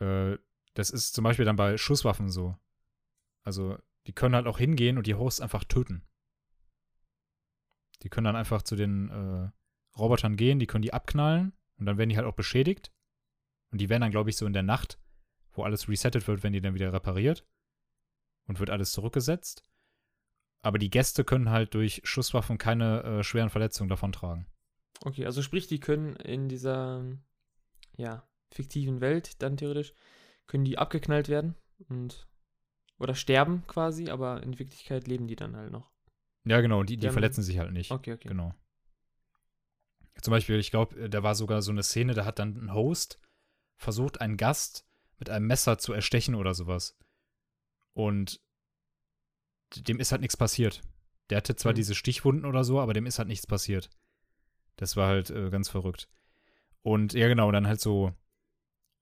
[0.00, 0.38] äh,
[0.74, 2.56] das ist zum Beispiel dann bei Schusswaffen so.
[3.42, 6.02] Also, die können halt auch hingehen und die Hosts einfach töten.
[8.02, 9.50] Die können dann einfach zu den äh,
[9.98, 12.92] Robotern gehen, die können die abknallen und dann werden die halt auch beschädigt.
[13.70, 14.98] Und die werden dann, glaube ich, so in der Nacht,
[15.52, 17.46] wo alles resettet wird, werden die dann wieder repariert
[18.46, 19.62] und wird alles zurückgesetzt.
[20.62, 24.46] Aber die Gäste können halt durch Schusswaffen keine äh, schweren Verletzungen davontragen.
[25.02, 27.04] Okay, also sprich, die können in dieser,
[27.96, 29.94] ja, fiktiven Welt dann theoretisch,
[30.50, 31.54] können die abgeknallt werden
[31.88, 32.26] und
[32.98, 35.90] oder sterben quasi, aber in Wirklichkeit leben die dann halt noch.
[36.44, 37.92] Ja, genau, die, Die die verletzen sich halt nicht.
[37.92, 38.28] Okay, okay.
[38.28, 38.52] Genau.
[40.20, 43.20] Zum Beispiel, ich glaube, da war sogar so eine Szene, da hat dann ein Host
[43.76, 44.84] versucht, einen Gast
[45.18, 46.98] mit einem Messer zu erstechen oder sowas.
[47.94, 48.40] Und
[49.76, 50.82] dem ist halt nichts passiert.
[51.30, 51.76] Der hatte zwar Mhm.
[51.76, 53.88] diese Stichwunden oder so, aber dem ist halt nichts passiert.
[54.76, 56.08] Das war halt äh, ganz verrückt.
[56.82, 58.12] Und ja, genau, dann halt so,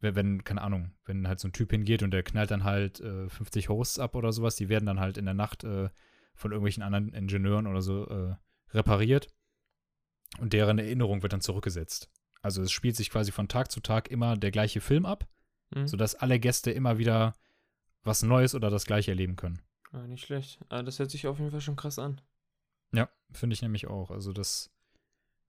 [0.00, 3.00] wenn, wenn, keine Ahnung, wenn halt so ein Typ hingeht und der knallt dann halt
[3.00, 5.90] äh, 50 Hosts ab oder sowas, die werden dann halt in der Nacht äh,
[6.34, 8.34] von irgendwelchen anderen Ingenieuren oder so äh,
[8.70, 9.28] repariert
[10.38, 12.10] und deren Erinnerung wird dann zurückgesetzt.
[12.42, 15.26] Also es spielt sich quasi von Tag zu Tag immer der gleiche Film ab,
[15.74, 15.86] Mhm.
[15.86, 17.34] sodass alle Gäste immer wieder
[18.02, 19.60] was Neues oder das gleiche erleben können.
[19.92, 20.64] Ah, nicht schlecht.
[20.70, 22.22] Ah, das hört sich auf jeden Fall schon krass an.
[22.94, 24.10] Ja, finde ich nämlich auch.
[24.10, 24.70] Also das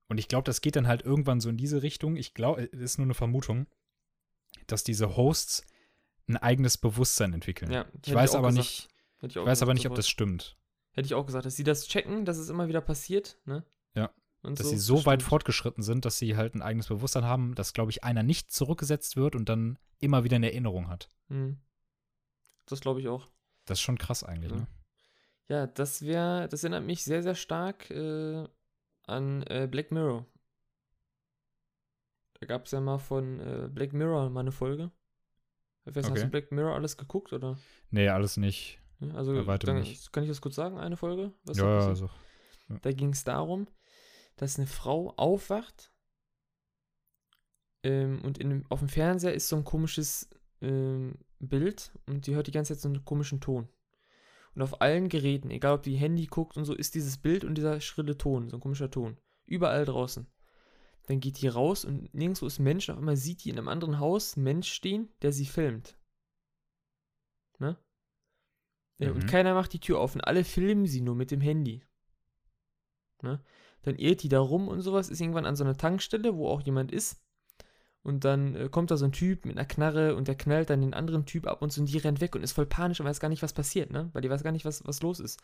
[0.09, 2.17] und ich glaube, das geht dann halt irgendwann so in diese Richtung.
[2.17, 3.67] Ich glaube, es ist nur eine Vermutung,
[4.67, 5.63] dass diese Hosts
[6.27, 7.71] ein eigenes Bewusstsein entwickeln.
[7.71, 8.65] Ja, ich weiß auch aber gesagt.
[8.67, 8.89] nicht,
[9.21, 10.57] ich ich weiß aber gesagt nicht, ob das stimmt.
[10.91, 13.63] Hätte ich auch gesagt, dass sie das checken, dass es immer wieder passiert, ne?
[13.95, 14.11] Ja.
[14.41, 15.23] Und dass sie so weit bestimmt.
[15.29, 19.17] fortgeschritten sind, dass sie halt ein eigenes Bewusstsein haben, dass, glaube ich, einer nicht zurückgesetzt
[19.17, 21.09] wird und dann immer wieder eine Erinnerung hat.
[21.27, 21.59] Mhm.
[22.65, 23.27] Das glaube ich auch.
[23.65, 24.57] Das ist schon krass eigentlich, Ja.
[24.57, 24.67] ne?
[25.47, 28.47] Ja, das wäre, das erinnert mich sehr, sehr stark äh,
[29.07, 30.25] an äh, Black Mirror.
[32.39, 34.91] Da gab es ja mal von äh, Black Mirror mal eine Folge.
[35.85, 36.21] Weiß, Hast Okay.
[36.23, 37.57] du Black Mirror alles geguckt, oder?
[37.89, 38.79] Nee, alles nicht.
[38.99, 40.11] Ja, Also, dann, nicht.
[40.13, 41.33] kann ich das kurz sagen, eine Folge?
[41.45, 42.09] Was da ja, passiert?
[42.69, 42.79] also.
[42.81, 43.67] Da ging es darum,
[44.35, 45.91] dass eine Frau aufwacht
[47.83, 50.29] ähm, und in, auf dem Fernseher ist so ein komisches
[50.61, 53.67] ähm, Bild und die hört die ganze Zeit so einen komischen Ton.
[54.55, 57.55] Und auf allen Geräten, egal ob die Handy guckt und so, ist dieses Bild und
[57.55, 59.17] dieser schrille Ton, so ein komischer Ton.
[59.45, 60.27] Überall draußen.
[61.09, 62.87] Dann geht die raus und nirgendwo ist Mensch.
[62.87, 65.97] Und auf einmal sieht die in einem anderen Haus einen Mensch stehen, der sie filmt.
[67.57, 67.75] Ne?
[68.99, 69.25] Und Mhm.
[69.25, 71.83] keiner macht die Tür auf und alle filmen sie nur mit dem Handy.
[73.23, 73.41] Ne?
[73.81, 76.61] Dann irrt die da rum und sowas, ist irgendwann an so einer Tankstelle, wo auch
[76.61, 77.19] jemand ist.
[78.03, 80.81] Und dann äh, kommt da so ein Typ mit einer Knarre und der knallt dann
[80.81, 83.07] den anderen Typ ab und so und die rennt weg und ist voll panisch und
[83.07, 84.09] weiß gar nicht, was passiert, ne?
[84.13, 85.41] Weil die weiß gar nicht, was, was los ist.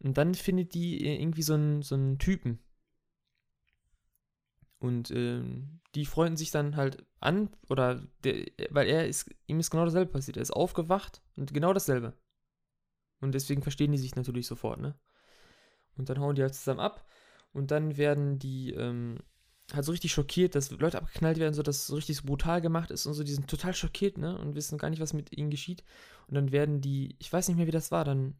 [0.00, 2.58] Und dann findet die äh, irgendwie so einen, so einen Typen.
[4.80, 9.70] Und ähm, die freunden sich dann halt an, oder der, weil er ist, ihm ist
[9.70, 10.38] genau dasselbe passiert.
[10.38, 12.14] Er ist aufgewacht und genau dasselbe.
[13.20, 14.98] Und deswegen verstehen die sich natürlich sofort, ne?
[15.96, 17.06] Und dann hauen die halt zusammen ab.
[17.52, 19.18] Und dann werden die ähm,
[19.74, 22.90] halt so richtig schockiert, dass Leute abgeknallt werden, so dass so richtig so brutal gemacht
[22.90, 23.22] ist und so.
[23.22, 24.38] Die sind total schockiert, ne?
[24.38, 25.84] Und wissen gar nicht, was mit ihnen geschieht.
[26.26, 28.38] Und dann werden die, ich weiß nicht mehr, wie das war, dann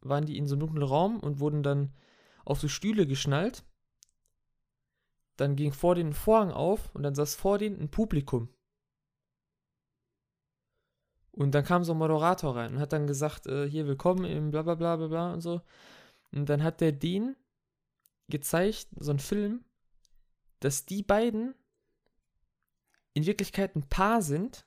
[0.00, 1.92] waren die in so einem dunklen Raum und wurden dann
[2.44, 3.64] auf so Stühle geschnallt.
[5.38, 8.48] Dann ging vor denen ein Vorhang auf und dann saß vor denen ein Publikum.
[11.30, 14.50] Und dann kam so ein Moderator rein und hat dann gesagt, äh, hier willkommen im
[14.50, 15.62] bla bla bla bla bla und so.
[16.32, 17.36] Und dann hat der den
[18.28, 19.64] gezeigt, so ein Film,
[20.58, 21.54] dass die beiden
[23.14, 24.66] in Wirklichkeit ein Paar sind,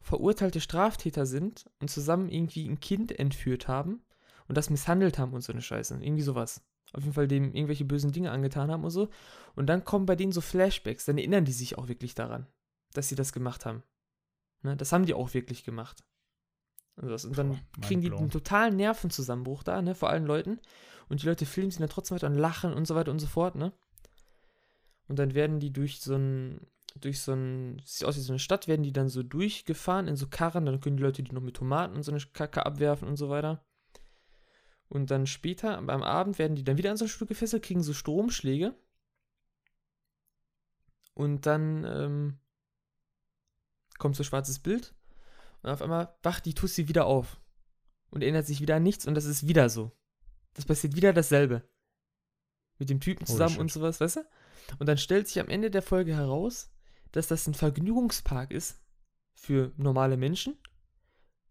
[0.00, 4.02] verurteilte Straftäter sind und zusammen irgendwie ein Kind entführt haben
[4.48, 5.98] und das misshandelt haben und so eine Scheiße.
[6.02, 6.62] Irgendwie sowas.
[6.92, 9.10] Auf jeden Fall dem irgendwelche bösen Dinge angetan haben und so.
[9.54, 12.46] Und dann kommen bei denen so Flashbacks, dann erinnern die sich auch wirklich daran,
[12.92, 13.82] dass sie das gemacht haben.
[14.62, 16.04] Ne, das haben die auch wirklich gemacht.
[16.96, 20.60] Also das, und dann Puh, kriegen die einen totalen Nervenzusammenbruch da, ne, vor allen Leuten.
[21.08, 23.26] Und die Leute filmen sich dann trotzdem weiter und lachen und so weiter und so
[23.26, 23.72] fort, ne.
[25.08, 26.66] Und dann werden die durch so ein,
[27.00, 30.16] durch so ein, sieht aus wie so eine Stadt, werden die dann so durchgefahren in
[30.16, 33.08] so Karren, dann können die Leute die noch mit Tomaten und so eine Kacke abwerfen
[33.08, 33.64] und so weiter.
[34.90, 37.82] Und dann später, beim Abend, werden die dann wieder an so ein Stück gefesselt, kriegen
[37.82, 38.74] so Stromschläge.
[41.14, 42.38] Und dann ähm,
[43.98, 44.92] kommt so ein schwarzes Bild.
[45.62, 47.40] Und auf einmal wacht die Tussi wieder auf.
[48.10, 49.92] Und erinnert sich wieder an nichts und das ist wieder so.
[50.54, 51.62] Das passiert wieder dasselbe.
[52.78, 53.60] Mit dem Typen zusammen shit.
[53.60, 54.28] und sowas, weißt du?
[54.80, 56.72] Und dann stellt sich am Ende der Folge heraus,
[57.12, 58.80] dass das ein Vergnügungspark ist
[59.34, 60.58] für normale Menschen,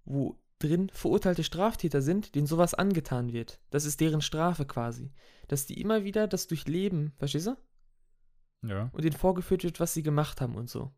[0.03, 3.59] wo drin verurteilte Straftäter sind, denen sowas angetan wird.
[3.69, 5.11] Das ist deren Strafe quasi.
[5.47, 7.57] Dass die immer wieder das durchleben, verstehst du?
[8.61, 10.91] Ja, Und denen vorgeführt wird, was sie gemacht haben und so.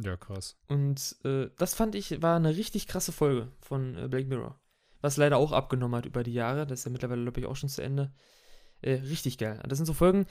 [0.00, 0.56] ja, krass.
[0.68, 4.60] Und äh, das fand ich, war eine richtig krasse Folge von äh, Black Mirror.
[5.00, 6.66] Was leider auch abgenommen hat über die Jahre.
[6.66, 8.12] Das ist ja mittlerweile, glaube ich, auch schon zu Ende.
[8.80, 9.62] Äh, richtig geil.
[9.68, 10.26] Das sind so Folgen,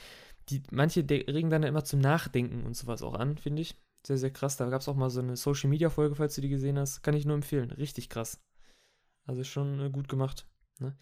[0.50, 3.76] die manche regen dann ja immer zum Nachdenken und sowas auch an, finde ich.
[4.06, 4.58] Sehr, sehr krass.
[4.58, 7.04] Da gab es auch mal so eine Social Media Folge, falls du die gesehen hast.
[7.04, 7.72] Kann ich nur empfehlen.
[7.72, 8.42] Richtig krass.
[9.26, 10.48] Also schon äh, gut gemacht.
[10.80, 10.96] Ne?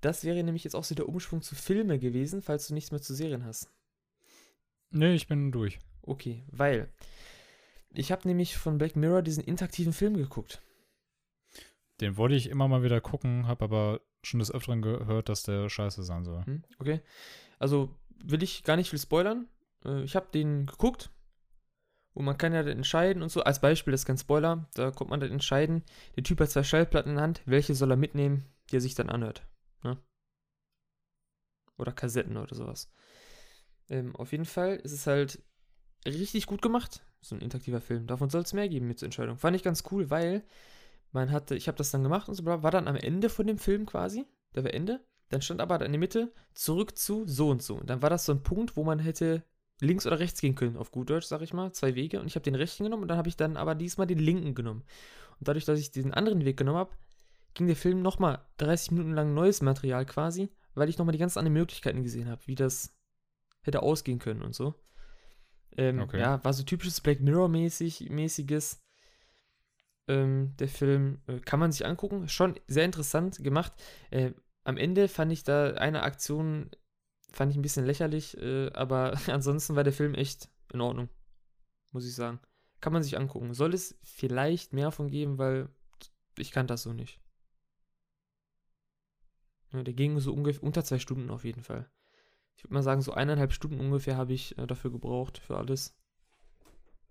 [0.00, 3.02] Das wäre nämlich jetzt auch so der Umschwung zu Filme gewesen, falls du nichts mehr
[3.02, 3.70] zu Serien hast.
[4.90, 5.80] Nee, ich bin durch.
[6.02, 6.92] Okay, weil
[7.90, 10.62] ich habe nämlich von Black Mirror diesen interaktiven Film geguckt.
[12.00, 15.68] Den wollte ich immer mal wieder gucken, habe aber schon des Öfteren gehört, dass der
[15.68, 16.44] scheiße sein soll.
[16.44, 17.00] Hm, okay.
[17.58, 17.90] Also
[18.22, 19.48] will ich gar nicht viel spoilern.
[19.84, 21.10] Äh, ich habe den geguckt.
[22.16, 23.42] Und man kann ja dann entscheiden und so.
[23.42, 24.66] Als Beispiel, das ist kein Spoiler.
[24.72, 25.82] Da kommt man dann entscheiden.
[26.16, 27.42] Der Typ hat zwei Schallplatten in der Hand.
[27.44, 29.46] Welche soll er mitnehmen, die er sich dann anhört?
[29.82, 29.98] Ne?
[31.76, 32.90] Oder Kassetten oder sowas.
[33.90, 35.42] Ähm, auf jeden Fall ist es halt
[36.06, 37.04] richtig gut gemacht.
[37.20, 38.06] So ein interaktiver Film.
[38.06, 39.36] Davon soll es mehr geben mit Entscheidung.
[39.36, 40.42] Fand ich ganz cool, weil
[41.12, 43.58] man hatte, ich habe das dann gemacht und so, war dann am Ende von dem
[43.58, 44.24] Film quasi.
[44.54, 45.04] Der war Ende.
[45.28, 47.74] Dann stand aber in der Mitte zurück zu so und so.
[47.74, 49.44] Und dann war das so ein Punkt, wo man hätte
[49.80, 51.72] links oder rechts gehen können, auf gut Deutsch, sag ich mal.
[51.72, 52.20] Zwei Wege.
[52.20, 54.54] Und ich habe den rechten genommen und dann habe ich dann aber diesmal den linken
[54.54, 54.84] genommen.
[55.38, 56.94] Und dadurch, dass ich diesen anderen Weg genommen habe,
[57.54, 61.36] ging der Film nochmal 30 Minuten lang neues Material quasi, weil ich nochmal die ganz
[61.36, 62.94] anderen Möglichkeiten gesehen habe, wie das
[63.62, 64.74] hätte ausgehen können und so.
[65.76, 66.20] Ähm, Okay.
[66.20, 68.82] Ja, war so typisches Black Mirror-mäßig, mäßiges.
[70.08, 72.28] Ähm, der Film äh, kann man sich angucken.
[72.28, 73.72] Schon sehr interessant gemacht.
[74.10, 74.32] Äh,
[74.64, 76.70] am Ende fand ich da eine Aktion,
[77.36, 81.08] fand ich ein bisschen lächerlich, äh, aber ansonsten war der Film echt in Ordnung.
[81.92, 82.40] Muss ich sagen.
[82.80, 83.54] Kann man sich angucken.
[83.54, 85.68] Soll es vielleicht mehr von geben, weil
[86.38, 87.20] ich kann das so nicht.
[89.72, 91.90] Ja, der ging so ungefähr unter zwei Stunden auf jeden Fall.
[92.56, 95.94] Ich würde mal sagen, so eineinhalb Stunden ungefähr habe ich äh, dafür gebraucht, für alles.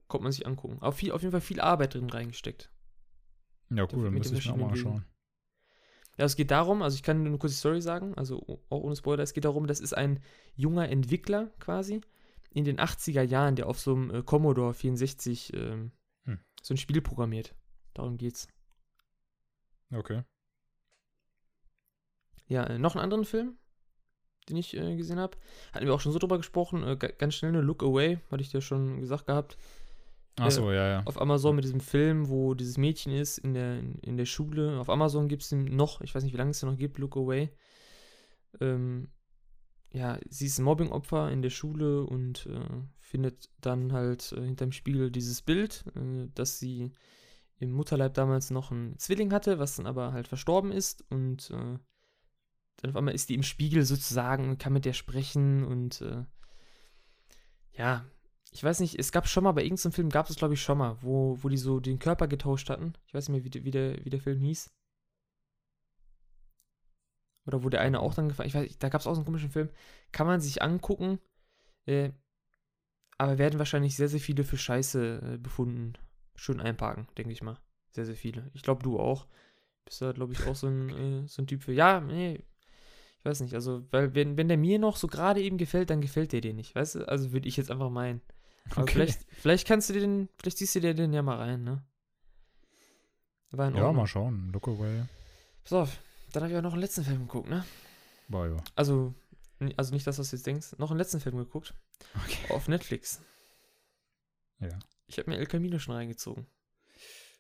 [0.08, 0.80] Kommt man sich angucken.
[0.82, 2.72] Auf, viel, auf jeden Fall viel Arbeit drin reingesteckt.
[3.70, 5.06] Ja, cool, dann muss ich mir auch mal anschauen.
[6.18, 8.96] Ja, es geht darum, also ich kann nur eine kurze Story sagen, also auch ohne
[8.96, 10.22] Spoiler, es geht darum, das ist ein
[10.56, 12.02] junger Entwickler quasi
[12.52, 15.92] in den 80er Jahren, der auf so einem äh, Commodore 64 ähm,
[16.26, 16.40] Hm.
[16.62, 17.56] so ein Spiel programmiert.
[17.94, 18.48] Darum geht's.
[19.94, 20.24] Okay.
[22.48, 23.58] Ja, äh, noch einen anderen Film,
[24.50, 25.38] den ich äh, gesehen habe.
[25.74, 26.84] Hatten wir auch schon so drüber gesprochen.
[26.84, 29.58] Äh, ganz schnell eine Look Away, hatte ich dir schon gesagt gehabt.
[30.38, 31.04] Achso, ja, ja.
[31.06, 34.80] Auf Amazon mit diesem Film, wo dieses Mädchen ist in der, in der Schule.
[34.80, 37.16] Auf Amazon gibt es noch, ich weiß nicht, wie lange es den noch gibt, Look
[37.16, 37.50] Away.
[38.60, 39.10] Ähm,
[39.92, 44.74] ja, sie ist ein Mobbing-Opfer in der Schule und äh, findet dann halt äh, hinterm
[44.74, 46.92] Spiegel dieses Bild, äh, dass sie
[47.60, 51.80] im Mutterleib damals noch einen Zwilling hatte, was dann aber halt verstorben ist und äh,
[52.78, 56.26] dann auf einmal ist die im Spiegel sozusagen und kann mit der sprechen und äh,
[57.72, 58.06] ja,
[58.56, 60.78] ich weiß nicht, es gab schon mal bei irgendeinem Film, gab es glaube ich schon
[60.78, 62.94] mal, wo, wo die so den Körper getauscht hatten.
[63.06, 64.74] Ich weiß nicht mehr, wie, wie, der, wie der Film hieß.
[67.46, 69.26] Oder wo der eine auch dann gefallen, ich weiß, da gab es auch so einen
[69.26, 69.70] komischen Film.
[70.14, 71.20] Kann man sich angucken,
[71.86, 72.12] äh,
[73.18, 75.94] aber werden wahrscheinlich sehr, sehr viele für Scheiße äh, befunden.
[76.36, 77.60] Schön einparken, denke ich mal.
[77.92, 78.50] Sehr, sehr viele.
[78.54, 79.28] Ich glaube, du auch.
[79.84, 80.90] Bist da, glaube ich, auch so ein,
[81.26, 81.74] äh, so ein Typ für.
[81.74, 82.42] Ja, nee,
[83.20, 83.54] ich weiß nicht.
[83.54, 86.54] Also, weil, wenn, wenn der mir noch so gerade eben gefällt, dann gefällt der dir
[86.54, 86.74] nicht.
[86.74, 87.10] Weißt du?
[87.10, 88.22] Also, würde ich jetzt einfach meinen.
[88.72, 88.94] Aber okay.
[88.94, 91.84] vielleicht, vielleicht kannst du dir den, vielleicht siehst du dir den ja mal rein, ne?
[93.54, 94.52] ja, mal schauen.
[94.52, 95.04] Look away.
[95.64, 96.00] Pass auf,
[96.34, 97.64] dann habe ich auch noch einen letzten Film geguckt, ne?
[98.28, 98.58] Boah, ja.
[98.76, 99.14] Also,
[99.78, 100.76] also nicht das, was du jetzt denkst.
[100.78, 101.74] Noch einen letzten Film geguckt.
[102.26, 102.54] Okay.
[102.54, 103.22] Auf Netflix.
[104.60, 104.78] Ja.
[105.08, 106.48] Ich habe mir El Camino schon reingezogen.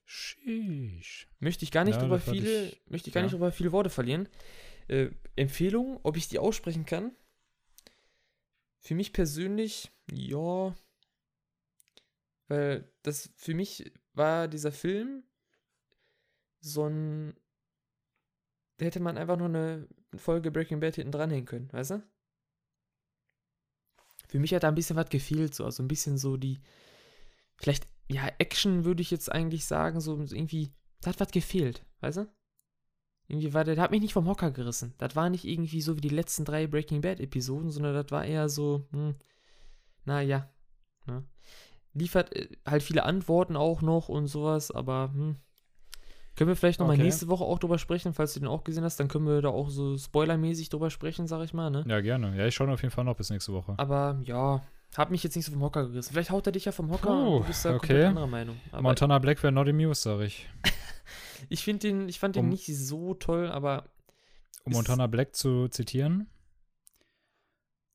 [0.05, 1.27] Sheesh.
[1.39, 3.25] Möchte ich gar nicht ja, drüber viele, ich, möchte ich gar ja.
[3.25, 4.29] nicht drüber viele Worte verlieren.
[4.87, 7.11] Äh, Empfehlung, ob ich die aussprechen kann.
[8.79, 10.75] Für mich persönlich, ja.
[12.47, 15.23] Weil das für mich war dieser Film
[16.59, 17.35] so ein
[18.77, 22.03] da hätte man einfach nur eine Folge Breaking Bad hinten dranhängen können, weißt du?
[24.27, 26.59] Für mich hat da ein bisschen was gefehlt, so, also ein bisschen so die,
[27.55, 32.17] vielleicht, ja, Action würde ich jetzt eigentlich sagen, so irgendwie, da hat was gefehlt, weißt
[32.17, 32.35] du?
[33.27, 34.93] Irgendwie war der, der hat mich nicht vom Hocker gerissen.
[34.99, 38.25] Das war nicht irgendwie so wie die letzten drei Breaking Bad Episoden, sondern das war
[38.25, 39.15] eher so, hm,
[40.03, 40.53] naja,
[41.07, 41.25] ne?
[41.95, 45.37] Liefert äh, halt viele Antworten auch noch und sowas, aber, hm,
[46.35, 47.03] können wir vielleicht nochmal okay.
[47.03, 49.49] nächste Woche auch drüber sprechen, falls du den auch gesehen hast, dann können wir da
[49.49, 51.85] auch so spoilermäßig drüber sprechen, sag ich mal, ne?
[51.87, 52.37] Ja, gerne.
[52.37, 53.73] Ja, ich schaue auf jeden Fall noch bis nächste Woche.
[53.77, 54.61] Aber ja,
[54.97, 56.11] hab mich jetzt nicht so vom Hocker gerissen.
[56.11, 58.05] Vielleicht haut er dich ja vom Hocker Puh, du bist da okay.
[58.05, 58.59] anderer Meinung.
[58.71, 60.49] Aber Montana Black wäre not amused, sag ich.
[61.49, 63.85] ich finde den, ich fand den um, nicht so toll, aber.
[64.63, 66.27] Um Montana Black zu zitieren.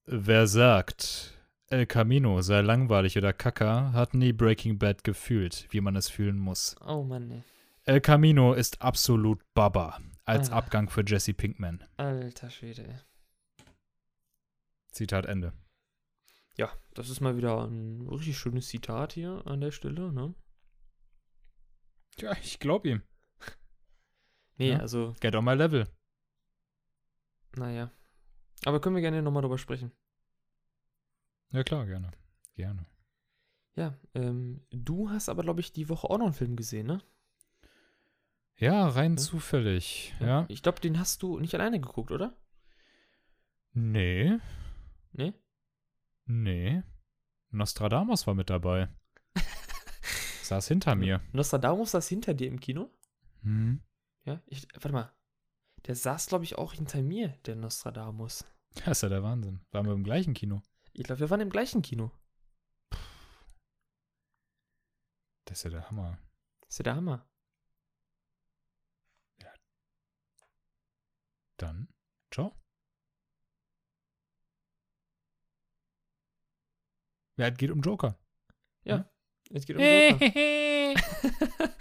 [0.06, 1.38] Wer sagt,
[1.72, 6.36] El Camino sei langweilig oder kacker, hat nie Breaking Bad gefühlt, wie man es fühlen
[6.36, 6.74] muss.
[6.84, 7.44] Oh Mann, ey.
[7.84, 10.56] El Camino ist absolut Baba als ah.
[10.56, 11.84] Abgang für Jesse Pinkman.
[11.96, 13.04] Alter Schwede.
[14.90, 15.52] Zitat Ende.
[16.56, 20.34] Ja, das ist mal wieder ein richtig schönes Zitat hier an der Stelle, ne?
[22.18, 23.02] Ja, ich glaube ihm.
[24.56, 24.78] nee, ja.
[24.78, 25.14] also.
[25.20, 25.86] Get on my level.
[27.54, 27.92] Naja.
[28.64, 29.92] Aber können wir gerne nochmal drüber sprechen.
[31.52, 32.10] Ja, klar, gerne.
[32.54, 32.86] Gerne.
[33.74, 37.02] Ja, ähm, du hast aber, glaube ich, die Woche auch noch einen Film gesehen, ne?
[38.56, 39.16] Ja, rein ja.
[39.16, 40.14] zufällig.
[40.20, 40.44] Ja.
[40.48, 42.36] Ich glaube, den hast du nicht alleine geguckt, oder?
[43.72, 44.38] Nee.
[45.12, 45.32] Nee?
[46.26, 46.82] Nee.
[47.50, 48.88] Nostradamus war mit dabei.
[50.42, 51.20] saß hinter mir.
[51.32, 52.90] Nostradamus saß hinter dir im Kino?
[53.42, 53.80] Hm.
[54.24, 55.12] Ja, ich, warte mal.
[55.86, 58.44] Der saß, glaube ich, auch hinter mir, der Nostradamus.
[58.74, 59.60] Das ist ja der Wahnsinn.
[59.70, 60.62] Waren wir im gleichen Kino?
[60.92, 62.10] Ich glaube, wir waren im gleichen Kino.
[65.44, 66.18] Das ist ja der Hammer.
[66.60, 67.26] Das ist ja der Hammer.
[71.56, 71.88] Dann,
[72.30, 72.56] ciao.
[77.36, 78.18] Ja, es geht um Joker.
[78.84, 79.04] Ja, hm?
[79.56, 80.30] es geht um Joker.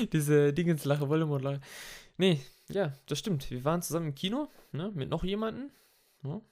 [0.12, 1.60] Diese Dingenslache, Voldemort-Lache.
[2.16, 3.50] Nee, ja, das stimmt.
[3.50, 5.70] Wir waren zusammen im Kino, ne, mit noch jemandem.
[6.22, 6.42] Ne,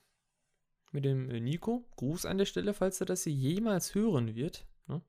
[0.93, 1.86] mit dem äh, Nico.
[1.97, 4.66] Gruß an der Stelle, falls er das hier jemals hören wird.
[4.86, 5.02] Ne?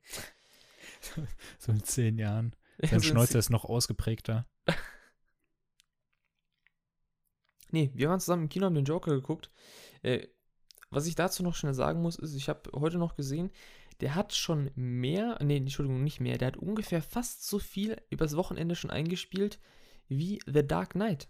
[1.58, 2.54] so in zehn Jahren.
[2.78, 4.46] Sein ja, so Schnäuzer ist noch ausgeprägter.
[7.72, 9.50] Nee, wir waren zusammen im Kino, haben den Joker geguckt.
[10.02, 10.26] Äh,
[10.90, 13.50] was ich dazu noch schnell sagen muss, ist, ich habe heute noch gesehen,
[14.00, 18.36] der hat schon mehr, nee, Entschuldigung, nicht mehr, der hat ungefähr fast so viel übers
[18.36, 19.60] Wochenende schon eingespielt
[20.08, 21.28] wie The Dark Knight.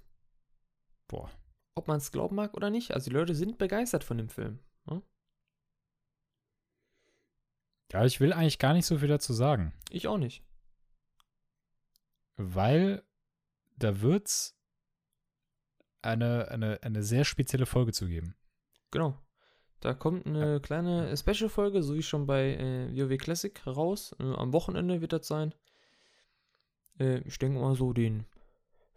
[1.09, 1.31] Boah.
[1.81, 4.59] Ob man es glauben mag oder nicht, also die Leute sind begeistert von dem Film.
[4.87, 5.01] Hm?
[7.91, 9.73] Ja, ich will eigentlich gar nicht so viel dazu sagen.
[9.89, 10.45] Ich auch nicht.
[12.37, 13.03] Weil
[13.79, 14.59] da wird's
[16.03, 18.37] eine, eine, eine sehr spezielle Folge zu geben.
[18.91, 19.19] Genau.
[19.81, 20.59] Da kommt eine ja.
[20.59, 24.15] kleine Special-Folge, so wie schon bei äh, WoW Classic raus.
[24.21, 25.55] Äh, am Wochenende wird das sein.
[26.99, 28.27] Äh, ich denke mal so den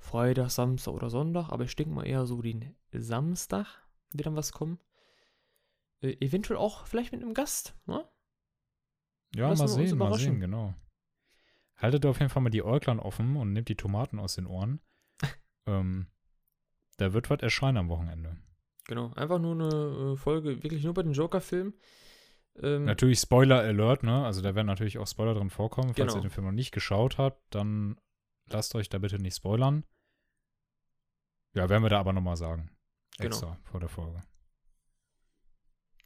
[0.03, 3.65] Freitag, Samstag oder Sonntag, aber ich denke mal eher so den Samstag.
[4.11, 4.79] wird dann was kommen.
[6.01, 8.05] Äh, eventuell auch vielleicht mit einem Gast, ne?
[9.35, 10.75] Ja, Lassen mal sehen, mal sehen, genau.
[11.77, 14.79] Haltet auf jeden Fall mal die Äuglein offen und nehmt die Tomaten aus den Ohren.
[15.65, 16.07] ähm,
[16.97, 18.37] da wird was erscheinen am Wochenende.
[18.87, 21.73] Genau, einfach nur eine äh, Folge, wirklich nur bei den Joker-Filmen.
[22.61, 24.23] Ähm, Natürlich Spoiler Alert, ne?
[24.25, 25.93] Also da werden natürlich auch Spoiler drin vorkommen.
[25.95, 26.15] Falls Genau.
[26.17, 27.97] ihr den Film noch nicht geschaut habt, dann
[28.47, 29.85] lasst euch da bitte nicht spoilern.
[31.53, 32.69] Ja, werden wir da aber nochmal sagen.
[33.17, 33.27] Genau.
[33.27, 34.21] Extra vor der Folge.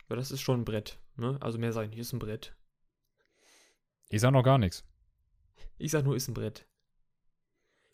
[0.10, 1.38] Ja, das ist schon ein Brett, ne?
[1.42, 2.56] Also mehr sagen, hier ist ein Brett.
[4.10, 4.86] Ich sag noch gar nichts.
[5.78, 6.68] Ich sag nur, ist ein Brett.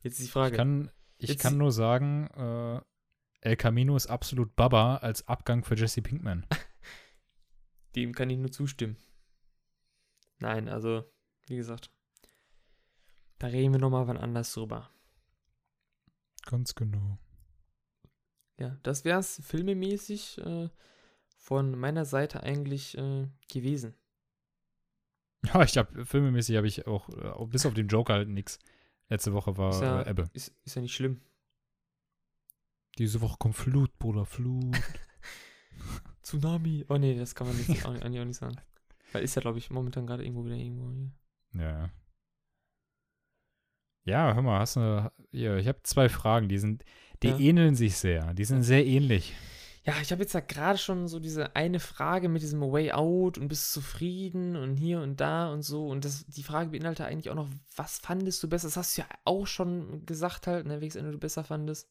[0.02, 0.52] Jetzt ist die Frage.
[0.52, 2.82] Ich kann, ich Jetzt- kann nur sagen, äh,
[3.42, 6.46] El Camino ist absolut Baba als Abgang für Jesse Pinkman.
[7.96, 8.98] Dem kann ich nur zustimmen.
[10.40, 11.04] Nein, also,
[11.48, 11.92] wie gesagt,
[13.44, 14.90] da reden wir nochmal wann anders drüber.
[16.46, 17.18] Ganz genau.
[18.58, 20.70] Ja, das wär's filmemäßig äh,
[21.36, 23.96] von meiner Seite eigentlich äh, gewesen.
[25.46, 28.60] Ja, ich habe filmemäßig habe ich auch, äh, bis auf den Joker halt nix.
[29.10, 30.30] Letzte Woche war Ist ja- äh, Ebbe.
[30.32, 31.20] Ist, ist ja nicht schlimm.
[32.98, 34.74] Diese Woche kommt Flut, Bruder, Flut.
[36.24, 36.86] Tsunami.
[36.88, 38.56] Oh nee, das kann man jetzt auch, auch nicht sagen.
[39.12, 41.12] Weil ist ja, glaube ich, momentan gerade irgendwo wieder irgendwo hier.
[41.62, 41.90] ja, ja.
[44.06, 46.84] Ja, hör mal, hast du hier, ich habe zwei Fragen, die sind,
[47.22, 47.38] die Ja.
[47.38, 48.34] ähneln sich sehr.
[48.34, 49.34] Die sind sehr ähnlich.
[49.86, 53.38] Ja, ich habe jetzt ja gerade schon so diese eine Frage mit diesem Way Out
[53.38, 55.88] und bist du zufrieden und hier und da und so.
[55.88, 58.68] Und das, die Frage beinhaltet eigentlich auch noch, was fandest du besser?
[58.68, 61.90] Das hast du ja auch schon gesagt halt, ne, welches Ende du besser fandest.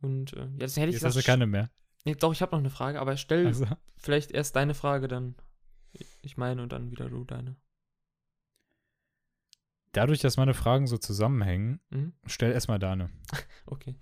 [0.00, 1.26] Und äh, ja, das hätte ich Jetzt hast du gesagt.
[1.26, 1.70] keine mehr.
[2.04, 3.66] Nee, doch, ich habe noch eine Frage, aber stell Also,
[3.96, 5.34] vielleicht erst deine Frage, dann
[6.22, 7.56] ich meine und dann wieder du deine.
[9.96, 12.12] Dadurch, dass meine Fragen so zusammenhängen, Mhm.
[12.26, 13.10] stell erstmal deine.
[13.66, 13.96] Okay.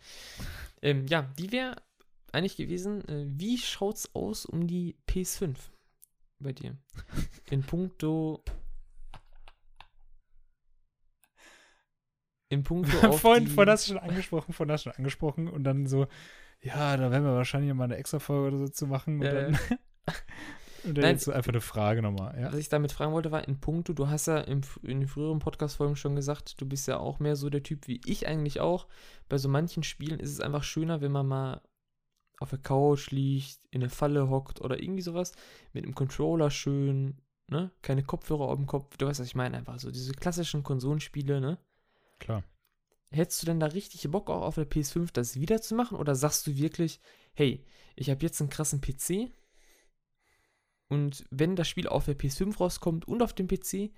[0.83, 1.77] Ähm, ja, die wäre
[2.33, 5.57] eigentlich gewesen, äh, wie schaut's aus um die PS5
[6.39, 6.77] bei dir?
[7.51, 8.45] In puncto.
[12.51, 15.87] In puncto vorhin, die, vorhin hast du schon angesprochen, hast du schon angesprochen und dann
[15.87, 16.07] so,
[16.61, 19.21] ja, da werden wir wahrscheinlich mal eine extra Folge oder so zu machen.
[19.21, 19.51] Und Ja,
[20.85, 21.15] und dann Nein.
[21.15, 22.53] jetzt einfach eine Frage nochmal, ja.
[22.53, 25.39] Was ich damit fragen wollte, war in puncto, du hast ja im, in den früheren
[25.39, 28.87] Podcast-Folgen schon gesagt, du bist ja auch mehr so der Typ wie ich eigentlich auch.
[29.29, 31.63] Bei so manchen Spielen ist es einfach schöner, wenn man mal
[32.39, 35.33] auf der Couch liegt, in der Falle hockt oder irgendwie sowas,
[35.73, 37.71] mit einem Controller schön, ne?
[37.83, 41.41] Keine Kopfhörer auf dem Kopf, du weißt, was ich meine, einfach so diese klassischen Konsolenspiele,
[41.41, 41.59] ne?
[42.19, 42.45] Klar.
[43.11, 46.15] Hättest du denn da richtig Bock auch auf der PS5 das wieder zu machen oder
[46.15, 47.01] sagst du wirklich,
[47.35, 49.31] hey, ich habe jetzt einen krassen PC
[50.89, 53.91] und wenn das Spiel auf der PS5 rauskommt und auf dem PC,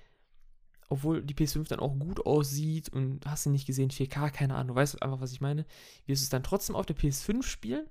[0.88, 4.68] obwohl die PS5 dann auch gut aussieht und hast du nicht gesehen, 4K, keine Ahnung,
[4.68, 5.66] du weißt einfach, was ich meine,
[6.06, 7.88] wirst du es dann trotzdem auf der PS5 spielen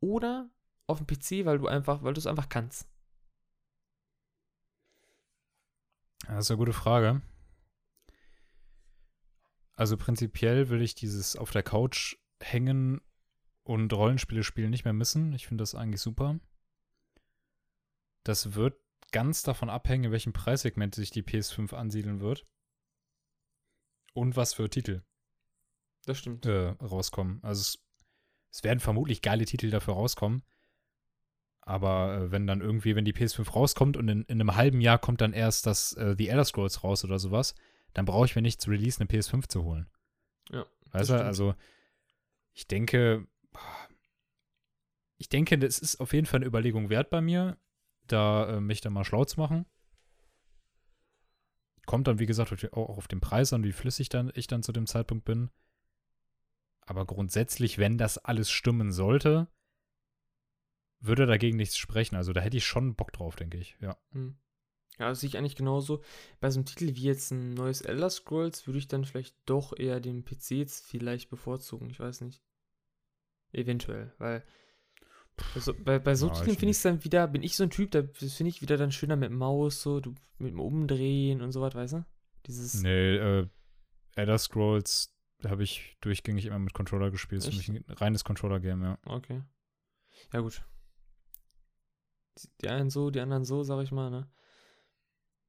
[0.00, 0.48] oder
[0.86, 2.88] auf dem PC, weil du einfach, weil du es einfach kannst?
[6.26, 7.22] Das ist eine gute Frage.
[9.74, 13.00] Also prinzipiell will ich dieses auf der Couch hängen
[13.62, 15.32] und Rollenspiele spielen nicht mehr missen.
[15.32, 16.38] Ich finde das eigentlich super.
[18.24, 18.78] Das wird
[19.12, 22.46] ganz davon abhängen, in welchem Preissegment sich die PS5 ansiedeln wird.
[24.14, 25.02] Und was für Titel
[26.04, 26.44] Das stimmt.
[26.46, 27.40] äh, rauskommen.
[27.42, 27.84] Also es,
[28.50, 30.42] es werden vermutlich geile Titel dafür rauskommen.
[31.60, 34.98] Aber äh, wenn dann irgendwie, wenn die PS5 rauskommt und in, in einem halben Jahr
[34.98, 37.54] kommt dann erst das äh, The Elder Scrolls raus oder sowas,
[37.94, 39.88] dann brauche ich mir nicht zu Release eine PS5 zu holen.
[40.50, 41.54] Ja, Weißt du, also
[42.54, 43.26] ich denke,
[45.18, 47.58] ich denke, das ist auf jeden Fall eine Überlegung wert bei mir,
[48.12, 49.66] da äh, mich dann mal schlau zu machen.
[51.86, 54.72] Kommt dann, wie gesagt, auch auf den Preis an, wie flüssig dann ich dann zu
[54.72, 55.50] dem Zeitpunkt bin.
[56.82, 59.48] Aber grundsätzlich, wenn das alles stimmen sollte,
[61.00, 62.16] würde dagegen nichts sprechen.
[62.16, 63.76] Also da hätte ich schon Bock drauf, denke ich.
[63.80, 63.98] Ja.
[64.12, 64.36] Hm.
[64.98, 66.02] Ja, das sehe ich eigentlich genauso.
[66.40, 69.78] Bei so einem Titel wie jetzt ein neues Elder Scrolls würde ich dann vielleicht doch
[69.78, 71.88] eher den PC jetzt vielleicht bevorzugen.
[71.90, 72.42] Ich weiß nicht.
[73.52, 74.44] Eventuell, weil
[75.54, 77.62] bei so, bei, bei so Ja, Titeln finde ich es dann wieder, bin ich so
[77.64, 80.60] ein Typ, da das finde ich wieder dann schöner mit Maus, so du, mit dem
[80.60, 82.04] Umdrehen und so was, weißt du?
[82.46, 83.46] Dieses, Nee, äh,
[84.14, 87.42] Elder Scrolls habe ich durchgängig immer mit Controller gespielt.
[87.42, 88.98] Das ist für mich ein reines Controller-Game, ja.
[89.06, 89.42] okay.
[90.32, 90.62] Ja, gut.
[92.38, 94.28] Die- Die einen so, die anderen so, sag ich mal, ne?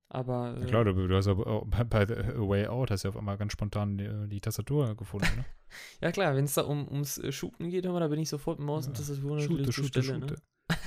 [0.09, 0.55] Aber.
[0.59, 3.17] Ja, äh, klar, du, du hast ja bei, bei The Way Out hast ja auf
[3.17, 5.45] einmal ganz spontan die, die Tastatur gefunden, ne?
[6.01, 8.65] Ja klar, wenn es da um, ums äh, Shooten geht, da bin ich sofort mit
[8.65, 9.05] Maus und Ja.
[9.05, 10.27] Tastatur Shoote, natürlich zur shoote, Stelle, ne?
[10.27, 10.41] shoote.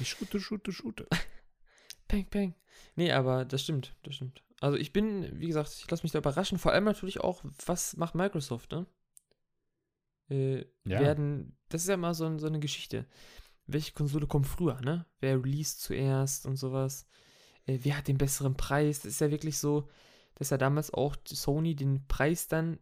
[0.00, 1.06] Ich shoote, shoote, shoote.
[2.08, 2.54] Peng, peng.
[2.96, 4.42] Nee, aber das stimmt, das stimmt.
[4.60, 7.96] Also ich bin, wie gesagt, ich lasse mich da überraschen, vor allem natürlich auch, was
[7.96, 8.86] macht Microsoft, ne?
[10.28, 11.00] äh, Ja.
[11.00, 13.06] werden, das ist ja mal so, so eine Geschichte.
[13.66, 15.06] Welche Konsole kommt früher, ne?
[15.20, 17.06] Wer released zuerst und sowas?
[17.66, 19.00] Äh, wer hat den besseren Preis?
[19.00, 19.88] Das ist ja wirklich so,
[20.36, 22.78] dass ja damals auch Sony den Preis dann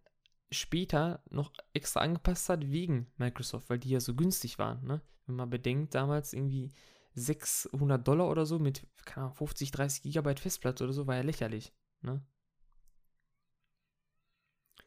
[0.50, 5.02] später noch extra angepasst hat wegen Microsoft, weil die ja so günstig waren, ne?
[5.26, 6.70] Wenn man bedenkt, damals irgendwie
[7.14, 11.22] 600 Dollar oder so mit, keine Ahnung, 50, 30 Gigabyte Festplatte oder so, war ja
[11.22, 12.24] lächerlich, ne?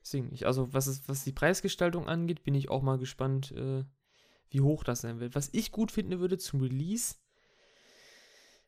[0.02, 3.84] Deswegen, ich, also was, es, was die Preisgestaltung angeht, bin ich auch mal gespannt, äh,
[4.50, 5.36] wie hoch das sein wird.
[5.36, 7.16] Was ich gut finden würde zum Release,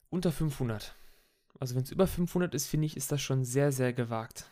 [0.09, 0.95] unter 500.
[1.59, 4.49] Also wenn es über 500 ist, finde ich, ist das schon sehr, sehr gewagt.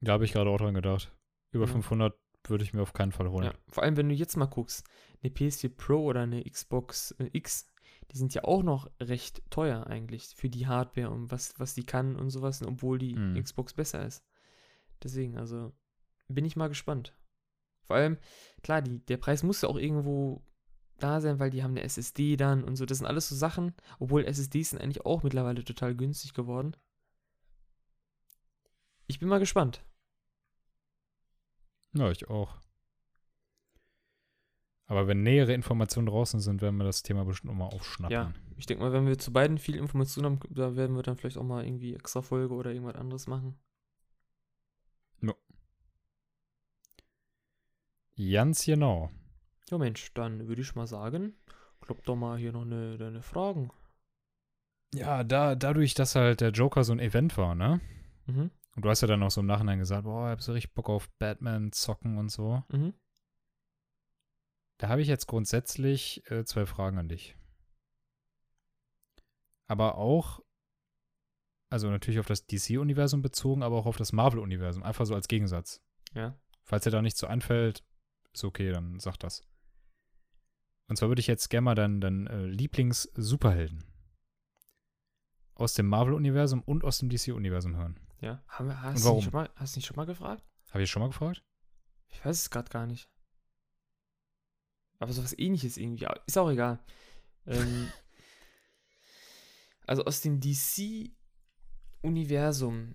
[0.00, 1.10] Da habe ich gerade auch dran gedacht.
[1.50, 1.72] Über Ja.
[1.72, 2.14] 500
[2.46, 3.46] würde ich mir auf keinen Fall holen.
[3.46, 4.86] Ja, vor allem, wenn du jetzt mal guckst,
[5.22, 7.72] eine PS4 Pro oder eine Xbox äh, X,
[8.12, 11.84] die sind ja auch noch recht teuer eigentlich für die Hardware und was, was die
[11.84, 13.42] kann und sowas, obwohl die Mhm.
[13.42, 14.22] Xbox besser ist.
[15.02, 15.72] Deswegen, also
[16.28, 17.16] bin ich mal gespannt.
[17.82, 18.18] Vor allem,
[18.62, 20.42] klar, die, der Preis muss ja auch irgendwo
[20.98, 22.86] da sein, weil die haben eine SSD dann und so.
[22.86, 26.76] Das sind alles so Sachen, obwohl SSDs sind eigentlich auch mittlerweile total günstig geworden.
[29.06, 29.82] Ich bin mal gespannt.
[31.92, 32.56] Ja, ich auch.
[34.86, 38.12] Aber wenn nähere Informationen draußen sind, werden wir das Thema bestimmt nochmal aufschnappen.
[38.12, 38.32] Ja.
[38.56, 41.38] Ich denke mal, wenn wir zu beiden viel Informationen haben, da werden wir dann vielleicht
[41.38, 43.58] auch mal irgendwie extra Folge oder irgendwas anderes machen.
[48.16, 49.10] Ganz genau.
[49.70, 51.34] Ja, Mensch, dann würde ich mal sagen,
[51.80, 53.70] klopp doch mal hier noch eine, deine Fragen.
[54.94, 57.80] Ja, da, dadurch, dass halt der Joker so ein Event war, ne?
[58.26, 58.50] Mhm.
[58.76, 60.74] Und du hast ja dann auch so im Nachhinein gesagt, boah, ich hab so richtig
[60.74, 62.62] Bock auf Batman zocken und so.
[62.68, 62.94] Mhm.
[64.78, 67.36] Da habe ich jetzt grundsätzlich äh, zwei Fragen an dich.
[69.66, 70.40] Aber auch,
[71.70, 74.82] also natürlich auf das DC-Universum bezogen, aber auch auf das Marvel-Universum.
[74.82, 75.82] Einfach so als Gegensatz.
[76.14, 76.38] Ja.
[76.62, 77.82] Falls dir da nicht so einfällt,
[78.32, 79.42] ist okay, dann sag das.
[80.88, 83.84] Und zwar würde ich jetzt gerne mal deinen, deinen äh, Lieblings-Superhelden
[85.54, 87.98] aus dem Marvel-Universum und aus dem DC-Universum hören.
[88.20, 88.42] Ja.
[88.46, 89.16] Haben wir, hast, Und du warum?
[89.16, 90.44] nicht schon mal, hast du nicht schon mal gefragt?
[90.70, 91.42] Habe ich schon mal gefragt?
[92.08, 93.08] Ich weiß es gerade gar nicht.
[94.98, 96.06] Aber sowas ähnliches irgendwie.
[96.26, 96.78] Ist auch egal.
[97.46, 97.88] Ähm,
[99.86, 102.94] also aus dem DC-Universum.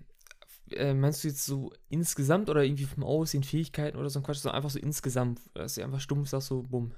[0.70, 4.38] Äh, meinst du jetzt so insgesamt oder irgendwie vom Aussehen, Fähigkeiten oder so ein Quatsch?
[4.38, 5.40] So einfach so insgesamt.
[5.54, 6.94] Dass du einfach stumpf sagst, so bumm.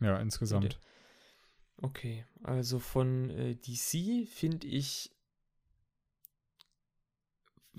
[0.00, 0.78] Ja, insgesamt.
[1.78, 5.10] Okay, also von äh, DC finde ich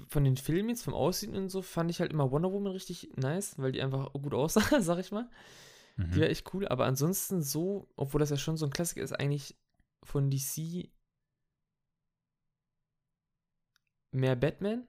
[0.08, 3.10] von den Filmen jetzt, vom Aussehen und so, fand ich halt immer Wonder Woman richtig
[3.16, 5.30] nice, weil die einfach gut aussah, sag ich mal.
[5.98, 6.22] Die Mhm.
[6.22, 9.56] war echt cool, aber ansonsten so, obwohl das ja schon so ein Klassiker ist, eigentlich
[10.04, 10.92] von DC
[14.12, 14.88] mehr Batman.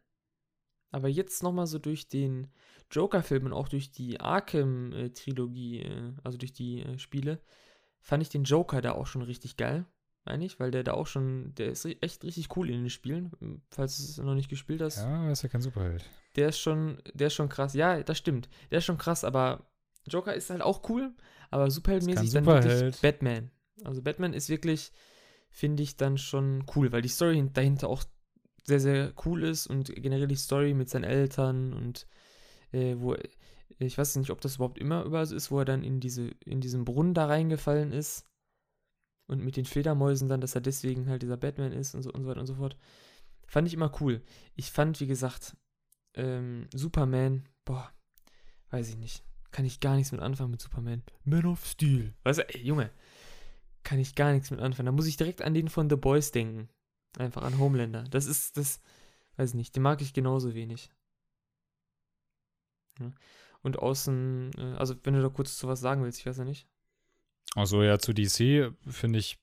[0.90, 2.48] Aber jetzt nochmal so durch den
[2.90, 7.40] Joker-Film und auch durch die Arkham-Trilogie, äh, also durch die äh, Spiele,
[8.00, 9.84] fand ich den Joker da auch schon richtig geil,
[10.24, 13.32] meine ich, weil der da auch schon, der ist echt richtig cool in den Spielen,
[13.40, 14.98] m, falls du es noch nicht gespielt hast.
[14.98, 16.04] Ja, er ist ja kein Superheld.
[16.36, 17.74] Der ist schon, der ist schon krass.
[17.74, 18.48] Ja, das stimmt.
[18.70, 19.66] Der ist schon krass, aber
[20.06, 21.12] Joker ist halt auch cool,
[21.50, 23.00] aber superheldmäßig dann wirklich Superheld.
[23.02, 23.50] Batman.
[23.84, 24.92] Also Batman ist wirklich,
[25.50, 28.04] finde ich, dann schon cool, weil die Story hin- dahinter auch
[28.64, 32.06] sehr, sehr cool ist und generell die Story mit seinen Eltern und
[32.72, 33.16] äh, wo,
[33.78, 36.30] ich weiß nicht, ob das überhaupt immer überall so ist, wo er dann in diese,
[36.44, 38.24] in diesen Brunnen da reingefallen ist
[39.28, 42.22] und mit den Fledermäusen dann, dass er deswegen halt dieser Batman ist und so und
[42.22, 42.76] so weiter und so fort.
[43.46, 44.22] Fand ich immer cool.
[44.56, 45.56] Ich fand, wie gesagt,
[46.14, 47.90] ähm, Superman, boah,
[48.70, 49.24] weiß ich nicht.
[49.50, 51.02] Kann ich gar nichts mit anfangen mit Superman.
[51.24, 52.14] Man of Steel.
[52.24, 52.90] Weißt du, ey, Junge,
[53.82, 54.86] kann ich gar nichts mit anfangen.
[54.86, 56.68] Da muss ich direkt an den von The Boys denken.
[57.16, 58.04] Einfach an Homelander.
[58.04, 58.80] Das ist, das,
[59.36, 60.90] weiß ich nicht, den mag ich genauso wenig.
[62.98, 63.12] Ja.
[63.62, 66.44] Und außen, äh, also wenn du da kurz zu was sagen willst, ich weiß ja
[66.44, 66.68] nicht.
[67.54, 69.38] Also ja, zu DC finde ich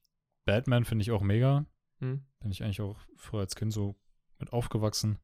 [0.46, 1.66] Batman finde ich auch mega.
[2.00, 2.26] Hm?
[2.40, 3.96] Bin ich eigentlich auch früher als Kind so
[4.40, 5.18] mit aufgewachsen.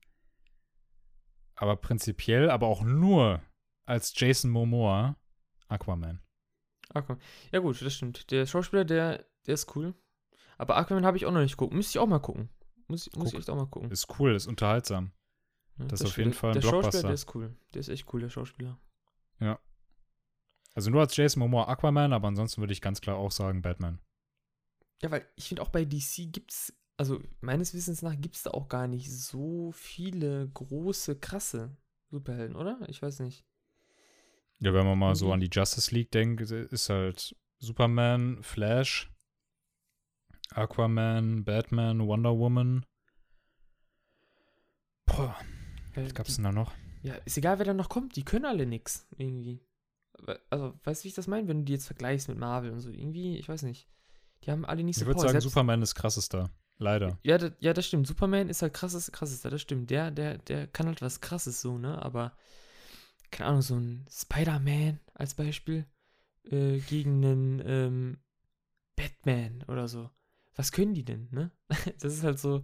[1.55, 3.41] Aber prinzipiell, aber auch nur
[3.85, 5.15] als Jason Momoa
[5.67, 6.21] Aquaman.
[6.93, 7.21] Aquaman.
[7.51, 8.31] Ja gut, das stimmt.
[8.31, 9.93] Der Schauspieler, der, der ist cool.
[10.57, 11.73] Aber Aquaman habe ich auch noch nicht geguckt.
[11.73, 12.49] Müsste ich auch mal gucken.
[12.87, 13.39] Muss, ich- muss ich Guck.
[13.41, 13.91] echt auch mal gucken.
[13.91, 15.11] Ist cool, ist unterhaltsam.
[15.81, 17.07] Ja, das ist auf jeden Fall ein Der Schauspieler, Blockbuster.
[17.07, 17.55] der ist cool.
[17.73, 18.77] Der ist echt cool, der Schauspieler.
[20.73, 23.99] Also nur als Jason Momoa Aquaman, aber ansonsten würde ich ganz klar auch sagen Batman.
[25.01, 28.69] Ja, weil ich finde auch bei DC gibt's, also meines Wissens nach gibt's da auch
[28.69, 31.75] gar nicht so viele große, krasse
[32.09, 32.79] Superhelden, oder?
[32.87, 33.43] Ich weiß nicht.
[34.59, 35.31] Ja, wenn man mal so Mhm.
[35.33, 39.11] an die Justice League denkt, ist halt Superman, Flash,
[40.51, 42.85] Aquaman, Batman, Wonder Woman.
[45.05, 45.35] Boah,
[45.95, 46.71] was gab's die, denn da noch?
[47.03, 49.59] ja, ist egal, wer da noch kommt, die können alle nix irgendwie.
[50.49, 51.47] also, weißt du, wie ich das meine?
[51.47, 53.87] Wenn du die jetzt vergleichst mit Marvel und so, irgendwie, ich weiß nicht.
[54.43, 56.49] Die haben alle nicht so Ich würde sagen, Selbst- Superman ist krassester.
[56.77, 57.19] Leider.
[57.21, 58.07] Ja, das, ja, das stimmt.
[58.07, 59.91] Superman ist halt krasses, krassester, das stimmt.
[59.91, 62.01] Der, der, der kann halt was krasses so, ne?
[62.01, 62.35] Aber,
[63.29, 65.85] keine Ahnung, so ein Spider-Man als Beispiel
[66.49, 68.17] äh, gegen einen ähm,
[68.95, 70.09] Batman oder so.
[70.55, 71.51] Was können die denn, ne?
[71.99, 72.63] Das ist halt so,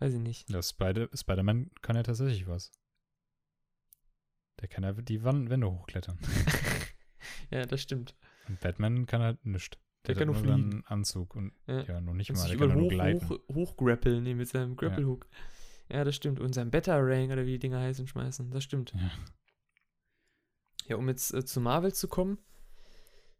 [0.00, 0.48] weiß ich nicht.
[0.50, 2.72] Ja, Spider- Spider-Man kann ja tatsächlich was.
[4.60, 6.18] Der kann ja die Wände hochklettern.
[7.50, 8.16] ja, das stimmt.
[8.48, 9.78] Und Batman kann halt nichts.
[10.06, 10.72] Der hat kann nur nur fliegen.
[10.72, 11.82] einen Anzug und Ja.
[11.82, 13.28] ja, noch nicht Kann mal, der kann überall nur hoch, gleiten.
[13.28, 15.28] hoch, hochgrappeln, nee, mit seinem Grapple-Hook.
[15.90, 16.04] Ja.
[16.04, 16.40] das stimmt.
[16.40, 18.50] Und sein Batarang oder wie die Dinger heißen, schmeißen.
[18.50, 18.92] Das stimmt.
[18.94, 19.10] Ja.
[20.86, 22.38] Ja, um jetzt äh, zu Marvel zu kommen.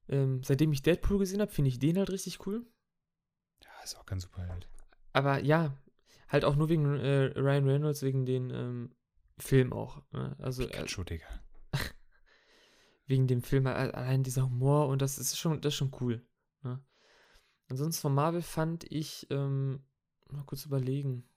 [0.09, 2.67] Ähm, seitdem ich Deadpool gesehen habe, finde ich den halt richtig cool.
[3.65, 4.69] Ja, ist auch kein Superheld.
[5.13, 5.75] Aber ja,
[6.29, 8.95] halt auch nur wegen äh, Ryan Reynolds, wegen den ähm,
[9.39, 10.03] Film auch.
[10.13, 10.37] Ne?
[10.39, 11.27] Also äh, Pikachu, Digga.
[13.07, 16.25] wegen dem Film äh, allein dieser Humor und das ist schon, das ist schon cool.
[16.63, 16.83] Ne?
[17.69, 19.83] Ansonsten von Marvel fand ich, ähm,
[20.31, 21.29] mal kurz überlegen.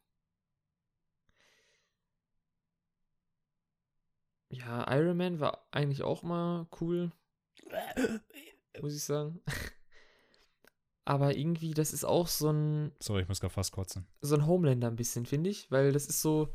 [4.50, 7.12] Ja, Iron Man war eigentlich auch mal cool,
[8.82, 9.40] muss ich sagen.
[11.06, 14.06] Aber irgendwie, das ist auch so ein, Sorry, ich muss gerade fast kotzen.
[14.22, 16.54] so ein Homelander ein bisschen, finde ich, weil das ist so.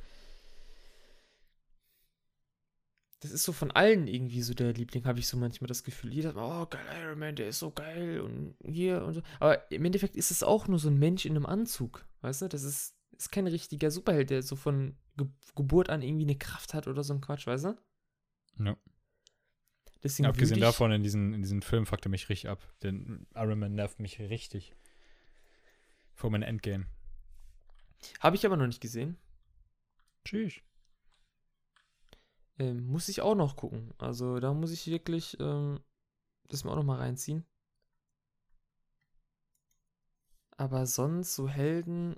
[3.20, 6.12] Das ist so von allen irgendwie so der Liebling, habe ich so manchmal das Gefühl.
[6.12, 9.22] Jeder sagt, oh, geil, Iron Man, der ist so geil und hier und so.
[9.40, 12.48] Aber im Endeffekt ist es auch nur so ein Mensch in einem Anzug, weißt du?
[12.48, 16.74] Das ist, ist kein richtiger Superheld, der so von Ge Geburt an irgendwie eine Kraft
[16.74, 17.76] hat oder so ein Quatsch, weißt du?
[18.58, 18.76] Ja.
[20.02, 22.62] Deswegen Abgesehen davon, in diesen, in diesen Film fuckt er mich richtig ab.
[22.82, 24.74] Denn Iron Man nervt mich richtig.
[26.14, 26.86] Vor meinem Endgame.
[28.20, 29.16] Habe ich aber noch nicht gesehen.
[30.24, 30.54] Tschüss.
[32.58, 33.92] Ähm, muss ich auch noch gucken.
[33.98, 35.80] Also da muss ich wirklich ähm,
[36.48, 37.44] das mir auch noch mal reinziehen.
[40.56, 42.16] Aber sonst so Helden.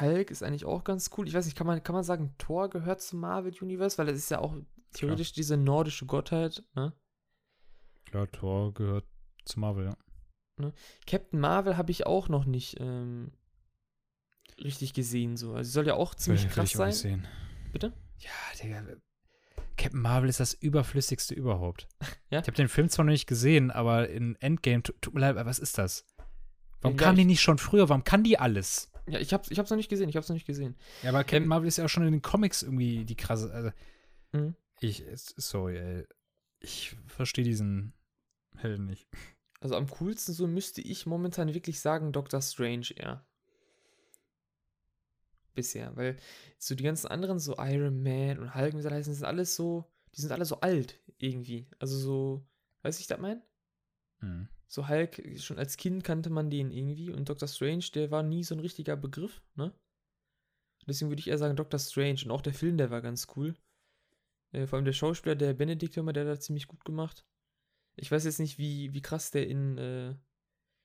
[0.00, 1.26] Hulk ist eigentlich auch ganz cool.
[1.26, 3.96] Ich weiß nicht, kann man, kann man sagen, Thor gehört zum Marvel Universe?
[3.96, 4.54] Weil das ist ja auch
[4.92, 6.62] theoretisch diese nordische Gottheit.
[6.74, 6.92] Ne?
[8.06, 9.04] Klar, Thor gehört
[9.44, 10.72] zu Marvel, ja.
[11.06, 13.30] Captain Marvel habe ich auch noch nicht ähm,
[14.62, 15.36] richtig gesehen.
[15.36, 15.54] So.
[15.54, 17.10] Also sie soll ja auch ziemlich Will- will krass ich auch nicht sein.
[17.22, 17.28] Sehen.
[17.72, 17.92] Bitte?
[18.18, 18.30] Ja,
[18.62, 18.82] Digga.
[19.76, 21.86] Captain Marvel ist das überflüssigste überhaupt.
[22.30, 22.40] Ja?
[22.40, 25.36] Ich habe den Film zwar noch nicht gesehen, aber in Endgame, tu- tut mir leid,
[25.46, 26.04] was ist das?
[26.82, 27.88] Warum Ja, kam ich- die nicht schon früher?
[27.88, 28.90] Warum kann die alles?
[29.08, 30.10] Ja, ich hab's, ich hab's noch nicht gesehen.
[30.10, 30.76] Ich hab's noch nicht gesehen.
[31.02, 33.50] Ja, aber Captain Ähm, Marvel ist ja auch schon in den Comics irgendwie die krasse.
[33.50, 33.70] Also,
[34.32, 34.54] Mhm.
[34.80, 36.06] Ich, sorry, ey.
[36.60, 37.94] Ich verstehe diesen
[38.56, 39.08] Helden nicht.
[39.60, 43.26] Also am coolsten so müsste ich momentan wirklich sagen Doctor Strange eher.
[45.54, 46.16] Bisher, weil
[46.58, 49.84] so die ganzen anderen, so Iron Man und Hulk, wie sie heißen, sind alles so,
[50.14, 51.66] die sind alle so alt irgendwie.
[51.80, 52.46] Also so,
[52.82, 53.42] weißt du, ich das mein?
[54.20, 54.48] Mhm.
[54.68, 58.44] So Hulk, schon als Kind kannte man den irgendwie und Doctor Strange, der war nie
[58.44, 59.72] so ein richtiger Begriff, ne?
[60.86, 63.54] Deswegen würde ich eher sagen Doctor Strange und auch der Film, der war ganz cool.
[64.52, 67.26] Äh, vor allem der Schauspieler, der Benedict immer, der hat das ziemlich gut gemacht.
[67.96, 70.14] Ich weiß jetzt nicht, wie, wie krass der in, äh,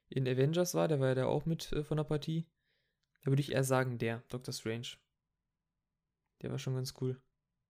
[0.09, 2.47] in Avengers war, der war ja da auch mit äh, von der Partie.
[3.23, 4.87] Da würde ich eher sagen, der, Doctor Strange.
[6.41, 7.21] Der war schon ganz cool.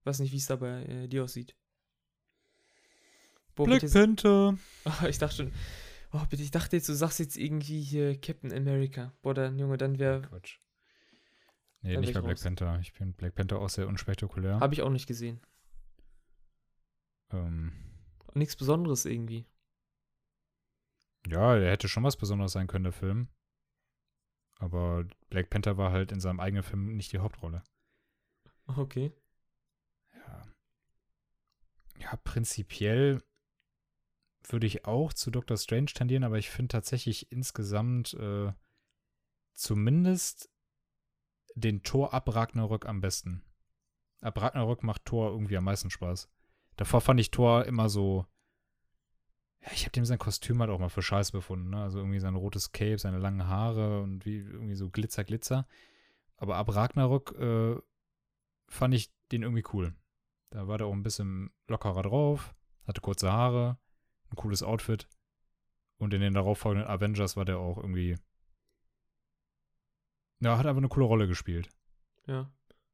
[0.03, 1.55] Weiß nicht, wie es da bei äh, dir aussieht.
[3.55, 4.57] Boah, Black bitte, Panther.
[4.85, 5.51] Oh, ich dachte schon.
[6.11, 9.13] Oh, bitte, ich dachte jetzt, du sagst jetzt irgendwie hier Captain America.
[9.21, 10.21] Boah, dann, Junge, dann wäre.
[10.23, 10.57] Quatsch.
[11.81, 12.43] Nee, nicht bei Black raus.
[12.43, 12.79] Panther.
[12.81, 14.59] Ich bin Black Panther auch sehr unspektakulär.
[14.59, 15.39] Habe ich auch nicht gesehen.
[17.33, 17.73] Ähm,
[18.33, 19.45] Nichts Besonderes irgendwie.
[21.27, 23.27] ja, der hätte schon was Besonderes sein können, der Film.
[24.59, 27.63] Aber Black Panther war halt in seinem eigenen Film nicht die Hauptrolle.
[28.65, 29.11] Okay.
[30.13, 30.41] Ja.
[31.99, 33.21] Ja, prinzipiell
[34.47, 38.51] würde ich auch zu Doctor Strange tendieren, aber ich finde tatsächlich insgesamt äh,
[39.53, 40.49] zumindest
[41.55, 43.43] den Tor ab Ragnarök am besten.
[44.21, 46.29] Ab Ragnarök macht Thor irgendwie am meisten Spaß.
[46.75, 48.25] Davor fand ich Thor immer so.
[49.61, 51.69] Ja, ich habe dem sein Kostüm halt auch mal für Scheiß befunden.
[51.69, 51.81] Ne?
[51.81, 55.67] Also irgendwie sein rotes Cape, seine langen Haare und wie irgendwie so Glitzer, Glitzer.
[56.35, 57.75] Aber ab Ragnarök äh,
[58.67, 59.95] fand ich den irgendwie cool.
[60.49, 62.53] Da war der auch ein bisschen lockerer drauf,
[62.85, 63.77] hatte kurze Haare,
[64.29, 65.07] ein cooles Outfit.
[65.97, 68.17] Und in den darauffolgenden Avengers war der auch irgendwie.
[70.41, 71.69] Ja, hat einfach eine coole Rolle gespielt.
[72.27, 72.51] Ja.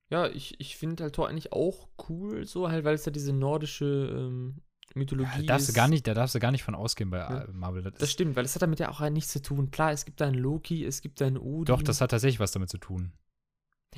[0.09, 3.31] Ja, ich, ich finde halt Thor eigentlich auch cool, so halt, weil es ja diese
[3.33, 4.61] nordische ähm,
[4.95, 5.75] Mythologie Da darfst, du ist.
[5.75, 7.45] gar nicht, da darfst du gar nicht von ausgehen bei Ja.
[7.51, 7.83] Marvel.
[7.83, 9.69] Das Das stimmt, weil es hat damit ja auch nichts zu tun.
[9.69, 11.65] Klar, es gibt da einen Loki, es gibt da einen Odin.
[11.65, 13.11] doch, das hat tatsächlich was damit zu tun.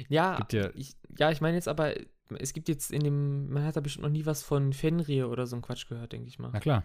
[0.09, 1.93] Ja, ja- ich, ja, ich meine jetzt aber,
[2.39, 5.47] es gibt jetzt in dem, man hat da bestimmt noch nie was von Fenrir oder
[5.47, 6.49] so ein Quatsch gehört, denke ich mal.
[6.53, 6.83] Na klar,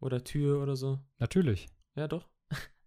[0.00, 0.98] Oder Tür oder so.
[1.18, 1.66] natürlich.
[1.94, 2.28] Ja, doch.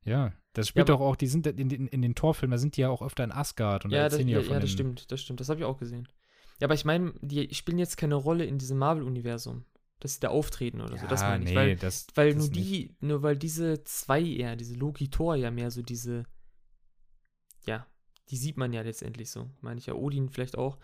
[0.04, 2.78] Ja, das spielt Ja, doch auch, die sind in den, in den Torfilmen, da sind
[2.78, 4.54] die ja auch öfter in Asgard und da ja, das, erzählen die ja, ja von
[4.54, 5.40] ja, das stimmt, das stimmt.
[5.40, 6.08] Das habe ich auch gesehen.
[6.60, 9.66] Ja, aber ich meine, die spielen jetzt keine Rolle in diesem Marvel-Universum,
[10.00, 11.08] dass sie da auftreten oder so.
[11.08, 11.50] Das Ja, meine ich.
[11.52, 15.52] nee, Weil, das, weil das nur die, nur weil diese zwei eher, diese Loki-Thor ja
[15.52, 16.26] mehr so diese,
[17.66, 17.86] ja,
[18.30, 19.50] die sieht man ja letztendlich so.
[19.62, 20.78] Meine ich ja, Odin vielleicht auch.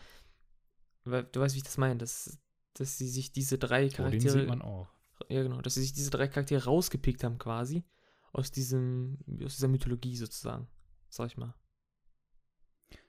[1.03, 2.39] Weil, du weißt, wie ich das meine, dass,
[2.73, 4.89] dass sie sich diese drei Charaktere sieht man auch.
[5.29, 7.83] ja, genau, dass sie sich diese drei Charaktere rausgepickt haben quasi
[8.35, 10.67] aus diesem, aus dieser Mythologie sozusagen,
[11.09, 11.55] sag ich mal.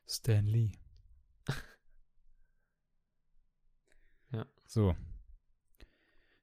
[0.06, 0.72] Stan Lee.
[4.32, 4.44] Ja.
[4.66, 4.96] So.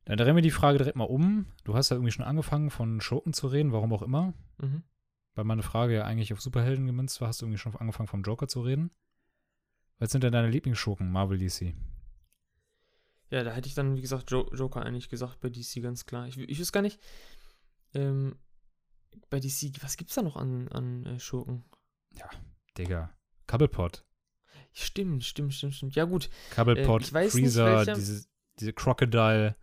[0.05, 1.47] Dann drehen wir die Frage direkt mal um.
[1.65, 4.33] Du hast ja irgendwie schon angefangen, von Schurken zu reden, warum auch immer.
[4.57, 4.83] Mhm.
[5.35, 8.23] Weil meine Frage ja eigentlich auf Superhelden gemünzt war, hast du irgendwie schon angefangen, vom
[8.23, 8.89] Joker zu reden.
[9.99, 11.75] Was sind denn deine Lieblingsschurken, Marvel DC?
[13.29, 16.25] Ja, da hätte ich dann, wie gesagt, jo Joker eigentlich gesagt bei DC ganz klar.
[16.27, 17.01] Ich, ich weiß gar nicht,
[17.93, 18.37] ähm,
[19.29, 21.63] bei DC, was gibt's da noch an, an äh, Schurken?
[22.77, 23.13] Digga.
[23.47, 24.03] Cobblepot.
[24.71, 25.95] Stimmt, stimmt, stimmt, stimmt.
[25.95, 28.25] Ja, gut, Cobblepot, Äh, Freezer, diese,
[28.59, 29.55] diese Crocodile.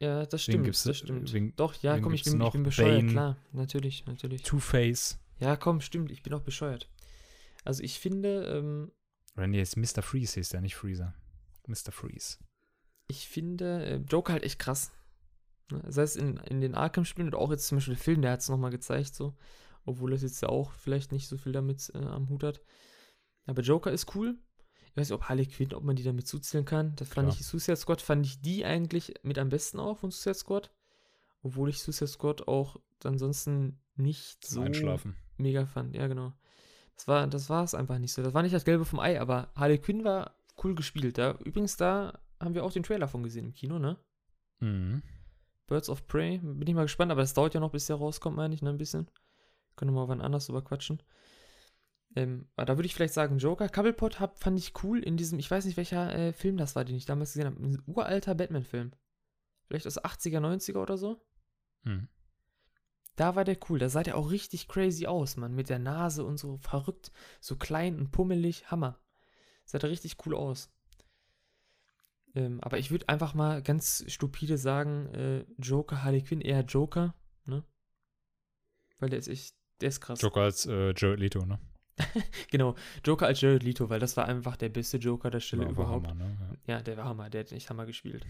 [0.00, 1.32] ja, das stimmt, gibt's- das stimmt.
[1.32, 3.12] wen- Doch, ja, komm, ich bin, ich bin bescheuert, Bane.
[3.12, 4.42] klar, natürlich, natürlich.
[4.42, 5.18] Two-Face.
[5.38, 6.90] Ja, komm, stimmt, ich bin auch bescheuert.
[7.64, 8.90] Also ich finde, ähm,
[9.36, 10.02] Oder nee, jetzt Mr.
[10.02, 11.14] Freeze hieß der, nicht Freezer.
[11.68, 11.92] Mr.
[11.92, 12.38] Freeze.
[13.10, 14.90] ich finde äh, Joker halt echt krass.
[15.70, 15.82] Ne?
[15.88, 18.40] Sei es in, in den Arkham-Spielen oder auch jetzt zum Beispiel der Film, der hat
[18.40, 19.34] es nochmal gezeigt, so.
[19.84, 22.60] Obwohl es jetzt ja auch vielleicht nicht so viel damit äh, am Hut hat.
[23.46, 24.36] Aber Joker ist cool.
[24.90, 26.94] Ich weiß nicht, ob Harley Quinn, ob man die damit zuzählen kann.
[26.96, 27.40] Das fand Klar.
[27.40, 30.70] ich, Suicide Squad fand ich die eigentlich mit am besten auch von Suicide Squad.
[31.42, 35.16] Obwohl ich Suicide Squad auch ansonsten nicht so Einschlafen.
[35.36, 35.94] mega fand.
[35.94, 36.32] Ja, genau.
[36.96, 38.22] Das war, das war es einfach nicht so.
[38.22, 41.16] Das war nicht das Gelbe vom Ei, aber Harley Quinn war cool gespielt.
[41.16, 43.96] Da, übrigens, da haben wir auch den Trailer von gesehen im Kino, ne?
[44.60, 45.02] Mhm.
[45.68, 46.38] Birds of Prey.
[46.38, 48.70] Bin ich mal gespannt, aber das dauert ja noch, bis der rauskommt, meine ich, ne?
[48.70, 49.08] Ein bisschen.
[49.76, 51.00] Können wir mal wann anders drüber quatschen.
[52.16, 53.68] Ähm, da würde ich vielleicht sagen, Joker.
[53.68, 56.84] Cobblepot hab, fand ich cool in diesem, ich weiß nicht, welcher äh, Film das war,
[56.84, 57.62] den ich damals gesehen habe.
[57.62, 58.92] Ein uralter Batman-Film.
[59.66, 61.20] Vielleicht aus 80er, 90er oder so.
[61.84, 62.08] Mhm.
[63.14, 63.78] Da war der cool.
[63.78, 65.54] Da sah der auch richtig crazy aus, Mann.
[65.54, 67.12] Mit der Nase und so verrückt.
[67.40, 68.70] So klein und pummelig.
[68.70, 68.98] Hammer.
[69.64, 70.70] Sah der richtig cool aus.
[72.34, 77.14] Ähm, aber ich würde einfach mal ganz stupide sagen, äh, Joker, Harley Quinn, eher Joker,
[77.46, 77.64] ne?
[78.98, 80.20] Weil der ist echt, der ist krass.
[80.20, 81.58] Joker als äh, Jared Leto, ne?
[82.50, 85.68] Genau, Joker als Jared Leto, weil das war einfach der beste Joker der Stelle War
[85.70, 86.08] einfach überhaupt.
[86.08, 86.58] Hammer, ne?
[86.66, 86.76] Ja.
[86.76, 88.26] Ja, der war Hammer, der hat echt Hammer gespielt.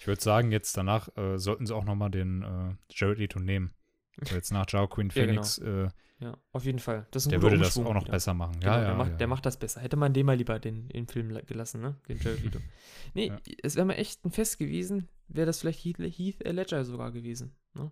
[0.00, 3.72] Ich würde sagen, jetzt danach äh, sollten sie auch nochmal den äh, Jared Leto nehmen.
[4.20, 5.42] So jetzt nach Joaquin Ja, genau.
[5.42, 5.88] Phoenix, äh,
[6.20, 7.06] Ja, auf jeden Fall.
[7.10, 8.12] Das ist ein der würde das Umschwung auch noch wieder.
[8.12, 8.60] besser machen.
[8.60, 9.16] Genau, ja, der, ja, macht, ja.
[9.16, 9.80] der macht das besser.
[9.80, 11.96] Hätte man dem mal lieber den, den Film la- gelassen, ne?
[12.08, 12.58] Den Jared Leto.
[13.14, 13.32] Nee,
[13.62, 17.54] es wäre mal echt ein Fest gewesen, wäre das vielleicht Heath, Heath Ledger sogar gewesen,
[17.74, 17.90] ne?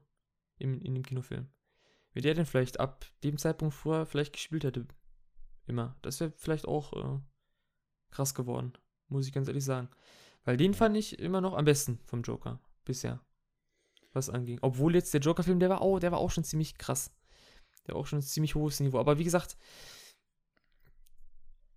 [0.58, 1.48] In, in dem Kinofilm.
[2.12, 4.86] Wie der denn vielleicht ab dem Zeitpunkt vorher vielleicht gespielt hätte.
[5.66, 5.96] Immer.
[6.02, 7.20] Das wäre vielleicht auch äh,
[8.10, 8.72] krass geworden.
[9.08, 9.88] Muss ich ganz ehrlich sagen.
[10.44, 12.60] Weil den fand ich immer noch am besten vom Joker.
[12.84, 13.20] Bisher.
[14.12, 14.58] Was anging.
[14.62, 17.12] Obwohl jetzt der Joker-Film, der war auch, der war auch schon ziemlich krass.
[17.86, 18.98] Der war auch schon ein ziemlich hohes Niveau.
[18.98, 19.56] Aber wie gesagt,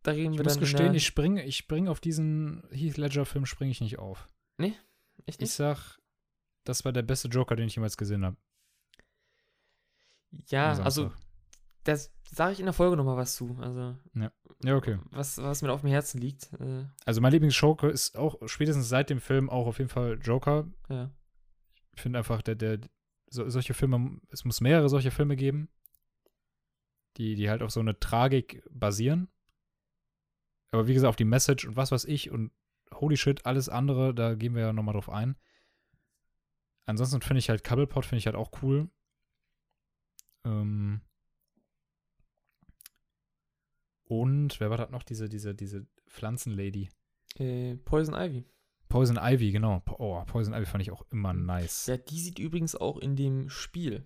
[0.01, 0.59] da reden Ich wir muss dann.
[0.59, 4.27] in gestehen, der- ich springe ich spring auf diesen Heath Ledger-Film springe ich nicht auf.
[4.57, 4.75] Echt
[5.27, 5.51] Ich nicht?
[5.53, 5.99] sag,
[6.65, 8.35] das war der beste Joker, den ich jemals gesehen habe.
[10.47, 11.11] Ja, also,
[11.83, 13.55] das sage ich in der Folge nochmal was zu.
[13.61, 13.95] Also,
[14.63, 14.97] Ja, okay.
[15.11, 16.51] was, was mir auf dem Herzen liegt.
[16.53, 20.67] Äh, Also mein Lieblingsjoker ist auch spätestens seit dem Film auch auf jeden Fall Joker.
[20.89, 21.11] ja.
[21.93, 22.79] Ich finde einfach, der, der,
[23.27, 25.69] so, solche Filme, es muss mehrere solche Filme geben,
[27.17, 29.27] die, die halt auf so eine Tragik basieren.
[30.71, 32.51] Aber wie gesagt, auf die Message und was weiß ich und
[32.93, 35.35] holy shit, alles andere, da gehen wir ja nochmal drauf ein.
[36.85, 38.89] Ansonsten finde ich halt Cobblepot, finde ich halt auch cool.
[40.45, 41.01] Ähm
[44.05, 45.03] und wer war das noch?
[45.03, 46.89] Diese, diese, diese Pflanzenlady.
[47.35, 48.45] Äh, Poison Ivy.
[48.93, 49.81] Poison Ivy, genau.
[49.97, 51.87] Oh, Poison Ivy fand ich auch immer nice.
[51.87, 54.03] Ja, die sieht übrigens auch in dem Spiel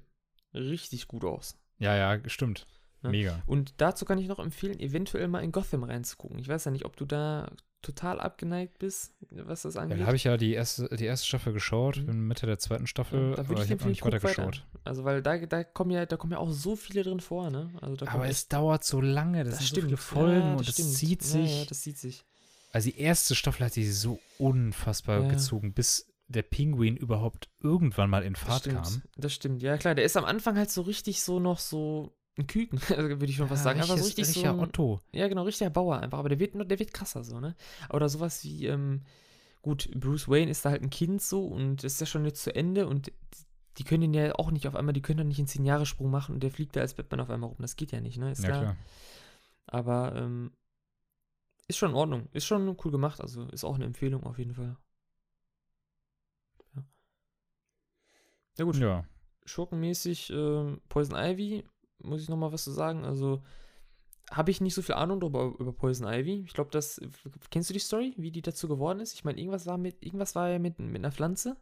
[0.53, 1.57] richtig gut aus.
[1.77, 2.65] Ja, ja, stimmt.
[3.03, 3.09] Ja.
[3.11, 3.43] Mega.
[3.45, 6.39] Und dazu kann ich noch empfehlen, eventuell mal in Gotham reinzugucken.
[6.39, 7.51] Ich weiß ja nicht, ob du da
[7.83, 9.99] total abgeneigt bist, was das Ja, angeht.
[10.01, 12.05] da habe ich ja die erste, die erste Staffel geschaut, Mhm.
[12.07, 14.19] bin Mitte der zweiten Staffel, Ja, da aber würde ich ich habe noch nicht weiter
[14.19, 14.65] geschaut.
[14.83, 17.69] Also, weil da, da kommen ja, da kommen ja auch so viele drin vor, ne?
[17.81, 20.89] Also Aber es dauert so lange, das, sind so viele Folgen Ja, und das stimmt.
[20.93, 21.59] zieht Ja, sich.
[21.59, 22.25] Ja, das zieht sich.
[22.77, 25.27] Also die erste Staffel hat sich so unfassbar Ja.
[25.29, 28.83] gezogen, bis der Pinguin überhaupt irgendwann mal in Das Fahrt stimmt.
[28.83, 29.01] kam.
[29.17, 29.61] Das stimmt.
[29.63, 33.09] Ja, klar, der ist am Anfang halt so richtig so noch so ein Küken, also
[33.09, 33.81] würde ich schon fast Ja, sagen.
[33.81, 35.01] Einfach so richtig richtiger so ein, Otto.
[35.11, 36.19] Ja, genau, richtiger Bauer einfach.
[36.19, 37.55] Aber der wird, der wird krasser so, ne?
[37.91, 39.01] Oder sowas wie, ähm,
[39.63, 42.53] gut, Bruce Wayne ist da halt ein Kind so und ist ja schon jetzt zu
[42.55, 43.11] Ende und
[43.79, 46.35] die können den ja auch nicht auf einmal, die können doch nicht einen 10-Jahre-Sprung machen
[46.35, 47.57] und der fliegt da als Batman auf einmal rum.
[47.59, 48.31] Das geht ja nicht, ne?
[48.31, 48.61] Ist Ja, klar.
[48.61, 48.75] klar.
[49.67, 50.51] Aber ähm,
[51.67, 52.29] ist schon in Ordnung.
[52.31, 53.21] Ist schon cool gemacht.
[53.21, 54.77] Also ist auch eine Empfehlung auf jeden Fall.
[56.75, 56.83] Ja,
[58.57, 58.77] ja gut.
[58.77, 59.05] Ja.
[59.45, 61.63] Schurkenmäßig ähm, Poison Ivy,
[61.99, 63.05] muss ich nochmal was zu sagen.
[63.05, 63.43] Also
[64.29, 66.43] habe ich nicht so viel Ahnung drüber, über Poison Ivy.
[66.45, 67.01] Ich glaube, das.
[67.49, 69.13] Kennst du die Story, wie die dazu geworden ist?
[69.13, 71.57] Ich meine, irgendwas war mit, irgendwas war ja mit, mit einer Pflanze.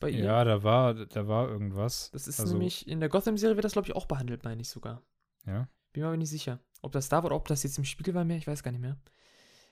[0.00, 0.24] Bei ihr.
[0.24, 2.10] Ja, da war, da war irgendwas.
[2.12, 4.68] Das ist also, nämlich, in der Gotham-Serie wird das, glaube ich, auch behandelt, meine ich
[4.68, 5.02] sogar.
[5.44, 5.68] Ja.
[5.92, 6.60] Bin mir aber nicht sicher.
[6.82, 8.70] Ob das da war oder ob das jetzt im Spiegel war mehr, ich weiß gar
[8.70, 8.96] nicht mehr.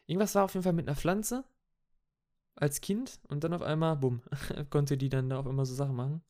[0.07, 1.45] Irgendwas war auf jeden Fall mit einer Pflanze
[2.55, 4.23] als Kind und dann auf einmal, bumm,
[4.71, 6.23] konnte die dann da auf einmal so Sachen machen.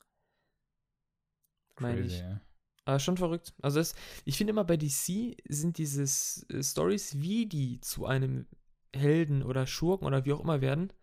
[1.79, 2.19] Meine ich.
[2.19, 2.41] ja.
[2.85, 3.53] Aber schon verrückt.
[3.61, 6.03] Also es, ich finde immer bei DC sind diese
[6.49, 8.47] äh, Stories, wie die zu einem
[8.95, 10.93] Helden oder Schurken oder wie auch immer werden,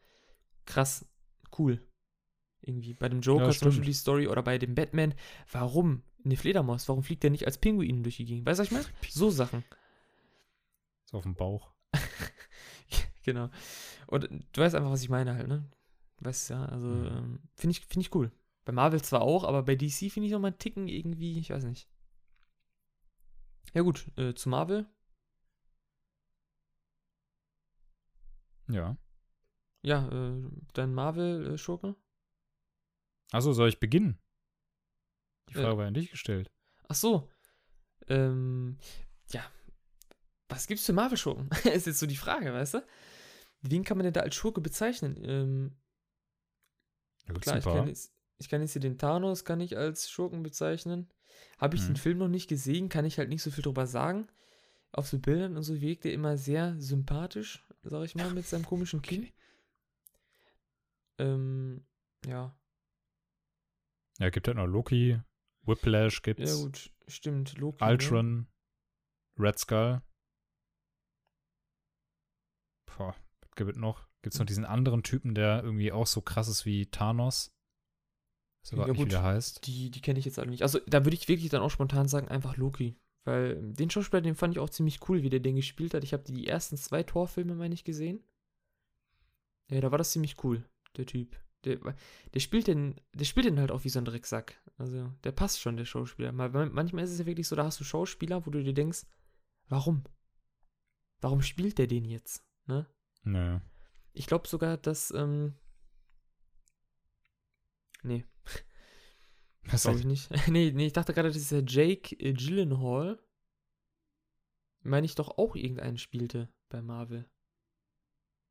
[0.64, 1.06] krass,
[1.58, 1.86] cool.
[2.62, 2.94] Irgendwie.
[2.94, 5.14] Bei dem Joker Ja, zum Beispiel die Story oder bei dem Batman.
[5.52, 6.88] Warum eine Fledermaus?
[6.88, 8.46] Warum fliegt der nicht als Pinguin durch die Gegend?
[8.46, 8.86] Weißt du, was ich meine?
[9.08, 9.64] So Sachen.
[11.04, 11.72] So auf dem Bauch.
[13.24, 13.50] genau.
[14.06, 15.68] Und du weißt einfach, was ich meine halt, ne?
[16.20, 17.06] Weißt ja, also Mhm.
[17.06, 18.32] ähm, finde ich, find ich cool.
[18.64, 21.50] Bei Marvel zwar auch, aber bei DC finde ich noch mal einen Ticken irgendwie, ich
[21.50, 21.88] weiß nicht.
[23.74, 24.86] Ja gut, äh, zu Marvel.
[28.68, 28.96] Ja.
[29.82, 30.42] Ja, äh,
[30.72, 31.94] dein Marvel-Schurke?
[33.32, 34.18] Achso, soll ich beginnen?
[35.50, 35.54] Die.
[35.54, 36.50] Frage war an dich gestellt.
[36.88, 37.28] Ach so.
[38.08, 38.78] Ähm,
[39.30, 39.44] ja.
[40.48, 41.48] Was gibt's für Marvel-Schurken?
[41.72, 42.86] ist jetzt so die Frage, weißt du?
[43.62, 45.16] Wen kann man denn da als Schurke bezeichnen?
[45.24, 45.76] Ähm,
[47.40, 51.08] klar, ich kann, jetzt, ich kann jetzt hier den Thanos kann ich als Schurken bezeichnen.
[51.58, 51.86] Habe ich Mhm.
[51.88, 54.28] den Film noch nicht gesehen, kann ich halt nicht so viel drüber sagen.
[54.92, 58.64] Auf so Bildern und so wirkt er immer sehr sympathisch, sag ich mal, mit seinem
[58.64, 59.32] komischen Kinn.
[61.18, 61.84] Ähm,
[62.26, 62.54] ja.
[64.18, 65.20] Ja, gibt halt noch Loki,
[65.66, 67.58] Whiplash Ja, gibt's, gut, stimmt.
[67.58, 67.82] Loki.
[67.84, 67.90] ne?
[67.90, 68.46] Ultron,
[69.38, 70.02] Red Skull.
[72.86, 74.06] Boah, was gibt es noch?
[74.22, 77.52] Gibt's noch diesen anderen Typen, der irgendwie auch so krass ist wie Thanos?
[78.62, 79.06] So Ja, ja, nicht, gut.
[79.06, 79.66] wie der heißt.
[79.66, 80.62] Die, die kenne ich jetzt alle nicht.
[80.62, 82.96] Also da würde ich wirklich dann auch spontan sagen, einfach Loki.
[83.24, 86.04] Weil ähm, den Schauspieler, den fand ich auch ziemlich cool, wie der den gespielt hat.
[86.04, 88.22] Ich habe die ersten zwei Torfilme, meine ich, gesehen.
[89.70, 90.64] Ja, da war das ziemlich cool,
[90.96, 91.36] der Typ.
[91.64, 91.78] Der,
[92.32, 94.60] der spielt den, der spielt den halt auch wie so ein Drecksack.
[94.76, 96.32] Also, der passt schon, der Schauspieler.
[96.32, 98.74] Mal- man- Manchmal ist es ja wirklich so, da hast du Schauspieler, wo du dir
[98.74, 99.06] denkst,
[99.68, 100.04] warum?
[101.20, 102.44] Warum spielt der den jetzt?
[102.66, 102.86] Ne?
[103.22, 103.58] Nö.
[104.12, 105.54] Ich glaube sogar, dass, ähm,
[108.02, 108.24] nee,
[109.66, 110.30] Was Glaube ich nicht.
[110.48, 113.18] nee, nee, ich dachte gerade, das ist der Jake Gyllenhaal.
[114.82, 117.26] Meine ich doch auch irgendeinen spielte bei Marvel.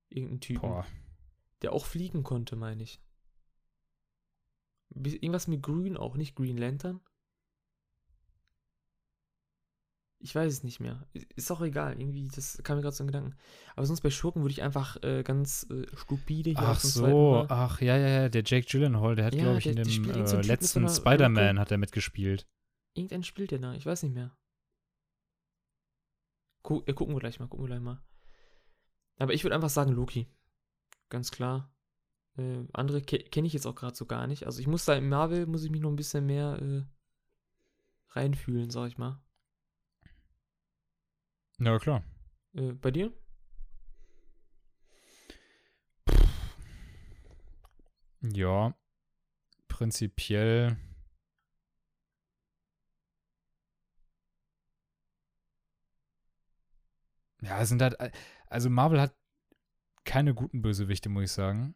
[0.10, 0.62] Irgendein Typen.
[0.62, 0.88] Boah.
[1.64, 3.02] Der auch fliegen konnte, meine ich.
[4.96, 7.00] Irgendwas mit Grün auch, nicht Green Lantern?
[10.20, 11.06] Ich weiß es nicht mehr.
[11.36, 13.36] Ist auch egal, irgendwie, das kam mir gerade so ein Gedanken.
[13.76, 17.82] Aber sonst bei Schurken würde ich einfach äh, ganz äh, stupide hier Ach so, ach
[17.82, 20.42] ja, ja, ja, der Jake Gyllenhaal, der hat, Ja, glaube ich, der- in dem äh,
[20.44, 22.48] letzten Spider-Man hat er mitgespielt.
[22.94, 24.32] Irgendeinen spielt der da, ich weiß nicht mehr.
[26.64, 28.02] Gu äh, gucken wir gleich mal, gucken wir gleich mal.
[29.18, 30.28] Aber ich würde einfach sagen Loki.
[31.10, 31.72] Ganz klar.
[32.38, 34.46] Äh, andere ke kenne ich jetzt auch gerade so gar nicht.
[34.46, 36.84] Also ich muss da im Marvel, muss ich mich noch ein bisschen mehr äh,
[38.10, 39.22] reinfühlen, sag ich mal.
[41.60, 42.04] Ja, klar.
[42.54, 43.12] Äh, bei dir?
[48.22, 48.74] Ja,
[49.68, 50.78] prinzipiell.
[57.42, 57.98] Ja, sind halt,
[58.48, 59.14] also Marvel hat
[60.06, 61.76] keine guten Bösewichte, muss ich sagen.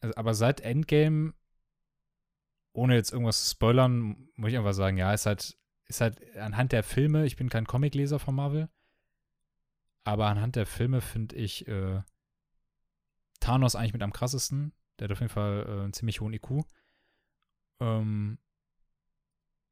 [0.00, 1.34] Also, aber seit Endgame,
[2.72, 6.72] ohne jetzt irgendwas zu spoilern, muss ich einfach sagen, ja, ist halt, ist halt anhand
[6.72, 8.68] der Filme, ich bin kein Comicleser von Marvel,
[10.04, 12.02] aber anhand der Filme finde ich äh,
[13.40, 14.72] Thanos eigentlich mit am krassesten.
[14.98, 16.64] Der hat auf jeden Fall äh, einen ziemlich hohen IQ.
[17.80, 18.38] Ähm,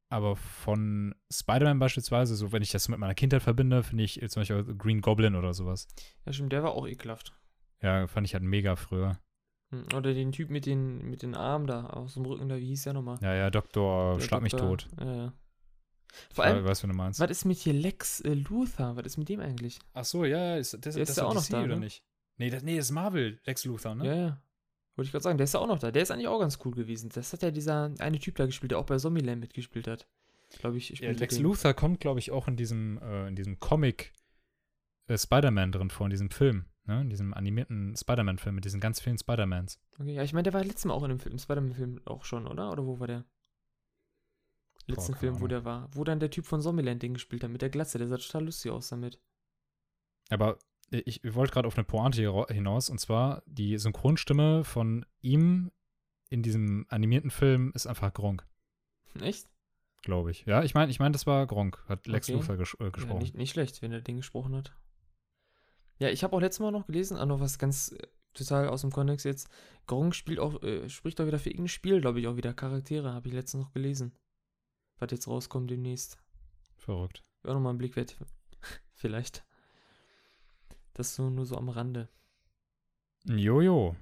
[0.08, 4.28] aber von Spider-Man beispielsweise, so wenn ich das mit meiner Kindheit verbinde, finde ich äh,
[4.28, 5.88] zum Beispiel Green Goblin oder sowas.
[6.24, 7.32] Ja, stimmt, der war auch ekelhaft.
[7.82, 9.18] Ja, fand ich halt mega früher.
[9.70, 12.66] Hm, Oder den Typ mit den, mit den Armen da aus dem Rücken da, wie
[12.66, 13.18] hieß der nochmal?
[13.20, 14.88] Ja, ja, Doktor, Der schlag mich tot.
[15.00, 15.32] Ja, ja.
[16.32, 17.20] Vor allem, weiß, was du meinst.
[17.20, 18.96] was ist mit hier Lex äh, Luthor?
[18.96, 19.78] Was ist mit dem eigentlich?
[19.92, 21.74] Ach so, ja, ist, das, Der ist das ja doch auch noch DC, da, oder
[21.74, 21.80] ne?
[21.80, 22.02] nicht?
[22.38, 24.06] Nee, das, nee, das ist Marvel, Lex Luthor, ne?
[24.06, 24.42] Ja, ja.
[24.94, 25.90] Wollte ich gerade sagen, der ist ja auch noch da.
[25.90, 27.10] Der ist eigentlich auch ganz cool gewesen.
[27.12, 30.08] Das hat ja dieser eine Typ da gespielt, der auch bei Zombieland mitgespielt hat.
[30.58, 30.88] Glaube ich.
[31.00, 31.42] Ja, Lex den.
[31.42, 34.14] Luthor kommt, glaube ich, auch in diesem, äh, in diesem Comic
[35.08, 37.00] äh, Spider-Man drin vor, in diesem Film, ne?
[37.02, 39.80] In diesem animierten Spider-Man-Film mit diesen ganz vielen Spider-Mans.
[39.98, 42.46] Okay, ja, ich meine, der war letztes Mal auch in dem Film, Spider-Man-Film auch schon,
[42.46, 42.70] oder?
[42.72, 43.24] Oder wo war der?
[44.86, 45.88] Letzten keine Film, wo der war.
[45.92, 47.98] Wo dann der Typ von Zombieland den gespielt hat, mit der Glatze.
[47.98, 49.20] Der sah total lustig aus damit.
[50.30, 50.58] Aber
[50.90, 55.70] äh, ich, wollte gerade auf eine Pointe hinaus, und zwar die Synchronstimme von ihm
[56.28, 58.46] in diesem animierten Film ist einfach Gronk,
[59.20, 59.48] Echt?
[60.02, 60.44] glaube ich.
[60.44, 62.38] Ja, ich meine, ich meine, das war Gronk, hat Lex Okay.
[62.38, 63.18] Luthor ges äh, Ja, gesprochen.
[63.18, 64.72] nicht, nicht schlecht, wenn er den gesprochen hat.
[65.98, 68.82] Ja, ich habe auch letztes Mal noch gelesen, auch noch was ganz äh, total aus
[68.82, 69.48] dem Kontext jetzt.
[69.86, 73.12] Gronk spielt auch, äh, spricht auch wieder für irgendein Spiel, glaube ich, auch wieder Charaktere,
[73.12, 74.12] habe ich letztens noch gelesen.
[74.98, 76.18] Was jetzt rauskommt demnächst.
[76.76, 77.22] Verrückt.
[77.44, 78.16] Auch nochmal ein Blick wert.
[78.94, 79.44] Vielleicht.
[80.94, 82.08] Das so nur so am Rande.
[83.24, 83.96] Jojo.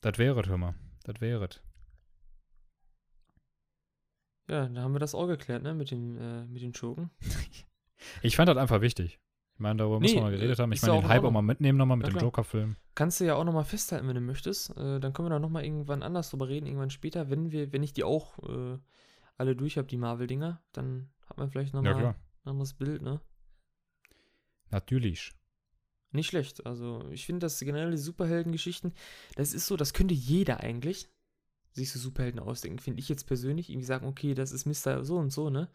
[0.00, 0.74] Das wäre hör mal.
[1.04, 1.48] Das wäre
[4.48, 7.10] Ja, da haben wir das auch geklärt, ne, mit dem, äh, mit den Schurken.
[8.22, 9.18] Ich fand das einfach wichtig.
[9.56, 10.72] Ich meine, darüber Nee, man mal geredet äh, haben.
[10.72, 12.18] Ich meine, ja den Hype auch mal mitnehmen nochmal mit Ja, dem.
[12.20, 12.76] Joker-Film.
[12.94, 14.70] Kannst du ja auch nochmal festhalten, wenn du möchtest.
[14.76, 17.82] Äh, dann können wir da nochmal irgendwann anders drüber reden, irgendwann später, wenn wir, wenn
[17.82, 18.78] ich die auch äh,
[19.36, 22.16] alle durch habe, die Marvel-Dinger, dann hat man vielleicht Ja, nochmal klar.
[22.44, 23.20] ein anderes Bild, ne?
[24.70, 25.32] Natürlich.
[26.12, 26.64] Nicht schlecht.
[26.66, 28.94] Also, ich finde, dass generell die Superhelden-Geschichten,
[29.34, 31.10] das ist so, das könnte jeder eigentlich
[31.72, 32.78] sich so Superhelden ausdenken.
[32.78, 33.68] Finde ich jetzt persönlich.
[33.68, 35.04] Irgendwie sagen, okay, das ist Mr.
[35.04, 35.70] so und so, ne?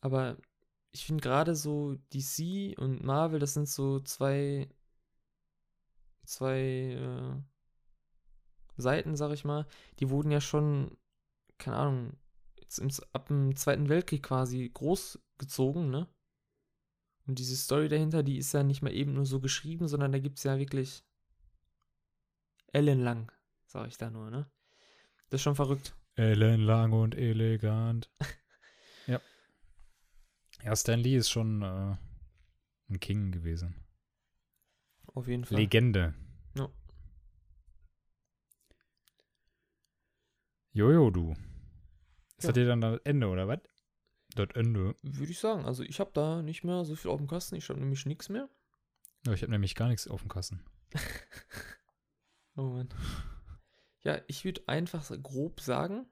[0.00, 0.38] Aber
[0.92, 4.68] ich finde gerade so DC und Marvel, das sind so zwei,
[6.24, 7.42] zwei äh,
[8.76, 9.66] Seiten, sag ich mal.
[10.00, 10.96] Die wurden ja schon,
[11.58, 12.16] keine Ahnung,
[12.60, 16.06] jetzt im, ab dem Zweiten Weltkrieg quasi großgezogen, ne?
[17.26, 20.18] Und diese Story dahinter, die ist ja nicht mal eben nur so geschrieben, sondern da
[20.18, 21.04] gibt es ja wirklich
[22.72, 23.30] ellenlang,
[23.64, 24.50] sag ich da nur, ne?
[25.30, 25.96] Das ist schon verrückt.
[26.16, 28.10] Ellenlang und elegant.
[30.64, 30.74] ja.
[30.76, 31.96] Stan Lee ist schon äh,
[32.90, 33.74] ein King gewesen.
[35.06, 35.58] Auf jeden Fall.
[35.58, 36.14] Legende.
[36.56, 36.68] Ja.
[40.72, 41.32] Jojo, du.
[41.32, 42.48] Ist Ja.
[42.48, 43.60] das dir dann das Ende, oder was?
[44.34, 44.96] Das Ende.
[45.02, 45.64] Würde ich sagen.
[45.66, 47.56] Also ich habe da nicht mehr so viel auf dem Kasten.
[47.56, 48.48] Ich habe nämlich nichts mehr.
[49.26, 50.62] Ja, ich habe nämlich gar nichts auf dem Kassen.
[52.54, 52.90] Oh Mann.
[54.02, 56.04] Ja, ich würde einfach grob sagen,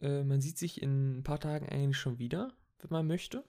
[0.00, 2.54] äh, man sieht sich in ein paar Tagen eigentlich schon wieder,
[2.90, 3.44] wenn man möchte.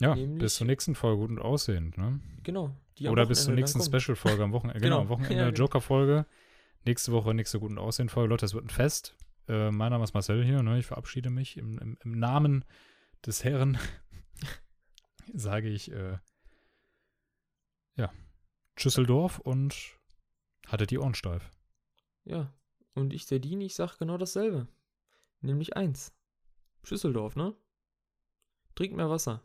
[0.00, 2.20] Ja, Nämlich- bis zur nächsten Folge gut und aussehend, ne?
[2.42, 2.76] Genau.
[3.08, 3.80] Oder bis zur nächsten.
[3.82, 4.80] Special-Folge am Wochenende.
[4.80, 5.02] Genau, Genau.
[5.02, 5.56] am Wochenende Ja, genau.
[5.58, 6.26] Joker-Folge.
[6.84, 8.28] Nächste Woche nächste gut und aussehend Folge.
[8.30, 9.16] Leute, das wird ein Fest.
[9.48, 10.78] Äh, mein Name ist Marcel hier, ne?
[10.78, 12.64] Ich verabschiede mich im, im, im Namen
[13.24, 13.78] des Herren.
[15.32, 16.18] sage ich, äh,
[17.96, 18.12] ja,
[18.76, 19.96] Schüsseldorf und
[20.66, 21.48] hattet die Ohren steif.
[22.24, 22.52] Ja.
[22.94, 24.66] Und ich, der Dean, ich sag genau dasselbe.
[25.42, 26.12] Nämlich eins.
[26.84, 27.54] Schüsseldorf, ne?
[28.74, 29.42] Trinkt mehr Wasser.